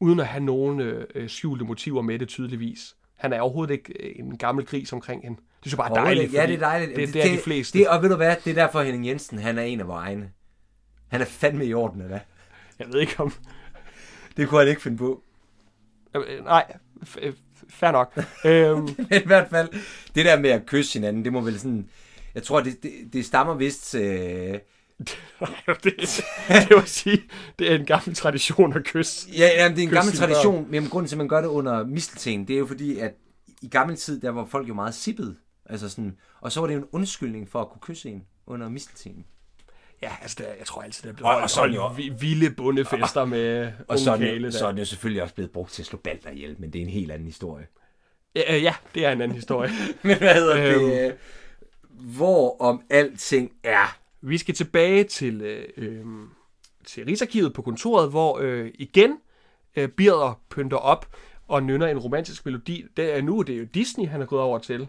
uden 0.00 0.20
at 0.20 0.26
have 0.26 0.44
nogen 0.44 0.80
øh, 0.80 1.06
øh, 1.14 1.28
skjulte 1.28 1.64
motiver 1.64 2.02
med 2.02 2.18
det 2.18 2.28
tydeligvis. 2.28 2.94
Han 3.16 3.32
er 3.32 3.40
overhovedet 3.40 3.72
ikke 3.72 3.92
øh, 4.00 4.12
en 4.16 4.38
gammel 4.38 4.66
gris 4.66 4.92
omkring 4.92 5.22
hende. 5.22 5.36
Det 5.36 5.46
synes 5.62 5.72
jeg 5.72 5.78
bare 5.78 6.00
er 6.00 6.04
dejligt. 6.04 6.32
Ja, 6.32 6.46
det 6.46 6.54
er 6.54 6.58
dejligt. 6.58 6.96
Det, 6.96 7.14
det 7.14 7.26
er 7.26 7.36
de 7.36 7.38
fleste. 7.38 7.78
Det, 7.78 7.88
og 7.88 8.02
ved 8.02 8.08
du 8.10 8.16
hvad, 8.16 8.36
det 8.44 8.50
er 8.50 8.54
derfor 8.54 8.82
Henning 8.82 9.06
Jensen, 9.06 9.38
han 9.38 9.58
er 9.58 9.62
en 9.62 9.80
af 9.80 9.88
vores 9.88 10.02
egne. 10.02 10.30
Han 11.14 11.20
er 11.20 11.24
fandme 11.30 11.66
i 11.66 11.74
orden, 11.74 12.00
eller? 12.02 12.18
Jeg 12.78 12.86
ved 12.92 13.00
ikke 13.00 13.20
om... 13.20 13.32
Det 14.36 14.48
kunne 14.48 14.60
han 14.60 14.68
ikke 14.68 14.82
finde 14.82 14.96
på. 14.96 15.22
Øh, 16.14 16.44
nej, 16.44 16.64
f- 17.02 17.26
øh, 17.26 17.32
fair 17.68 17.90
nok. 17.92 18.18
øhm, 18.44 18.88
i 19.22 19.26
hvert 19.26 19.50
fald, 19.50 19.68
det 20.14 20.24
der 20.24 20.38
med 20.40 20.50
at 20.50 20.66
kysse 20.66 20.92
hinanden, 20.98 21.24
det 21.24 21.32
må 21.32 21.40
vel 21.40 21.60
sådan... 21.60 21.88
Jeg 22.34 22.42
tror, 22.42 22.60
det, 22.60 22.82
det, 22.82 22.92
det 23.12 23.24
stammer 23.24 23.54
vist... 23.54 23.94
Øh, 23.94 24.02
det, 25.84 25.84
det 26.48 26.70
vil 26.70 26.82
sige, 26.86 27.22
det 27.58 27.72
er 27.72 27.78
en 27.78 27.86
gammel 27.86 28.14
tradition 28.14 28.72
at 28.76 28.84
kysse. 28.84 29.28
Ja, 29.38 29.48
jamen, 29.56 29.76
det 29.76 29.82
er 29.84 29.88
en 29.88 29.94
gammel 29.94 30.14
tradition, 30.16 30.66
men 30.70 30.88
grunden 30.88 31.08
til, 31.08 31.14
at 31.16 31.18
man 31.18 31.28
gør 31.28 31.40
det 31.40 31.48
under 31.48 31.84
mistelten, 31.86 32.48
det 32.48 32.54
er 32.54 32.58
jo 32.58 32.66
fordi, 32.66 32.98
at 32.98 33.14
i 33.62 33.68
gammel 33.68 33.96
tid, 33.96 34.20
der 34.20 34.30
var 34.30 34.44
folk 34.46 34.68
jo 34.68 34.74
meget 34.74 34.94
sippet. 34.94 35.36
Altså 35.66 35.88
sådan, 35.88 36.16
og 36.40 36.52
så 36.52 36.60
var 36.60 36.66
det 36.66 36.74
jo 36.74 36.78
en 36.80 36.86
undskyldning 36.92 37.48
for 37.50 37.60
at 37.60 37.68
kunne 37.70 37.80
kysse 37.80 38.08
en 38.08 38.22
under 38.46 38.68
mistelten. 38.68 39.24
Ja, 40.04 40.12
altså, 40.22 40.36
der, 40.38 40.48
jeg 40.58 40.66
tror 40.66 40.82
altid, 40.82 41.02
der 41.02 41.08
er 41.08 41.12
Og- 41.12 41.16
blevet 41.16 41.42
og 41.42 41.50
sådan 41.50 41.74
jo- 41.74 41.88
vi- 41.88 42.12
vilde 42.20 42.50
bondefester 42.50 43.24
med 43.24 43.72
Og 43.88 43.98
så 43.98 44.10
er, 44.10 44.14
ungekale. 44.14 44.36
den, 44.36 44.44
der. 44.44 44.58
så 44.58 44.64
er 44.66 44.70
den 44.70 44.78
jo 44.78 44.84
selvfølgelig 44.84 45.22
også 45.22 45.34
blevet 45.34 45.50
brugt 45.50 45.70
til 45.72 45.82
at 45.82 45.86
slå 45.86 45.98
balder 45.98 46.30
ihjel, 46.30 46.56
men 46.58 46.72
det 46.72 46.78
er 46.78 46.82
en 46.82 46.88
helt 46.90 47.10
anden 47.12 47.26
historie. 47.26 47.66
Ja, 48.36 48.56
øh, 48.56 48.62
ja, 48.62 48.74
det 48.94 49.04
er 49.06 49.10
en 49.12 49.20
anden 49.20 49.34
historie. 49.34 49.70
Men 50.02 50.18
hvad 50.18 50.34
hedder 50.34 50.76
Øhm. 50.76 50.90
det? 50.90 51.06
øh, 51.06 51.12
Hvor 51.90 52.60
om 52.60 52.82
alting 52.90 53.52
er. 53.62 53.96
Vi 54.20 54.38
skal 54.38 54.54
tilbage 54.54 55.04
til, 55.04 55.40
øh, 55.42 55.64
øh, 55.76 56.04
til 56.86 57.04
Rigsarkivet 57.04 57.52
på 57.54 57.62
kontoret, 57.62 58.10
hvor 58.10 58.38
øh, 58.42 58.70
igen 58.78 59.18
øh, 59.76 59.88
Birder 59.88 60.40
pynter 60.50 60.76
op 60.76 61.06
og 61.48 61.62
nynner 61.62 61.86
en 61.86 61.98
romantisk 61.98 62.46
melodi. 62.46 62.84
Det 62.96 63.16
er 63.16 63.22
nu 63.22 63.42
det 63.42 63.54
er 63.54 63.58
jo 63.58 63.64
Disney, 63.64 64.08
han 64.08 64.22
er 64.22 64.26
gået 64.26 64.42
over 64.42 64.58
til. 64.58 64.88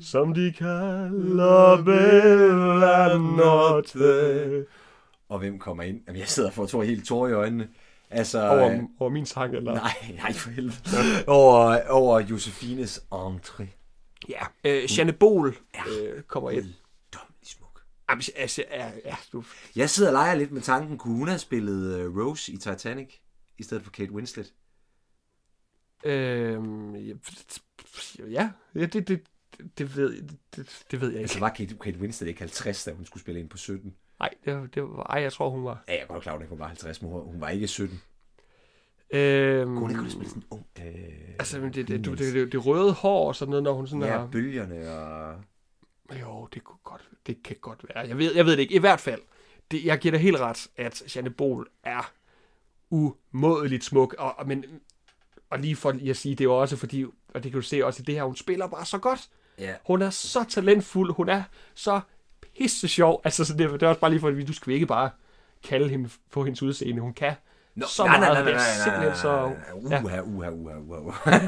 Som 0.00 0.34
de 0.34 0.52
kalder 0.58 1.82
Bella 1.84 3.18
Notte. 3.18 4.66
Og 5.28 5.38
hvem 5.38 5.58
kommer 5.58 5.82
ind? 5.82 6.00
Jamen, 6.06 6.20
jeg 6.20 6.28
sidder 6.28 6.50
får 6.50 6.66
to 6.66 6.80
helt 6.80 7.06
tårer 7.06 7.28
i 7.28 7.32
øjnene. 7.32 7.68
Altså, 8.10 8.48
Over, 8.48 8.72
øh, 8.72 8.78
over 8.98 9.10
min 9.10 9.26
sang, 9.26 9.54
eller? 9.54 9.74
nej, 9.74 9.92
nej 10.22 10.32
for 10.32 10.50
helvede. 10.50 10.76
over, 11.26 11.80
over 11.88 12.20
Josefines 12.20 13.00
entré. 13.12 13.64
Ja, 14.28 14.42
øh, 14.64 14.98
Janne 14.98 15.12
Bol 15.12 15.56
øh, 15.88 16.22
kommer 16.22 16.50
ind. 16.50 16.64
Jamen, 18.10 18.22
altså, 18.36 18.64
ja, 18.70 18.90
ja, 19.04 19.16
du, 19.32 19.44
Jeg 19.76 19.90
sidder 19.90 20.10
og 20.10 20.12
leger 20.12 20.34
lidt 20.34 20.52
med 20.52 20.62
tanken, 20.62 20.98
kunne 20.98 21.14
hun 21.14 21.28
have 21.28 21.38
spillet 21.38 22.06
uh, 22.06 22.18
Rose 22.18 22.52
i 22.52 22.56
Titanic, 22.56 23.08
i 23.60 23.62
stedet 23.62 23.84
for 23.84 23.90
Kate 23.90 24.12
Winslet? 24.12 24.52
Øhm, 26.04 26.94
ja, 28.18 28.50
ja, 28.74 28.86
det, 28.86 29.08
det, 29.08 29.22
det, 29.78 29.96
ved, 29.96 30.22
det, 30.56 30.84
det 30.90 31.00
ved 31.00 31.10
jeg 31.10 31.20
Altså 31.20 31.36
ikke. 31.36 31.40
var 31.40 31.48
Kate, 31.48 31.76
Kate 31.84 31.98
Winslet 31.98 32.28
ikke 32.28 32.40
50, 32.40 32.84
da 32.84 32.92
hun 32.92 33.04
skulle 33.04 33.20
spille 33.20 33.40
ind 33.40 33.48
på 33.48 33.56
17? 33.56 33.94
Nej, 34.20 34.30
det, 34.44 34.74
det 34.74 34.82
var, 34.82 35.02
ej, 35.02 35.22
jeg 35.22 35.32
tror, 35.32 35.50
hun 35.50 35.64
var. 35.64 35.84
Ja, 35.88 35.92
jeg 35.92 36.02
er 36.02 36.06
godt 36.06 36.22
klar, 36.22 36.34
at 36.38 36.46
hun 36.46 36.58
var 36.58 36.66
50, 36.66 37.02
men 37.02 37.10
hun 37.10 37.22
hun 37.22 37.40
var 37.40 37.48
ikke 37.48 37.68
17. 37.68 38.02
Øhm, 39.12 39.68
Hun 39.68 39.78
kunne 39.78 39.94
have 39.96 40.10
spillet 40.10 40.28
sådan 40.30 40.42
en 40.42 40.48
ung... 40.50 40.66
Øh, 40.78 41.34
altså, 41.38 41.58
det, 41.60 41.74
det, 41.74 41.88
det, 41.88 42.18
det, 42.18 42.52
det, 42.52 42.66
røde 42.66 42.92
hår 42.92 43.28
og 43.28 43.36
sådan 43.36 43.50
noget, 43.50 43.62
når 43.62 43.72
hun 43.72 43.86
sådan 43.86 44.02
ja, 44.02 44.18
har... 44.18 44.26
bølgerne 44.26 44.90
og... 44.92 45.40
Jo, 46.20 46.48
det, 46.54 46.64
kunne 46.64 46.78
godt, 46.84 47.08
det 47.26 47.42
kan 47.42 47.56
godt 47.60 47.84
være. 47.88 48.08
Jeg 48.08 48.18
ved, 48.18 48.34
jeg 48.34 48.46
ved 48.46 48.52
det 48.52 48.58
ikke. 48.58 48.74
I 48.74 48.78
hvert 48.78 49.00
fald, 49.00 49.20
det, 49.70 49.84
jeg 49.84 49.98
giver 49.98 50.12
dig 50.12 50.20
helt 50.20 50.36
ret, 50.36 50.68
at 50.76 51.16
Janne 51.16 51.30
Bol 51.30 51.68
er 51.82 52.12
umådeligt 52.90 53.84
smuk. 53.84 54.14
Og, 54.18 54.38
og, 54.38 54.48
men, 54.48 54.64
og 55.50 55.58
lige 55.58 55.76
for 55.76 55.92
lige 55.92 56.10
at 56.10 56.16
sige, 56.16 56.34
det 56.34 56.44
er 56.44 56.48
også 56.50 56.76
fordi, 56.76 57.04
og 57.04 57.42
det 57.42 57.42
kan 57.42 57.52
du 57.52 57.62
se 57.62 57.84
også 57.86 58.02
i 58.02 58.04
det 58.04 58.14
her, 58.14 58.22
hun 58.24 58.36
spiller 58.36 58.66
bare 58.66 58.84
så 58.84 58.98
godt. 58.98 59.28
Ja. 59.58 59.72
Hun 59.86 60.02
er 60.02 60.10
så 60.10 60.44
talentfuld, 60.48 61.12
hun 61.14 61.28
er 61.28 61.42
så 61.74 62.00
pisse 62.58 62.88
sjov. 62.88 63.20
Altså, 63.24 63.44
så 63.44 63.52
det, 63.56 63.70
det 63.70 63.82
er 63.82 63.88
også 63.88 64.00
bare 64.00 64.10
lige 64.10 64.20
for, 64.20 64.28
at 64.28 64.48
du 64.48 64.52
skal 64.52 64.72
ikke 64.74 64.86
bare 64.86 65.10
kalde 65.68 65.88
hende 65.88 66.10
på 66.32 66.44
hendes 66.44 66.62
udseende. 66.62 67.00
Hun 67.02 67.12
kan 67.12 67.32
Nå, 67.74 67.86
så 67.86 68.04
nej, 68.04 68.18
nej, 68.20 68.28
meget. 68.28 68.44
nej, 68.44 68.54
nej, 68.86 69.04
nej, 69.06 69.14
så... 69.14 69.52
nej, 69.82 69.90
Ja. 69.90 70.02
Uha, 70.02 70.20
uha, 70.20 70.50
uha, 70.50 70.76
uha. 70.78 71.38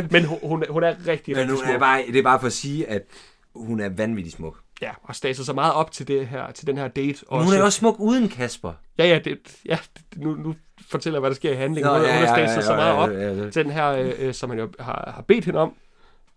Men 0.12 0.24
hun, 0.24 0.38
hun, 0.42 0.62
er- 0.62 0.72
hun 0.72 0.82
er 0.82 0.94
rigtig, 1.06 1.32
Men 1.34 1.38
rigtig 1.38 1.56
hun 1.56 1.64
smuk. 1.64 1.74
er 1.74 1.78
bare, 1.78 2.04
det 2.06 2.16
er 2.16 2.22
bare 2.22 2.40
for 2.40 2.46
at 2.46 2.52
sige, 2.52 2.88
at 2.88 3.02
hun 3.54 3.80
er 3.80 3.88
vanvittig 3.88 4.32
smuk. 4.32 4.60
Ja, 4.82 4.90
og 5.02 5.16
staser 5.16 5.44
sig 5.44 5.54
meget 5.54 5.72
op 5.72 5.92
til, 5.92 6.08
det 6.08 6.28
her, 6.28 6.50
til 6.50 6.66
den 6.66 6.76
her 6.78 6.88
date. 6.88 7.24
Men 7.30 7.44
hun 7.44 7.54
er 7.54 7.62
også 7.62 7.78
smuk 7.78 7.96
uden 7.98 8.28
Kasper. 8.28 8.72
Ja, 8.98 9.06
ja, 9.06 9.18
det, 9.18 9.38
ja 9.66 9.78
det, 9.96 10.22
nu, 10.22 10.34
nu 10.34 10.54
fortæller 10.88 11.16
jeg, 11.16 11.20
hvad 11.20 11.30
der 11.30 11.36
sker 11.36 11.52
i 11.52 11.56
handlingen. 11.56 11.92
Nå, 11.92 11.98
hun, 11.98 12.06
ja, 12.06 12.18
hun 12.18 12.26
har 12.26 12.38
ja, 12.38 12.46
staset 12.46 12.56
ja, 12.56 12.62
sig 12.62 12.70
ja, 12.70 12.76
meget 12.76 12.94
ja, 12.94 13.02
op 13.02 13.10
ja, 13.10 13.44
ja. 13.44 13.50
til 13.50 13.64
den 13.64 13.72
her, 13.72 13.88
øh, 13.88 14.12
øh, 14.18 14.34
som 14.34 14.50
han 14.50 14.58
jo 14.58 14.72
har, 14.78 15.12
har 15.14 15.22
bedt 15.22 15.44
hende 15.44 15.58
om, 15.60 15.74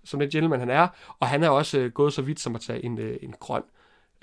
som 0.04 0.20
den 0.20 0.30
gentleman 0.30 0.60
han 0.60 0.70
er. 0.70 0.88
Og 1.20 1.28
han 1.28 1.44
er 1.44 1.50
også 1.50 1.80
øh, 1.80 1.92
gået 1.92 2.14
så 2.14 2.22
vidt 2.22 2.40
som 2.40 2.56
at 2.56 2.62
tage 2.62 2.86
en, 2.86 3.00
øh, 3.00 3.18
en 3.22 3.34
grøn 3.40 3.64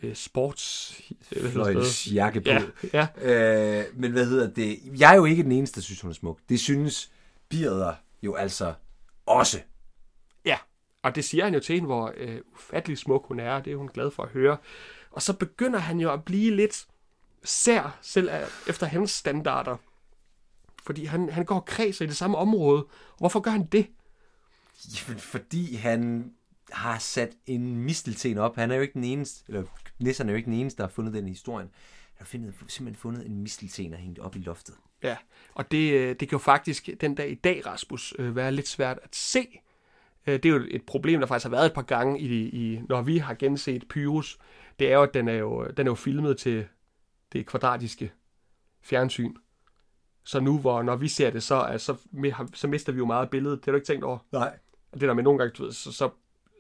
øh, 0.03 0.15
sports... 0.15 1.01
Øh? 1.37 1.51
Fløjls 1.51 2.13
jakke 2.13 2.41
på. 2.41 2.49
Ja, 2.49 3.09
ja. 3.23 3.79
Øh, 3.79 3.85
men 3.95 4.13
hvad 4.13 4.27
hedder 4.27 4.51
det? 4.51 4.79
Jeg 4.99 5.13
er 5.13 5.17
jo 5.17 5.25
ikke 5.25 5.43
den 5.43 5.53
eneste, 5.53 5.77
der 5.81 5.85
synes, 5.85 6.01
hun 6.01 6.11
er 6.11 6.15
smuk. 6.15 6.39
Det 6.49 6.61
synes 6.61 7.11
Birder 7.49 7.93
jo 8.23 8.35
altså 8.35 8.73
også. 9.27 9.61
Og 11.03 11.15
det 11.15 11.25
siger 11.25 11.45
han 11.45 11.55
jo 11.55 11.61
til 11.61 11.75
hende, 11.75 11.87
hvor 11.87 12.13
øh, 12.17 12.41
ufattelig 12.55 12.99
smuk 12.99 13.27
hun 13.27 13.41
er, 13.41 13.53
og 13.53 13.65
det 13.65 13.73
er 13.73 13.77
hun 13.77 13.89
glad 13.89 14.11
for 14.11 14.23
at 14.23 14.29
høre. 14.29 14.57
Og 15.11 15.23
så 15.23 15.33
begynder 15.33 15.79
han 15.79 16.01
jo 16.01 16.13
at 16.13 16.25
blive 16.25 16.57
lidt 16.57 16.87
sær, 17.45 17.99
selv 18.03 18.31
efter 18.67 18.87
hans 18.87 19.11
standarder. 19.11 19.77
Fordi 20.83 21.05
han, 21.05 21.31
han 21.31 21.45
går 21.45 21.55
og 21.55 21.65
kredser 21.65 22.05
i 22.05 22.09
det 22.09 22.17
samme 22.17 22.37
område. 22.37 22.85
Og 22.85 23.19
hvorfor 23.19 23.41
gør 23.41 23.51
han 23.51 23.67
det? 23.67 23.87
Fordi 25.19 25.75
han 25.75 26.33
har 26.71 26.99
sat 26.99 27.31
en 27.47 27.77
mistelten 27.77 28.39
op. 28.39 28.57
Han 28.57 28.71
er 28.71 28.75
jo 28.75 28.83
ikke 28.83 28.95
den 28.95 29.05
eneste, 29.05 29.45
eller 29.49 29.65
Nissan 29.99 30.29
er 30.29 30.33
jo 30.33 30.37
ikke 30.37 30.51
den 30.51 30.55
eneste, 30.55 30.79
der 30.79 30.85
har 30.85 30.93
fundet 30.93 31.15
den 31.15 31.27
i 31.27 31.31
historien. 31.31 31.69
Han 32.15 32.19
har 32.19 32.25
fundet, 32.25 32.55
simpelthen 32.69 33.01
fundet 33.01 33.27
en 33.27 33.43
mistelten 33.43 33.93
og 33.93 33.99
hængt 33.99 34.19
op 34.19 34.37
i 34.37 34.39
loftet. 34.39 34.75
Ja, 35.03 35.17
og 35.55 35.71
det, 35.71 35.93
øh, 35.93 36.09
det 36.09 36.19
kan 36.19 36.33
jo 36.33 36.39
faktisk 36.39 36.89
den 37.01 37.15
dag 37.15 37.31
i 37.31 37.35
dag, 37.35 37.67
Rasmus, 37.67 38.15
øh, 38.19 38.37
være 38.37 38.53
lidt 38.53 38.69
svært 38.69 38.99
at 39.03 39.17
se. 39.17 39.61
Øh, 40.27 40.35
Det 40.35 40.45
er 40.45 40.49
jo 40.51 40.67
et 40.71 40.83
problem, 40.83 41.21
der 41.21 41.27
faktisk 41.27 41.45
har 41.45 41.51
været 41.51 41.67
et 41.67 41.73
par 41.75 41.83
gange, 41.83 42.21
i, 42.21 42.49
i, 42.49 42.81
når 42.89 43.03
vi 43.03 43.19
har 43.19 43.35
genset 43.35 43.85
Pyrus. 43.89 44.39
Det 44.79 44.91
er 44.93 44.95
jo, 44.97 45.03
at 45.03 45.15
den 45.15 45.29
er 45.29 45.35
jo, 45.35 45.67
den 45.77 45.87
er 45.87 45.91
jo 45.91 45.95
filmet 45.95 46.37
til 46.39 46.67
det 47.33 47.47
kvadratiske 47.47 48.13
fjernsyn. 48.83 49.35
Så 50.25 50.41
nu, 50.41 50.59
hvor 50.59 50.83
når 50.83 50.97
vi 50.97 51.09
ser 51.09 51.31
det, 51.31 51.43
så, 51.43 51.55
er- 51.55 51.77
så, 51.77 51.97
mister 52.69 52.93
vi 52.93 52.99
jo 52.99 53.07
meget 53.07 53.23
af 53.25 53.31
billedet. 53.31 53.59
Det 53.59 53.65
har 53.65 53.73
du 53.73 53.77
ikke 53.77 53.87
tænkt 53.87 54.05
over? 54.05 54.19
Nej. 54.33 54.59
Det 54.95 55.01
der 55.01 55.15
med 55.15 55.23
nogle 55.23 55.39
gange, 55.39 55.53
du 55.59 55.63
ved, 55.65 55.73
så, 55.73 55.93
så 55.93 56.11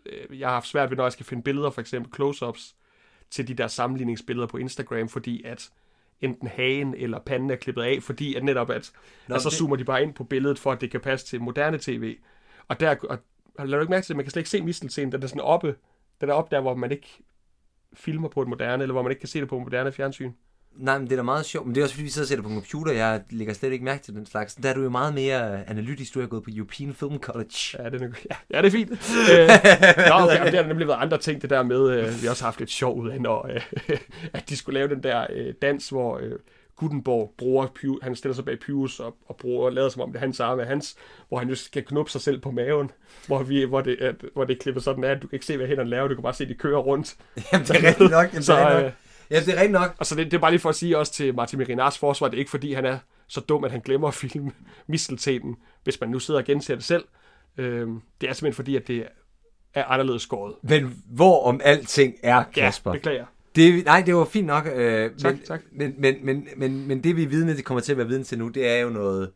øh, 0.06 0.40
jeg 0.40 0.48
har 0.48 0.54
haft 0.54 0.66
svært 0.66 0.90
ved, 0.90 0.96
når 0.96 1.04
jeg 1.04 1.12
skal 1.12 1.26
finde 1.26 1.42
billeder, 1.42 1.70
for 1.70 1.80
eksempel 1.80 2.12
close-ups, 2.14 2.74
til 3.30 3.48
de 3.48 3.54
der 3.54 3.66
sammenligningsbilleder 3.68 4.46
på 4.46 4.56
Instagram, 4.56 5.08
fordi 5.08 5.42
at 5.42 5.70
enten 6.20 6.48
hagen 6.48 6.94
eller 6.94 7.18
panden 7.18 7.50
er 7.50 7.56
klippet 7.56 7.82
af, 7.82 8.02
fordi 8.02 8.34
at 8.34 8.44
netop 8.44 8.70
at, 8.70 8.92
Nå, 9.28 9.34
at 9.34 9.42
så 9.42 9.48
det- 9.48 9.58
zoomer 9.58 9.76
de 9.76 9.84
bare 9.84 10.02
ind 10.02 10.14
på 10.14 10.24
billedet, 10.24 10.58
for 10.58 10.72
at 10.72 10.80
det 10.80 10.90
kan 10.90 11.00
passe 11.00 11.26
til 11.26 11.40
moderne 11.42 11.78
tv. 11.78 12.16
Og 12.68 12.80
der, 12.80 12.96
og 13.10 13.18
lader 13.58 13.76
du 13.76 13.80
ikke 13.80 13.90
mærke 13.90 14.06
til, 14.06 14.12
at 14.12 14.16
man 14.16 14.24
kan 14.24 14.30
slet 14.30 14.40
ikke 14.40 14.50
se 14.50 14.62
mistelten, 14.62 15.12
den 15.12 15.22
er 15.22 15.26
sådan 15.26 15.40
oppe, 15.40 15.74
den 16.20 16.28
er 16.28 16.34
oppe 16.34 16.56
der, 16.56 16.62
hvor 16.62 16.74
man 16.74 16.90
ikke 16.90 17.22
filmer 17.92 18.28
på 18.28 18.42
et 18.42 18.48
moderne, 18.48 18.82
eller 18.82 18.92
hvor 18.92 19.02
man 19.02 19.12
ikke 19.12 19.20
kan 19.20 19.28
se 19.28 19.40
det 19.40 19.48
på 19.48 19.56
et 19.56 19.62
moderne 19.62 19.92
fjernsyn. 19.92 20.32
Nej, 20.76 20.98
men 20.98 21.06
det 21.06 21.12
er 21.12 21.16
da 21.16 21.22
meget 21.22 21.46
sjovt. 21.46 21.66
Men 21.66 21.74
det 21.74 21.80
er 21.80 21.84
også 21.84 21.94
fordi, 21.94 22.04
vi 22.04 22.10
sidder 22.10 22.24
og 22.24 22.28
ser 22.28 22.36
det 22.36 22.44
på 22.44 22.50
en 22.50 22.56
computer. 22.56 22.92
Jeg 22.92 23.22
lægger 23.30 23.54
slet 23.54 23.72
ikke 23.72 23.84
mærke 23.84 24.02
til 24.02 24.14
den 24.14 24.26
slags. 24.26 24.54
Der 24.54 24.68
er 24.68 24.74
du 24.74 24.82
jo 24.82 24.90
meget 24.90 25.14
mere 25.14 25.68
analytisk. 25.68 26.14
Du 26.14 26.20
har 26.20 26.26
gået 26.26 26.42
på 26.42 26.50
European 26.52 26.94
Film 26.94 27.18
College. 27.18 27.54
Ja, 27.78 27.90
det 27.90 28.02
er, 28.02 28.08
ja, 28.30 28.36
ja, 28.50 28.62
det 28.62 28.66
er 28.66 28.70
fint. 28.70 28.90
øh, 29.32 29.48
nå, 30.08 30.14
okay, 30.14 30.44
men 30.44 30.52
der 30.52 30.62
har 30.62 30.68
nemlig 30.68 30.88
været 30.88 30.98
andre 30.98 31.18
ting, 31.18 31.42
det 31.42 31.50
der 31.50 31.62
med, 31.62 31.90
øh, 31.90 32.04
vi 32.04 32.22
har 32.22 32.30
også 32.30 32.44
haft 32.44 32.58
lidt 32.58 32.70
sjov 32.70 32.98
ud 32.98 33.10
af, 33.10 33.20
når, 33.20 33.48
øh, 33.48 33.98
at 34.34 34.48
de 34.48 34.56
skulle 34.56 34.78
lave 34.78 34.88
den 34.88 35.02
der 35.02 35.26
øh, 35.30 35.54
dans, 35.62 35.88
hvor 35.88 36.18
øh, 36.18 36.38
Gutenborg 36.76 37.34
bruger, 37.38 37.66
Pyrus, 37.74 37.98
han 38.02 38.16
stiller 38.16 38.34
sig 38.34 38.44
bag 38.44 38.58
Pyrus 38.58 39.00
og, 39.00 39.16
og 39.26 39.36
bruger, 39.36 39.70
lader 39.70 39.88
som 39.88 40.02
om 40.02 40.08
det 40.08 40.16
er 40.16 40.20
hans 40.20 40.40
arme, 40.40 40.64
hans, 40.64 40.96
hvor 41.28 41.38
han 41.38 41.48
jo 41.48 41.54
skal 41.54 41.84
knuppe 41.84 42.12
sig 42.12 42.20
selv 42.20 42.40
på 42.40 42.50
maven, 42.50 42.90
hvor, 43.26 43.42
vi, 43.42 43.64
hvor, 43.64 43.80
det, 43.80 43.96
at, 44.00 44.14
hvor 44.34 44.44
det 44.44 44.54
er 44.56 44.60
klippet 44.60 44.84
sådan 44.84 45.04
af, 45.04 45.10
at 45.10 45.22
du 45.22 45.26
kan 45.26 45.36
ikke 45.36 45.46
se, 45.46 45.56
hvad 45.56 45.66
hænderne 45.66 45.90
laver, 45.90 46.08
du 46.08 46.14
kan 46.14 46.22
bare 46.22 46.34
se, 46.34 46.44
at 46.44 46.50
de 46.50 46.54
kører 46.54 46.78
rundt. 46.78 47.16
Jamen, 47.52 47.66
det 47.66 47.76
er 47.76 47.88
rigtigt 47.88 48.10
nok. 48.10 48.32
Jamen, 48.32 48.42
Så, 48.42 48.52
det 48.56 48.62
er 48.62 48.66
rigtigt 48.66 48.78
øh, 48.78 48.84
nok. 48.84 48.92
Ja, 49.30 49.40
det 49.40 49.48
er 49.48 49.54
rigtigt 49.54 49.72
nok. 49.72 49.94
Og 49.98 50.06
så 50.06 50.14
det, 50.14 50.24
det 50.24 50.34
er 50.34 50.40
bare 50.40 50.50
lige 50.50 50.60
for 50.60 50.68
at 50.68 50.74
sige 50.76 50.98
også 50.98 51.12
til 51.12 51.34
Martin 51.34 51.58
Mirinars 51.58 51.98
forsvar, 51.98 52.28
det 52.28 52.34
er 52.34 52.38
ikke 52.38 52.50
fordi, 52.50 52.72
han 52.72 52.84
er 52.84 52.98
så 53.28 53.40
dum, 53.40 53.64
at 53.64 53.70
han 53.70 53.80
glemmer 53.80 54.08
at 54.08 54.14
filme 54.14 54.52
mistelteten, 54.86 55.56
hvis 55.84 56.00
man 56.00 56.10
nu 56.10 56.18
sidder 56.18 56.40
og 56.40 56.46
genser 56.46 56.74
det 56.74 56.84
selv. 56.84 57.04
Øhm, 57.56 58.02
det 58.20 58.28
er 58.28 58.32
simpelthen 58.32 58.54
fordi, 58.54 58.76
at 58.76 58.88
det 58.88 59.06
er 59.74 59.84
anderledes 59.84 60.22
skåret. 60.22 60.54
Men 60.62 61.02
hvor 61.06 61.46
om 61.46 61.60
alting 61.64 62.14
er, 62.22 62.42
Kasper? 62.54 62.90
Ja, 62.90 62.96
beklager. 62.96 63.26
Det, 63.56 63.84
nej, 63.84 64.02
det 64.06 64.14
var 64.14 64.24
fint 64.24 64.46
nok. 64.46 64.66
Øh, 64.74 65.10
Tak, 65.18 65.34
men, 65.34 65.42
tak. 65.46 65.60
Men, 65.72 65.94
men, 65.98 66.24
men, 66.26 66.48
men, 66.56 66.86
men 66.88 67.04
det 67.04 67.16
vi 67.16 67.22
er 67.22 67.28
vidne, 67.28 67.56
det 67.56 67.64
kommer 67.64 67.80
til 67.80 67.92
at 67.92 67.98
være 67.98 68.08
vidne 68.08 68.24
til 68.24 68.38
nu, 68.38 68.48
det 68.48 68.68
er 68.68 68.76
jo 68.76 68.88
noget... 68.90 69.32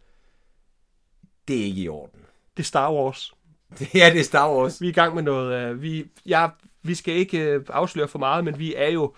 Det 1.49 1.61
er 1.61 1.65
ikke 1.65 1.83
i 1.83 1.89
orden. 1.89 2.21
Det 2.57 2.63
er 2.63 2.67
Star 2.67 2.93
Wars. 2.93 3.33
ja, 3.95 4.11
det 4.13 4.21
er 4.21 4.25
Star 4.25 4.51
Wars. 4.55 4.81
Vi 4.81 4.87
er 4.87 4.91
i 4.91 4.93
gang 4.93 5.15
med 5.15 5.23
noget... 5.23 5.75
Uh, 5.75 5.83
vi, 5.83 6.07
ja, 6.27 6.49
vi 6.83 6.95
skal 6.95 7.15
ikke 7.15 7.57
uh, 7.59 7.63
afsløre 7.69 8.09
for 8.09 8.19
meget, 8.19 8.45
men 8.45 8.59
vi 8.59 8.75
er 8.75 8.89
jo 8.89 9.15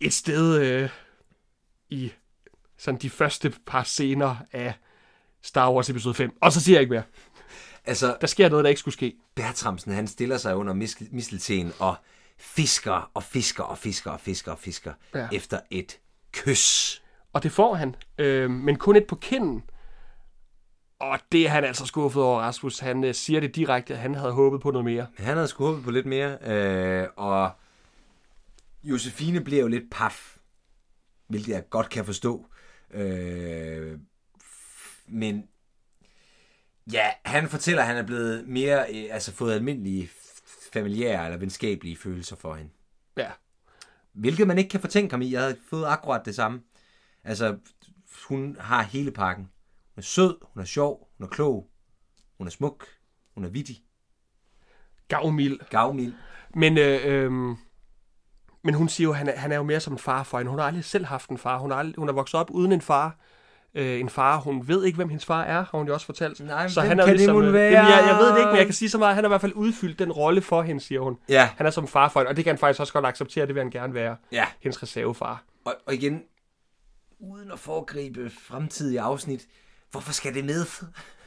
et 0.00 0.12
sted 0.12 0.82
uh, 0.84 0.90
i 1.90 2.12
sådan 2.78 3.00
de 3.00 3.10
første 3.10 3.52
par 3.66 3.82
scener 3.82 4.36
af 4.52 4.74
Star 5.42 5.72
Wars 5.72 5.90
episode 5.90 6.14
5. 6.14 6.36
Og 6.40 6.52
så 6.52 6.60
siger 6.60 6.76
jeg 6.76 6.80
ikke 6.80 6.92
mere. 6.94 7.02
Altså, 7.84 8.16
Der 8.20 8.26
sker 8.26 8.48
noget, 8.48 8.64
der 8.64 8.68
ikke 8.68 8.78
skulle 8.80 8.92
ske. 8.92 9.16
Bertramsen, 9.34 9.92
han 9.92 10.06
stiller 10.06 10.36
sig 10.36 10.56
under 10.56 10.74
mis- 10.74 11.08
mistelten 11.12 11.72
og 11.78 11.96
fisker 12.44 13.10
og 13.14 13.22
fisker 13.22 13.62
og 13.64 13.78
fisker 13.78 14.10
og 14.10 14.20
fisker 14.20 14.52
og 14.52 14.58
fisker 14.58 14.92
Ja. 15.14 15.28
efter 15.32 15.60
et 15.70 15.98
kys. 16.32 17.02
Og 17.32 17.42
det 17.42 17.52
får 17.52 17.74
han, 17.74 17.94
øh, 18.18 18.50
men 18.50 18.76
kun 18.76 18.96
et 18.96 19.06
på 19.06 19.16
kinden. 19.16 19.62
Og 20.98 21.18
det 21.32 21.44
er 21.46 21.48
han 21.48 21.64
altså 21.64 21.86
skuffet 21.86 22.22
over, 22.22 22.40
Rasmus. 22.40 22.78
Han 22.78 23.04
øh, 23.04 23.14
siger 23.14 23.40
det 23.40 23.56
direkte, 23.56 23.94
at 23.94 24.00
han 24.00 24.14
havde 24.14 24.32
håbet 24.32 24.60
på 24.60 24.70
noget 24.70 24.84
mere. 24.84 25.06
Han 25.18 25.34
havde 25.34 25.48
sgu 25.48 25.64
håbet 25.66 25.84
på 25.84 25.90
lidt 25.90 26.06
mere, 26.06 26.38
øh, 26.42 27.08
og 27.16 27.50
Josefine 28.82 29.40
bliver 29.40 29.60
jo 29.62 29.68
lidt 29.68 29.84
paf, 29.90 30.36
hvilket 31.28 31.48
jeg 31.52 31.70
godt 31.70 31.90
kan 31.90 32.04
forstå. 32.04 32.46
Øh, 32.90 33.98
men 35.08 35.48
ja, 36.92 37.06
han 37.24 37.48
fortæller, 37.48 37.82
at 37.82 37.88
han 37.88 37.96
er 37.96 38.02
blevet 38.06 38.48
mere, 38.48 38.78
øh, 38.94 39.04
altså 39.10 39.32
fået 39.32 39.54
almindelige 39.54 40.10
familiære 40.74 41.24
eller 41.24 41.38
venskabelige 41.38 41.96
følelser 41.96 42.36
for 42.36 42.54
hende. 42.54 42.70
Ja, 43.16 43.30
Hvilket 44.14 44.46
man 44.46 44.58
ikke 44.58 44.70
kan 44.70 44.80
fortænke 44.80 45.12
ham 45.12 45.22
i. 45.22 45.32
Jeg 45.32 45.40
havde 45.40 45.56
fået 45.70 45.86
akkurat 45.86 46.24
det 46.24 46.34
samme. 46.34 46.62
Altså, 47.24 47.58
hun 48.28 48.56
har 48.60 48.82
hele 48.82 49.10
pakken. 49.10 49.44
Hun 49.94 50.00
er 50.00 50.02
sød, 50.02 50.36
hun 50.42 50.60
er 50.60 50.64
sjov, 50.64 51.08
hun 51.18 51.24
er 51.24 51.28
klog, 51.28 51.70
hun 52.38 52.46
er 52.46 52.50
smuk, 52.50 52.86
hun 53.34 53.44
er 53.44 53.48
vittig, 53.48 53.76
gavmild. 55.08 55.58
gavmild. 55.70 56.14
Men, 56.54 56.78
øh, 56.78 57.00
øh, 57.04 57.32
men 58.64 58.74
hun 58.74 58.88
siger 58.88 59.08
jo, 59.08 59.12
han 59.12 59.28
er, 59.28 59.36
han 59.36 59.52
er 59.52 59.56
jo 59.56 59.62
mere 59.62 59.80
som 59.80 59.92
en 59.92 59.98
far 59.98 60.22
for 60.22 60.38
hende. 60.38 60.50
Hun 60.50 60.58
har 60.58 60.66
aldrig 60.66 60.84
selv 60.84 61.04
haft 61.04 61.30
en 61.30 61.38
far. 61.38 61.58
Hun 61.58 61.72
er, 61.72 61.76
aldrig, 61.76 61.94
hun 61.98 62.08
er 62.08 62.12
vokset 62.12 62.40
op 62.40 62.50
uden 62.50 62.72
en 62.72 62.80
far. 62.80 63.18
Øh, 63.76 64.00
en 64.00 64.08
far, 64.08 64.36
hun 64.40 64.68
ved 64.68 64.84
ikke, 64.84 64.96
hvem 64.96 65.08
hendes 65.08 65.24
far 65.24 65.42
er, 65.42 65.54
har 65.54 65.68
hun 65.78 65.86
jo 65.86 65.94
også 65.94 66.06
fortalt. 66.06 66.40
Nej, 66.46 66.62
men 66.62 66.70
så 66.70 66.80
han 66.80 67.00
er 67.00 67.04
kan 67.04 67.10
det 67.12 67.16
ligesom, 67.16 67.34
mon 67.36 67.44
øh, 67.44 67.52
være? 67.52 67.72
Jamen, 67.72 67.90
jeg, 67.90 68.04
jeg 68.08 68.16
ved 68.18 68.28
det 68.32 68.38
ikke, 68.38 68.48
men 68.48 68.56
jeg 68.56 68.64
kan 68.64 68.74
sige 68.74 68.90
så 68.90 68.98
meget. 68.98 69.14
Han 69.14 69.24
har 69.24 69.28
i 69.28 69.30
hvert 69.30 69.40
fald 69.40 69.52
udfyldt 69.54 69.98
den 69.98 70.12
rolle 70.12 70.40
for 70.42 70.62
hende, 70.62 70.80
siger 70.80 71.00
hun. 71.00 71.16
Ja, 71.28 71.48
Han 71.56 71.66
er 71.66 71.70
som 71.70 71.88
far 71.88 72.08
for 72.08 72.20
hende, 72.20 72.28
og 72.30 72.36
det 72.36 72.44
kan 72.44 72.50
han 72.52 72.58
faktisk 72.58 72.80
også 72.80 72.92
godt 72.92 73.06
acceptere. 73.06 73.46
Det 73.46 73.54
vil 73.54 73.62
han 73.62 73.70
gerne 73.70 73.94
være. 73.94 74.16
ja. 74.32 74.44
Hendes 74.60 74.82
reservefar. 74.82 75.42
Og, 75.64 75.74
og 75.86 75.94
igen, 75.94 76.22
uden 77.20 77.52
at 77.52 77.58
foregribe 77.58 78.30
fremtidige 78.48 79.00
afsnit, 79.00 79.42
hvorfor 79.90 80.12
skal 80.12 80.34
det 80.34 80.44
med? 80.44 80.64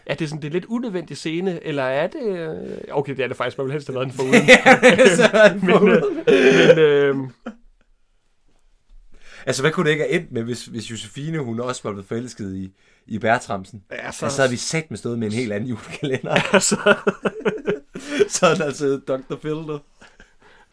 Er 0.06 0.16
det 0.16 0.30
sådan 0.30 0.42
det 0.42 0.48
er 0.48 0.52
lidt 0.52 0.66
unødvendig 0.66 1.18
scene, 1.18 1.64
eller 1.64 1.84
er 1.84 2.08
det... 2.08 2.24
øh, 2.28 2.78
Okay, 2.92 3.16
det 3.16 3.24
er 3.24 3.28
det 3.28 3.38
faktisk. 3.38 3.58
Man 3.58 3.66
vil 3.66 3.72
helst 3.72 3.88
have 3.88 3.96
været 3.96 4.08
den 4.08 4.16
foruden. 4.16 4.48
Så 5.18 5.30
er 5.34 5.50
den 5.54 5.62
men, 5.66 5.70
øh, 5.70 5.78
foruden. 5.80 6.16
men 6.68 6.80
øh, 6.80 7.16
altså, 9.48 9.64
hvad 9.64 9.72
kunne 9.72 9.86
det 9.86 9.92
ikke 9.92 10.04
have 10.04 10.22
endt 10.22 10.32
med, 10.32 10.44
hvis, 10.44 10.66
hvis 10.66 10.92
Josefine, 10.92 11.40
hun 11.40 11.60
også 11.60 11.84
var 11.84 11.92
blevet 11.92 12.08
forelsket 12.08 12.56
i, 12.56 12.72
i 13.06 13.20
Bertramsen? 13.20 13.84
ja, 13.92 14.12
Så, 14.12 14.30
så 14.30 14.42
havde 14.42 14.52
vi 14.52 14.58
sat 14.58 14.92
med 14.92 14.98
stået 14.98 15.20
med 15.20 15.28
en 15.28 15.34
helt 15.34 15.54
anden 15.54 15.70
julekalender. 15.70 16.32
altså, 16.54 16.96
så 18.30 18.56
der 18.56 18.66
altså 18.66 19.02
Dr. 19.08 19.36
Filter. 19.42 19.80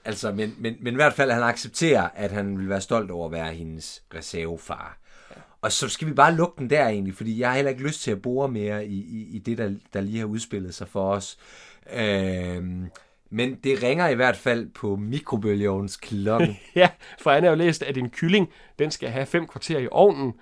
Altså, 0.05 0.32
men, 0.32 0.55
men, 0.59 0.76
men 0.80 0.94
i 0.94 0.96
hvert 0.96 1.14
fald, 1.14 1.30
han 1.30 1.42
accepterer, 1.42 2.09
at 2.14 2.30
han 2.32 2.59
vil 2.59 2.68
være 2.68 2.80
stolt 2.80 3.11
over 3.11 3.26
at 3.26 3.32
være 3.32 3.53
hendes 3.53 4.03
reservefar. 4.14 4.99
Og 5.61 5.72
så 5.72 5.88
skal 5.88 6.09
vi 6.09 6.12
bare 6.12 6.34
lukke 6.34 6.55
den 6.59 6.70
der 6.70 6.88
egentlig, 6.88 7.14
fordi 7.14 7.40
jeg 7.40 7.49
har 7.49 7.55
heller 7.57 7.70
ikke 7.70 7.82
lyst 7.82 8.03
til 8.03 8.11
at 8.11 8.22
bore 8.22 8.49
mere 8.49 8.86
i, 8.86 9.01
i, 9.01 9.36
i 9.36 9.38
det, 9.38 9.59
der, 9.59 9.74
der 9.92 10.01
lige 10.01 10.18
har 10.18 10.26
udspillet 10.26 10.74
sig 10.74 10.88
for 10.88 11.12
os. 11.12 11.38
Øhm, 11.92 12.86
men 13.35 13.55
det 13.64 13.82
ringer 13.82 14.09
i 14.09 14.14
hvert 14.14 14.37
fald 14.37 14.68
på 14.68 14.97
mikrobølgeovns 14.97 15.97
klokken. 15.97 16.57
ja, 16.74 16.89
for 17.18 17.30
han 17.30 17.43
har 17.43 17.51
jo 17.51 17.57
læst, 17.57 17.82
at 17.82 17.97
en 17.97 18.11
kylling, 18.11 18.51
den 18.78 18.91
skal 18.91 19.09
have 19.09 19.26
fem 19.26 19.47
kvarter 19.47 19.78
i 19.78 19.89
ovnen. 19.91 20.32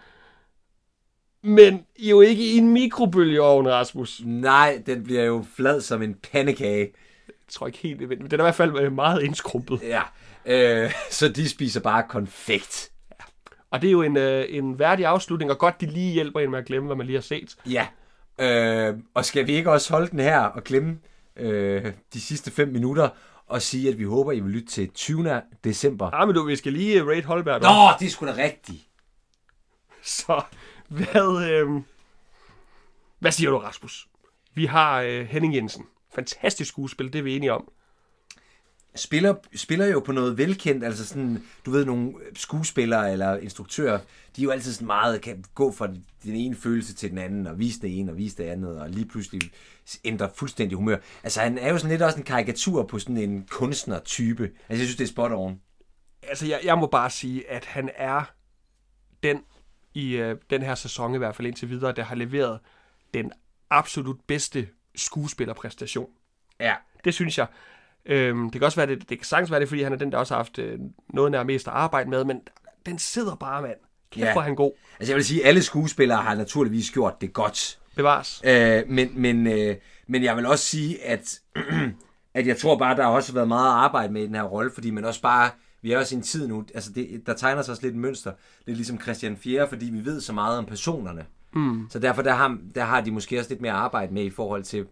Men 1.43 1.87
jo 1.99 2.21
ikke 2.21 2.43
i 2.43 2.57
en 2.57 2.73
mikrobølgeovn, 2.73 3.69
Rasmus. 3.69 4.21
Nej, 4.25 4.83
den 4.87 5.05
bliver 5.05 5.25
jo 5.25 5.45
flad 5.57 5.81
som 5.81 6.03
en 6.03 6.15
pandekage. 6.33 6.93
Jeg 7.27 7.35
tror 7.49 7.67
ikke 7.67 7.79
helt, 7.79 8.09
men 8.09 8.31
den 8.31 8.33
er 8.33 8.45
i 8.45 8.47
hvert 8.47 8.55
fald 8.55 8.79
øh, 8.81 8.93
meget 8.93 9.23
indskrumpet. 9.23 9.81
Ja, 9.83 10.03
øh, 10.47 10.93
så 11.11 11.29
de 11.29 11.49
spiser 11.49 11.81
bare 11.81 12.03
konfekt. 12.09 12.93
Og 13.71 13.83
det 13.83 13.89
er 13.89 13.93
jo 13.93 14.03
en, 14.03 14.17
øh, 14.17 14.45
en 14.49 14.79
værdig 14.79 15.07
afslutning, 15.07 15.51
og 15.51 15.59
godt 15.59 15.81
de 15.81 15.87
lige 15.87 16.13
hjælper 16.13 16.41
en 16.41 16.51
med 16.51 16.59
at 16.59 16.65
glemme, 16.65 16.87
hvad 16.87 16.97
man 16.97 17.07
lige 17.07 17.17
har 17.17 17.23
set. 17.23 17.57
Ja, 17.67 17.87
øh, 18.39 18.99
og 19.15 19.25
skal 19.25 19.47
vi 19.47 19.53
ikke 19.53 19.71
også 19.71 19.93
holde 19.93 20.11
den 20.11 20.19
her 20.19 20.41
og 20.41 20.65
glemme 20.65 20.99
øh, 21.37 21.93
de 22.15 22.21
sidste 22.21 22.51
fem 22.51 22.69
minutter, 22.69 23.09
og 23.47 23.63
sige, 23.63 23.89
at 23.89 23.99
vi 23.99 24.05
håber, 24.05 24.33
I 24.33 24.41
vil 24.41 24.51
lytte 24.53 24.69
til 24.69 24.91
20. 24.91 25.43
december. 25.65 26.11
Ah, 26.11 26.29
men 26.29 26.35
du, 26.35 26.45
vi 26.45 26.57
skal 26.57 26.73
lige 26.73 27.05
rate 27.05 27.27
Holberg. 27.27 27.61
du. 27.61 27.67
Nå, 27.67 27.73
det 28.01 28.07
er 28.07 28.11
sgu 28.11 28.27
da 28.27 28.35
rigtigt. 28.37 28.83
Så 30.03 30.43
hvad, 30.89 31.51
øh, 31.51 31.83
hvad 33.19 33.33
siger 33.33 33.51
du, 33.51 33.59
Rasmus? 33.59 34.09
Vi 34.55 34.67
har 34.67 35.01
øh, 35.01 35.27
Henning 35.27 35.55
Jensen. 35.55 35.87
Fantastisk 36.15 36.69
skuespil, 36.69 37.13
det 37.13 37.19
er 37.19 37.23
vi 37.23 37.37
enige 37.37 37.53
om. 37.53 37.69
Spiller, 38.95 39.35
spiller 39.55 39.87
jo 39.87 40.01
på 40.01 40.13
noget 40.13 40.39
velkendt, 40.39 40.85
altså 40.85 41.07
sådan, 41.07 41.43
du 41.67 41.71
ved, 41.71 41.85
nogle 41.85 42.13
skuespillere 42.37 43.13
eller 43.13 43.37
instruktører, 43.37 43.99
de 44.37 44.41
er 44.41 44.45
jo 44.45 44.51
altid 44.51 44.73
sådan 44.73 44.87
meget, 44.87 45.21
kan 45.21 45.45
gå 45.55 45.73
fra 45.73 45.87
den 46.25 46.35
ene 46.35 46.57
følelse 46.57 46.95
til 46.95 47.11
den 47.11 47.19
anden, 47.19 47.47
og 47.47 47.59
vise 47.59 47.81
det 47.81 47.99
ene 47.99 48.13
og 48.13 48.19
vise 48.19 48.37
det 48.37 48.45
andet, 48.45 48.81
og 48.81 48.91
lige 48.91 49.07
pludselig 49.07 49.41
ændre 50.05 50.31
fuldstændig 50.35 50.77
humør. 50.77 50.97
Altså 51.23 51.41
han 51.41 51.59
er 51.59 51.71
jo 51.71 51.79
sådan 51.79 51.91
lidt 51.91 52.03
også 52.03 52.19
en 52.19 52.25
karikatur 52.25 52.83
på 52.83 52.99
sådan 52.99 53.17
en 53.17 53.47
kunstner-type. 53.51 54.43
Altså 54.43 54.55
jeg 54.69 54.79
synes, 54.79 54.97
det 54.97 55.05
er 55.05 55.09
spot 55.09 55.33
on. 55.33 55.61
Altså, 56.23 56.47
jeg, 56.47 56.61
jeg 56.65 56.79
må 56.79 56.87
bare 56.87 57.11
sige, 57.11 57.51
at 57.51 57.65
han 57.65 57.91
er 57.97 58.23
den 59.23 59.43
i 59.95 60.17
øh, 60.17 60.37
den 60.51 60.63
her 60.63 60.75
sæson, 60.75 61.15
i 61.15 61.19
hvert 61.19 61.37
fald 61.37 61.47
indtil 61.47 61.69
videre, 61.69 61.93
der 61.93 62.03
har 62.03 62.15
leveret 62.15 62.61
den 63.15 63.33
absolut 63.71 64.21
bedste 64.27 64.69
skuespillerpræstation. 64.95 66.11
Ja. 66.61 66.75
Det 67.05 67.15
synes 67.15 67.39
jeg. 67.39 67.47
Øhm, 68.07 68.51
det 68.51 68.61
kan 68.61 68.63
også 68.67 68.77
være, 68.77 68.87
det, 68.87 69.09
det 69.09 69.19
kan 69.19 69.25
sagtens 69.25 69.51
være 69.51 69.61
det, 69.61 69.69
fordi 69.69 69.83
han 69.83 69.93
er 69.93 69.97
den, 69.97 70.13
der 70.13 70.19
også 70.19 70.35
har 70.35 70.39
haft 70.39 70.59
øh, 70.59 70.79
noget 71.15 71.31
nær 71.33 71.43
mest 71.43 71.69
at 71.69 71.75
arbejde 71.75 72.11
med, 72.11 72.25
men 72.25 72.41
den 72.87 72.99
sidder 72.99 73.35
bare, 73.35 73.63
mand. 73.63 73.77
Kæft, 74.13 74.25
Ja. 74.27 74.33
hvor 74.33 74.43
han 74.43 74.55
god. 74.55 74.73
Altså 75.01 75.13
jeg 75.13 75.17
vil 75.17 75.25
sige, 75.25 75.43
at 75.43 75.49
alle 75.49 75.63
skuespillere 75.63 76.19
har 76.19 76.35
naturligvis 76.35 76.91
gjort 76.91 77.21
det 77.21 77.33
godt. 77.33 77.79
Bevares. 77.97 78.43
Øh, 78.45 78.83
men, 78.89 79.11
men, 79.15 79.47
øh, 79.47 79.77
men 80.07 80.23
jeg 80.25 80.37
vil 80.37 80.47
også 80.47 80.65
sige, 80.65 81.05
at, 81.05 81.41
at 82.35 82.47
jeg 82.47 82.57
tror 82.57 82.79
bare, 82.79 82.97
der 82.97 83.03
har 83.03 83.11
også 83.11 83.33
været 83.33 83.49
meget 83.49 83.71
arbejde 83.71 84.13
med 84.13 84.23
i 84.23 84.27
den 84.27 84.35
her 84.35 84.43
rolle, 84.43 84.71
fordi 84.75 84.91
man 84.91 85.05
også 85.05 85.23
bare, 85.23 85.51
vi 85.83 85.93
er 85.93 85.99
også 85.99 86.15
i 86.15 86.17
en 86.17 86.23
tid 86.23 86.49
nu, 86.49 86.65
altså 86.75 86.93
det, 86.93 87.23
der 87.27 87.35
tegner 87.35 87.63
sig 87.63 87.73
også 87.73 87.83
lidt 87.83 87.95
et 87.95 88.01
mønster, 88.01 88.33
lidt 88.67 88.77
ligesom 88.79 89.01
Christian 89.01 89.37
4, 89.37 89.69
fordi 89.69 89.87
vi 89.87 90.05
ved 90.05 90.21
så 90.21 90.33
meget 90.33 90.59
om 90.59 90.67
personerne. 90.67 91.27
Mm. 91.55 91.87
Så 91.91 91.99
derfor 91.99 92.23
der 92.23 92.33
har, 92.33 92.59
der 92.75 92.85
har 92.85 93.01
de 93.01 93.11
måske 93.11 93.39
også 93.39 93.51
lidt 93.51 93.61
mere 93.61 93.73
arbejde 93.73 94.15
med 94.15 94.25
i 94.25 94.31
forhold 94.31 94.63
til, 94.63 94.87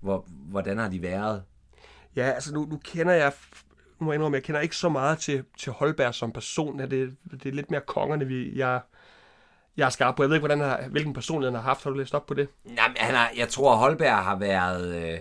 hvor, 0.00 0.26
hvordan 0.28 0.78
har 0.78 0.88
de 0.88 1.02
været. 1.02 1.42
Ja, 2.16 2.30
altså 2.30 2.54
nu, 2.54 2.66
nu 2.70 2.80
kender 2.84 3.12
jeg, 3.12 3.32
nu 4.00 4.04
må 4.04 4.12
jeg 4.12 4.16
indrømme, 4.16 4.36
jeg 4.36 4.42
kender 4.42 4.60
ikke 4.60 4.76
så 4.76 4.88
meget 4.88 5.18
til, 5.18 5.44
til 5.58 5.72
Holberg 5.72 6.14
som 6.14 6.32
person. 6.32 6.80
Ja, 6.80 6.86
det, 6.86 7.16
det 7.30 7.46
er 7.46 7.52
lidt 7.52 7.70
mere 7.70 7.80
kongerne, 7.80 8.26
vi, 8.26 8.58
jeg, 8.58 8.80
jeg 9.76 9.86
er 9.86 9.90
skarp 9.90 10.16
på. 10.16 10.22
Jeg 10.22 10.30
ved 10.30 10.36
ikke, 10.36 10.46
hvordan 10.46 10.60
har, 10.64 10.88
hvilken 10.90 11.12
personlighed 11.14 11.50
han 11.50 11.62
har 11.62 11.68
haft. 11.68 11.84
Har 11.84 11.90
du 11.90 11.96
læst 11.96 12.14
op 12.14 12.26
på 12.26 12.34
det? 12.34 12.48
Jamen, 12.64 12.96
han 12.96 13.14
har, 13.14 13.30
jeg 13.36 13.48
tror, 13.48 13.76
Holberg 13.76 14.24
har 14.24 14.36
været... 14.36 14.94
Øh, 14.94 15.18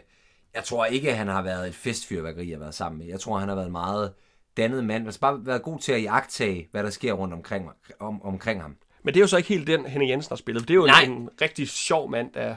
jeg 0.56 0.64
tror 0.64 0.86
ikke, 0.86 1.16
han 1.16 1.28
har 1.28 1.42
været 1.42 1.68
et 1.68 1.76
festfyrværkeri 1.76 2.52
at 2.52 2.60
være 2.60 2.72
sammen 2.72 3.00
med. 3.00 3.08
Jeg 3.08 3.20
tror, 3.20 3.38
han 3.38 3.50
har 3.50 3.56
været 3.56 3.66
en 3.66 3.72
meget 3.72 4.14
dannet 4.58 4.84
mand. 4.84 5.06
Altså 5.06 5.20
bare 5.20 5.46
været 5.46 5.62
god 5.64 5.80
til 5.80 5.92
at 5.92 6.00
iagtage, 6.00 6.68
hvad 6.72 6.84
der 6.84 6.90
sker 6.90 7.14
rundt 7.14 7.34
omkring, 7.34 7.70
om, 8.00 8.22
omkring 8.22 8.62
ham. 8.62 8.76
Men 9.04 9.14
det 9.14 9.20
er 9.20 9.24
jo 9.24 9.28
så 9.28 9.38
ikke 9.38 9.50
helt 9.50 9.68
den, 9.68 9.86
Henning 9.86 10.12
Jensen 10.12 10.32
har 10.32 10.36
spillet. 10.36 10.68
Det 10.68 10.74
er 10.74 10.76
jo 10.76 10.86
Nej. 10.86 11.02
en, 11.02 11.12
en 11.12 11.30
rigtig 11.42 11.70
sjov 11.70 12.10
mand, 12.10 12.34
der 12.34 12.56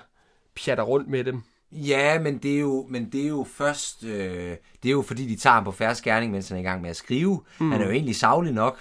pjatter 0.56 0.84
rundt 0.84 1.08
med 1.08 1.24
dem. 1.24 1.42
Ja, 1.72 2.18
men 2.18 2.38
det 2.38 2.54
er 2.54 2.60
jo, 2.60 2.86
men 2.88 3.12
det 3.12 3.24
er 3.24 3.28
jo 3.28 3.46
først... 3.54 4.04
Øh, 4.04 4.56
det 4.82 4.88
er 4.88 4.92
jo 4.92 5.02
fordi, 5.02 5.26
de 5.26 5.36
tager 5.36 5.54
ham 5.54 5.64
på 5.64 5.72
færre 5.72 5.94
skærning, 5.94 6.32
mens 6.32 6.48
han 6.48 6.56
er 6.56 6.60
i 6.60 6.64
gang 6.64 6.82
med 6.82 6.90
at 6.90 6.96
skrive. 6.96 7.42
Mm. 7.60 7.72
Han 7.72 7.80
er 7.80 7.84
jo 7.84 7.90
egentlig 7.90 8.16
savlig 8.16 8.52
nok, 8.52 8.78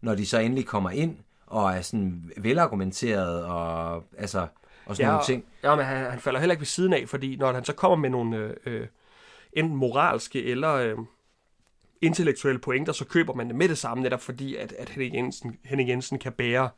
når 0.00 0.14
de 0.14 0.26
så 0.26 0.38
endelig 0.38 0.66
kommer 0.66 0.90
ind 0.90 1.16
og 1.46 1.72
er 1.72 1.80
sådan 1.80 2.32
velargumenteret 2.36 3.44
og, 3.44 4.04
altså, 4.18 4.46
og 4.86 4.96
sådan 4.96 5.06
ja, 5.06 5.12
nogle 5.12 5.24
ting. 5.24 5.44
Ja, 5.62 5.76
men 5.76 5.84
han, 5.84 6.10
han 6.10 6.20
falder 6.20 6.40
heller 6.40 6.52
ikke 6.52 6.60
ved 6.60 6.66
siden 6.66 6.92
af, 6.92 7.08
fordi 7.08 7.36
når 7.36 7.52
han 7.52 7.64
så 7.64 7.72
kommer 7.72 7.96
med 7.96 8.10
nogle 8.10 8.36
øh, 8.36 8.54
øh, 8.66 8.86
enten 9.52 9.76
moralske 9.76 10.44
eller 10.44 10.72
øh, 10.74 10.96
intellektuelle 12.00 12.58
pointer, 12.58 12.92
så 12.92 13.04
køber 13.04 13.34
man 13.34 13.46
det 13.46 13.56
med 13.56 13.68
det 13.68 13.78
samme, 13.78 14.02
netop 14.02 14.20
fordi, 14.20 14.56
at, 14.56 14.72
at 14.72 14.88
Henning, 14.88 15.14
Jensen, 15.14 15.56
Henning 15.64 15.88
Jensen 15.88 16.18
kan 16.18 16.32
bære, 16.32 16.64
øh, 16.64 16.70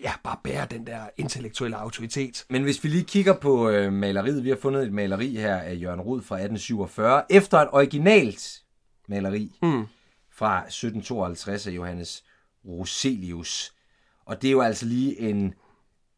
ja, 0.00 0.12
bare 0.24 0.36
bære 0.44 0.66
den 0.70 0.86
der 0.86 1.00
intellektuelle 1.16 1.76
autoritet. 1.76 2.44
Men 2.50 2.62
hvis 2.62 2.84
vi 2.84 2.88
lige 2.88 3.04
kigger 3.04 3.34
på 3.38 3.70
øh, 3.70 3.92
maleriet, 3.92 4.44
vi 4.44 4.48
har 4.48 4.56
fundet 4.56 4.82
et 4.86 4.92
maleri 4.92 5.34
her 5.36 5.56
af 5.56 5.76
Jørgen 5.80 6.00
Rud 6.00 6.22
fra 6.22 6.34
1847, 6.36 7.22
efter 7.30 7.58
et 7.58 7.68
originalt 7.72 8.62
maleri 9.08 9.52
Mm. 9.62 9.86
fra 10.32 10.58
1752 10.66 11.66
af 11.66 11.70
Johannes 11.70 12.24
Roselius. 12.64 13.72
Og 14.24 14.42
det 14.42 14.48
er 14.48 14.52
jo 14.52 14.60
altså 14.60 14.86
lige 14.86 15.18
en 15.20 15.54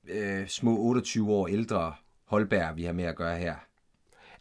øh, 0.08 0.48
små 0.48 0.78
28 0.78 1.30
år 1.32 1.46
ældre 1.48 1.94
Holberg, 2.24 2.76
vi 2.76 2.84
har 2.84 2.92
med 2.92 3.04
at 3.04 3.16
gøre 3.16 3.38
her. 3.38 3.54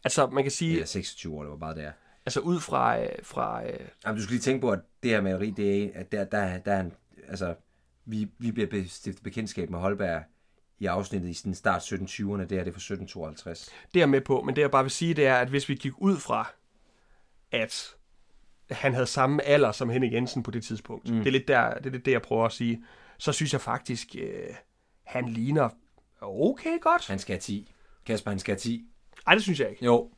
Altså, 0.04 0.26
man 0.26 0.44
kan 0.44 0.50
sige, 0.50 0.72
Eller 0.72 0.86
26 0.86 1.34
år, 1.34 1.42
det 1.42 1.50
var 1.50 1.56
bare 1.56 1.74
der. 1.74 1.90
altså 2.26 2.40
ud 2.40 2.60
fra, 2.60 3.00
øh, 3.02 3.08
fra 3.22 3.64
øh, 3.66 3.78
Jamen, 4.04 4.16
du 4.16 4.22
skal 4.22 4.32
lige 4.32 4.40
tænke 4.42 4.60
på, 4.60 4.70
at 4.70 4.78
det 5.02 5.10
her 5.10 5.20
maleri, 5.20 5.50
det 5.50 5.84
er, 5.84 5.88
at 5.94 6.12
der, 6.12 6.24
der, 6.24 6.58
der 6.58 6.72
er 6.72 6.76
han, 6.76 6.92
altså, 7.28 7.54
vi, 8.04 8.28
vi 8.38 8.50
bliver 8.52 8.84
stiftet 8.88 9.22
bekendtskab 9.22 9.70
med 9.70 9.78
Holberg 9.78 10.22
i 10.78 10.86
afsnittet 10.86 11.28
i 11.28 11.34
sådan 11.34 11.54
start 11.54 11.82
1720'erne, 11.92 11.92
det 12.22 12.28
her 12.30 12.46
det 12.46 12.50
er 12.50 12.62
fra 12.62 12.66
1752. 12.68 13.70
det 13.94 14.02
er 14.02 14.06
med 14.06 14.20
på, 14.20 14.42
men 14.42 14.56
det 14.56 14.62
jeg 14.62 14.70
bare 14.70 14.84
vil 14.84 14.90
sige, 14.90 15.14
det 15.14 15.26
er, 15.26 15.36
at 15.36 15.48
hvis 15.48 15.68
vi 15.68 15.74
gik 15.74 15.92
ud 15.98 16.16
fra, 16.16 16.52
at 17.52 17.94
han 18.70 18.92
havde 18.94 19.06
samme 19.06 19.42
alder 19.42 19.72
som 19.72 19.90
Henning 19.90 20.12
Jensen 20.12 20.42
på 20.42 20.50
det 20.50 20.64
tidspunkt, 20.64 21.10
mm. 21.10 21.16
det, 21.18 21.26
er 21.26 21.30
lidt 21.30 21.48
der, 21.48 21.74
det 21.74 21.86
er 21.86 21.90
lidt 21.90 22.04
det, 22.04 22.12
jeg 22.12 22.22
prøver 22.22 22.44
at 22.46 22.52
sige, 22.52 22.84
så 23.18 23.32
synes 23.32 23.52
jeg 23.52 23.60
faktisk, 23.60 24.16
øh, 24.18 24.54
han 25.04 25.28
ligner 25.28 25.68
okay 26.20 26.80
godt. 26.80 27.06
Han 27.08 27.18
skal 27.18 27.32
have 27.34 27.40
10. 27.40 27.72
Kasper, 28.06 28.30
han 28.30 28.38
skal 28.38 28.52
have 28.52 28.58
10. 28.60 28.84
Ej, 29.26 29.34
det 29.34 29.42
synes 29.42 29.60
jeg 29.60 29.70
ikke. 29.70 29.84
Jo. 29.84 30.10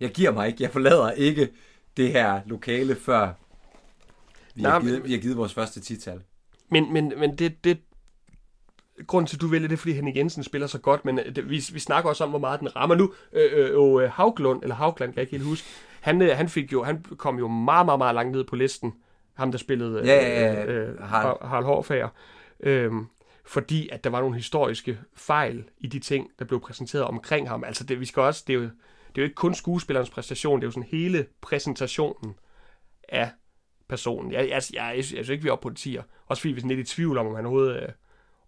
Jeg 0.00 0.10
giver 0.10 0.30
mig 0.32 0.46
ikke. 0.48 0.62
Jeg 0.62 0.70
forlader 0.70 1.10
ikke 1.10 1.48
det 1.96 2.12
her 2.12 2.40
lokale, 2.46 2.96
før 2.96 3.32
vi, 4.54 4.62
Nej, 4.62 4.70
har, 4.70 4.78
men- 4.78 4.88
givet, 4.88 5.04
vi 5.04 5.12
har 5.12 5.20
givet 5.20 5.36
vores 5.36 5.54
første 5.54 5.80
tital. 5.80 6.22
Men, 6.70 6.92
men, 6.92 7.12
men 7.16 7.36
det, 7.36 7.64
det, 7.64 7.78
grunden 9.06 9.26
til, 9.26 9.36
at 9.36 9.40
du 9.40 9.46
vælger 9.46 9.68
det, 9.68 9.76
er, 9.76 9.78
fordi 9.78 9.92
Henning 9.92 10.16
Jensen 10.16 10.44
spiller 10.44 10.66
så 10.66 10.78
godt, 10.78 11.04
men 11.04 11.18
øh, 11.18 11.36
det, 11.36 11.50
vi, 11.50 11.62
vi 11.72 11.78
snakker 11.78 12.10
også 12.10 12.24
om, 12.24 12.30
hvor 12.30 12.38
meget 12.38 12.60
den 12.60 12.76
rammer 12.76 12.96
nu. 12.96 13.12
Øh, 13.32 13.50
øh, 13.52 14.02
øh, 14.02 14.10
Hauglund, 14.10 14.62
eller 14.62 14.74
Haugland, 14.74 15.12
kan 15.12 15.16
jeg 15.16 15.22
ikke 15.22 15.32
helt 15.32 15.44
huske, 15.44 15.68
han, 16.00 16.22
øh, 16.22 16.36
han, 16.36 16.48
fik 16.48 16.72
jo, 16.72 16.82
han 16.82 17.04
kom 17.16 17.38
jo 17.38 17.48
meget, 17.48 17.86
meget, 17.86 17.98
meget 17.98 18.14
langt 18.14 18.32
ned 18.32 18.44
på 18.44 18.56
listen. 18.56 18.94
Ham, 19.34 19.50
der 19.50 19.58
spillede 19.58 20.00
øh, 20.00 20.06
Ja, 20.06 20.14
ja, 20.14 20.52
ja. 20.52 20.64
øh, 20.64 21.00
Harald. 21.02 21.36
Harald, 21.42 21.64
Hårfager. 21.64 22.08
Øhm, 22.60 23.06
fordi 23.46 23.88
at 23.88 24.04
der 24.04 24.10
var 24.10 24.20
nogle 24.20 24.36
historiske 24.36 24.98
fejl 25.14 25.64
i 25.78 25.86
de 25.86 25.98
ting, 25.98 26.30
der 26.38 26.44
blev 26.44 26.60
præsenteret 26.60 27.04
omkring 27.04 27.48
ham. 27.48 27.64
Altså, 27.64 27.84
det, 27.84 28.00
vi 28.00 28.06
skal 28.06 28.22
også, 28.22 28.44
det, 28.46 28.52
er 28.52 28.58
jo, 28.58 28.62
det 28.62 28.70
er 29.16 29.22
jo 29.22 29.22
ikke 29.22 29.34
kun 29.34 29.54
skuespillerens 29.54 30.10
præstation, 30.10 30.60
det 30.60 30.64
er 30.64 30.66
jo 30.66 30.72
sådan 30.72 30.88
hele 30.90 31.26
præsentationen 31.40 32.34
af 33.08 33.30
personen. 33.90 34.32
Jeg, 34.32 34.48
jeg, 34.48 34.62
jeg, 34.72 34.92
jeg, 34.96 35.04
synes 35.04 35.28
ikke, 35.28 35.42
vi 35.42 35.48
er 35.48 35.52
oppe 35.52 35.62
på 35.62 35.68
en 35.68 35.74
tier. 35.74 36.02
Også 36.26 36.40
fordi 36.40 36.52
vi 36.52 36.60
er 36.60 36.66
lidt 36.66 36.80
i 36.80 36.94
tvivl 36.94 37.18
om, 37.18 37.26
om 37.26 37.34
han 37.34 37.46
overhovedet 37.46 37.82
øh, 37.82 37.88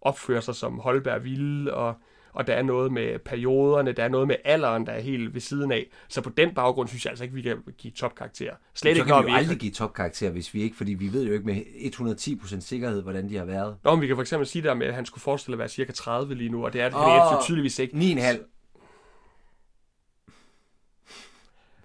opfører 0.01 0.41
sig 0.41 0.55
som 0.55 0.79
Holberg 0.79 1.25
ville, 1.25 1.75
og, 1.75 1.95
og 2.33 2.47
der 2.47 2.55
er 2.55 2.63
noget 2.63 2.93
med 2.93 3.19
perioderne, 3.19 3.93
der 3.93 4.05
er 4.05 4.09
noget 4.09 4.29
med 4.29 4.37
alderen, 4.45 4.87
der 4.87 4.93
er 4.93 5.01
helt 5.01 5.35
ved 5.35 5.41
siden 5.41 5.73
af. 5.73 5.87
Så 6.09 6.21
på 6.21 6.31
den 6.31 6.55
baggrund 6.55 6.89
synes 6.89 7.05
jeg 7.05 7.11
altså 7.11 7.25
ikke, 7.25 7.35
vi 7.35 7.43
kan 7.43 7.57
give 7.79 7.93
topkarakter. 7.93 8.51
Slet 8.75 8.97
Så 8.97 9.03
ikke, 9.03 9.13
kan 9.13 9.25
vi 9.25 9.31
vi 9.31 9.37
aldrig 9.37 9.59
give 9.59 9.73
topkarakter, 9.73 10.31
hvis 10.31 10.55
vi 10.55 10.63
ikke, 10.63 10.77
fordi 10.77 10.95
vi 10.95 11.13
ved 11.13 11.27
jo 11.27 11.33
ikke 11.33 11.47
med 11.47 11.57
110% 12.47 12.61
sikkerhed, 12.61 13.03
hvordan 13.03 13.29
de 13.29 13.37
har 13.37 13.45
været. 13.45 13.77
Nå, 13.85 13.95
men 13.95 14.03
vi 14.03 14.07
kan 14.07 14.17
for 14.17 14.23
eksempel 14.23 14.47
sige 14.47 14.63
der 14.63 14.75
med, 14.75 14.87
at 14.87 14.95
han 14.95 15.07
skulle 15.07 15.23
forestille 15.23 15.55
at 15.55 15.59
være 15.59 15.69
cirka 15.69 15.93
30 15.93 16.35
lige 16.35 16.51
nu, 16.51 16.65
og 16.65 16.73
det 16.73 16.81
er 16.81 16.89
det 16.89 16.99
oh. 16.99 17.43
tydeligvis 17.43 17.79
ikke. 17.79 17.97
9,5. 17.97 18.62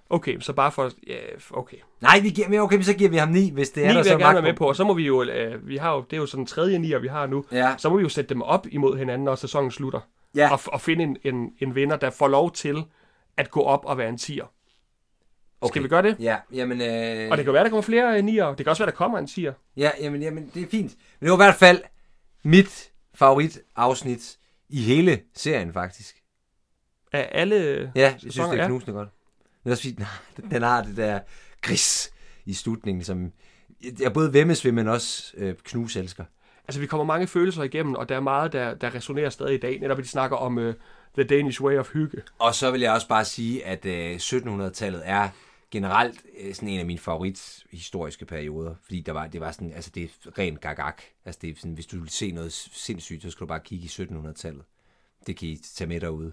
Okay, 0.10 0.40
så 0.40 0.54
bare 0.54 0.72
for... 0.72 0.92
Ja, 1.08 1.16
okay. 1.52 1.78
Nej, 2.02 2.20
vi 2.20 2.30
giver, 2.30 2.62
okay, 2.62 2.82
så 2.82 2.94
giver 2.94 3.10
vi 3.10 3.18
ham 3.18 3.30
9, 3.30 3.52
hvis 3.52 3.70
det 3.70 3.84
er 3.84 3.88
Ni 3.88 3.94
der 3.94 4.00
vil 4.00 4.06
så 4.06 4.12
jeg 4.12 4.20
gerne 4.20 4.34
være 4.34 4.42
med 4.42 4.54
på, 4.54 4.68
og 4.68 4.76
så 4.76 4.84
må 4.84 4.94
vi 4.94 5.06
jo... 5.06 5.24
Øh, 5.24 5.68
vi 5.68 5.78
har 5.78 5.94
jo 5.94 6.02
det 6.02 6.14
er 6.14 6.18
jo 6.18 6.26
sådan 6.26 6.44
en 6.44 6.48
tredje 6.48 6.80
nier, 6.80 7.00
vi 7.00 7.08
har 7.08 7.28
nu. 7.28 7.46
Ja, 7.52 7.76
Så 7.78 7.90
må 7.90 7.98
vi 7.98 8.02
jo 8.04 8.10
sætte 8.10 8.30
dem 8.30 8.42
op 8.42 8.68
imod 8.72 8.98
hinanden, 8.98 9.26
når 9.26 9.36
sæsonen 9.36 9.72
slutter. 9.72 10.00
ja. 10.36 10.52
Og, 10.52 10.60
og 10.66 10.82
finde 10.82 11.04
en, 11.04 11.18
en, 11.24 11.52
en 11.60 11.76
vinder, 11.76 11.96
der 11.98 12.10
får 12.10 12.28
lov 12.28 12.52
til 12.52 12.84
at 13.38 13.52
gå 13.52 13.62
op 13.62 13.86
og 13.86 13.98
være 13.98 14.10
en 14.10 14.18
tier. 14.18 14.46
Okay. 15.62 15.72
Skal 15.72 15.84
vi 15.84 15.88
gøre 15.88 16.02
det? 16.02 16.16
Ja, 16.20 16.38
jamen... 16.54 16.82
Øh... 16.82 17.32
Og 17.32 17.38
det 17.38 17.46
kan 17.46 17.54
være, 17.54 17.64
der 17.64 17.70
kommer 17.70 17.82
flere 17.82 18.18
øh, 18.18 18.24
nier. 18.24 18.48
Det 18.48 18.58
kan 18.58 18.68
også 18.68 18.84
være, 18.84 18.92
der 18.92 18.98
kommer 18.98 19.20
en 19.20 19.28
tier. 19.28 19.54
Ja, 19.78 19.92
jamen, 20.02 20.22
jamen, 20.22 20.52
det 20.54 20.62
er 20.64 20.68
fint. 20.68 20.96
Men 21.20 21.26
det 21.26 21.32
var 21.32 21.46
i 21.46 21.46
hvert 21.48 21.56
fald 21.56 21.82
mit 22.44 22.92
favoritafsnit 23.16 24.38
i 24.70 24.82
hele 24.82 25.20
serien, 25.36 25.74
faktisk. 25.74 26.16
Af 27.14 27.30
alle 27.32 27.92
Ja, 27.96 28.02
jeg 28.02 28.16
synes, 28.18 28.34
sæsoner, 28.34 28.52
det 28.52 28.60
er 28.60 28.64
ja. 28.64 28.68
knusende 28.68 28.94
godt. 28.94 29.10
Men 29.68 29.72
også 29.72 29.84
fordi, 29.84 29.96
den- 30.38 30.52
den 30.52 30.62
har 30.62 30.84
det 30.84 30.98
der 30.98 31.20
gris 31.62 32.12
i 32.46 32.54
slutningen, 32.54 33.04
som 33.04 33.32
jeg 34.00 34.14
både 34.14 34.34
vemmes 34.34 34.66
ved, 34.66 34.72
men 34.72 34.88
også 34.88 35.34
øh, 35.38 35.56
knus 35.64 35.96
elsker. 35.96 36.24
Altså, 36.68 36.80
vi 36.80 36.86
kommer 36.88 37.04
mange 37.06 37.28
følelser 37.28 37.64
igennem, 37.64 37.96
og 37.96 38.10
der 38.10 38.16
er 38.16 38.20
meget, 38.20 38.54
der, 38.54 38.74
der 38.74 38.96
resonerer 38.96 39.30
stadig 39.30 39.54
i 39.56 39.58
dag. 39.58 39.80
Netop, 39.80 39.98
de 39.98 40.08
snakker 40.08 40.38
om 40.38 40.58
uh, 40.58 40.74
The 41.14 41.24
Danish 41.24 41.62
Way 41.62 41.78
of 41.78 41.94
Hygge. 41.94 42.22
Og 42.40 42.56
så 42.56 42.72
vil 42.72 42.82
jeg 42.82 42.92
også 42.94 43.08
bare 43.08 43.26
sige, 43.26 43.66
at 43.66 43.86
øh, 43.86 44.16
1700-tallet 44.16 45.02
er 45.06 45.30
generelt 45.72 46.22
øh, 46.40 46.54
sådan 46.56 46.70
en 46.70 46.80
af 46.80 46.86
mine 46.86 47.00
favorit 47.00 47.64
historiske 47.72 48.26
perioder, 48.26 48.76
fordi 48.84 49.02
der 49.02 49.12
var, 49.12 49.28
det 49.28 49.42
var 49.42 49.52
sådan, 49.52 49.74
altså 49.74 49.90
det 49.96 50.04
er 50.04 50.38
rent 50.38 50.62
gagak. 50.62 51.02
Altså 51.26 51.40
det 51.42 51.50
er 51.50 51.54
sådan, 51.58 51.74
hvis 51.74 51.86
du 51.86 52.00
vil 52.00 52.10
se 52.10 52.32
noget 52.32 52.54
sindssygt, 52.54 53.22
så 53.22 53.30
skal 53.32 53.40
du 53.40 53.48
bare 53.48 53.60
kigge 53.60 53.86
i 53.86 53.88
1700-tallet. 53.88 54.64
Det 55.28 55.38
kan 55.38 55.48
I 55.48 55.58
tage 55.76 55.88
med 55.88 56.00
derude. 56.00 56.32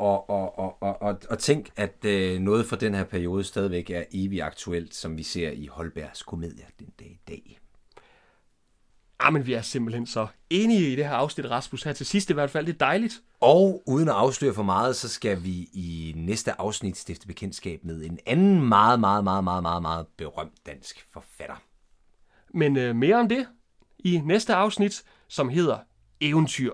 Og, 0.00 0.30
og, 0.30 0.58
og, 0.58 0.82
og, 0.82 1.02
og, 1.02 1.18
og 1.30 1.38
tænk, 1.38 1.70
at 1.76 2.04
øh, 2.04 2.38
noget 2.40 2.66
fra 2.66 2.76
den 2.76 2.94
her 2.94 3.04
periode 3.04 3.44
stadigvæk 3.44 3.90
er 3.90 4.04
evigt 4.12 4.42
aktuelt, 4.42 4.94
som 4.94 5.16
vi 5.16 5.22
ser 5.22 5.50
i 5.50 5.66
Holbergs 5.66 6.22
komedier 6.22 6.66
den 6.78 6.88
dag 6.98 7.06
i 7.06 7.20
dag. 7.28 7.60
Ah, 9.20 9.32
men 9.32 9.46
vi 9.46 9.52
er 9.52 9.62
simpelthen 9.62 10.06
så 10.06 10.26
enige 10.50 10.92
i 10.92 10.96
det 10.96 11.04
her 11.04 11.14
afsnit, 11.14 11.50
Rasmus, 11.50 11.82
her 11.82 11.92
til 11.92 12.06
sidst 12.06 12.30
i 12.30 12.32
hvert 12.32 12.50
fald. 12.50 12.66
Det 12.66 12.74
er 12.74 12.78
dejligt. 12.78 13.22
Og 13.40 13.82
uden 13.86 14.08
at 14.08 14.14
afsløre 14.14 14.54
for 14.54 14.62
meget, 14.62 14.96
så 14.96 15.08
skal 15.08 15.44
vi 15.44 15.68
i 15.72 16.12
næste 16.16 16.60
afsnit 16.60 16.96
stifte 16.96 17.26
bekendtskab 17.26 17.84
med 17.84 18.04
en 18.04 18.18
anden 18.26 18.68
meget, 18.68 19.00
meget, 19.00 19.24
meget, 19.24 19.44
meget, 19.44 19.62
meget, 19.62 19.82
meget 19.82 20.06
berømt 20.16 20.66
dansk 20.66 21.06
forfatter. 21.12 21.62
Men 22.54 22.76
øh, 22.76 22.96
mere 22.96 23.16
om 23.16 23.28
det 23.28 23.46
i 23.98 24.20
næste 24.24 24.54
afsnit, 24.54 25.02
som 25.28 25.48
hedder 25.48 25.78
Eventyr 26.20 26.72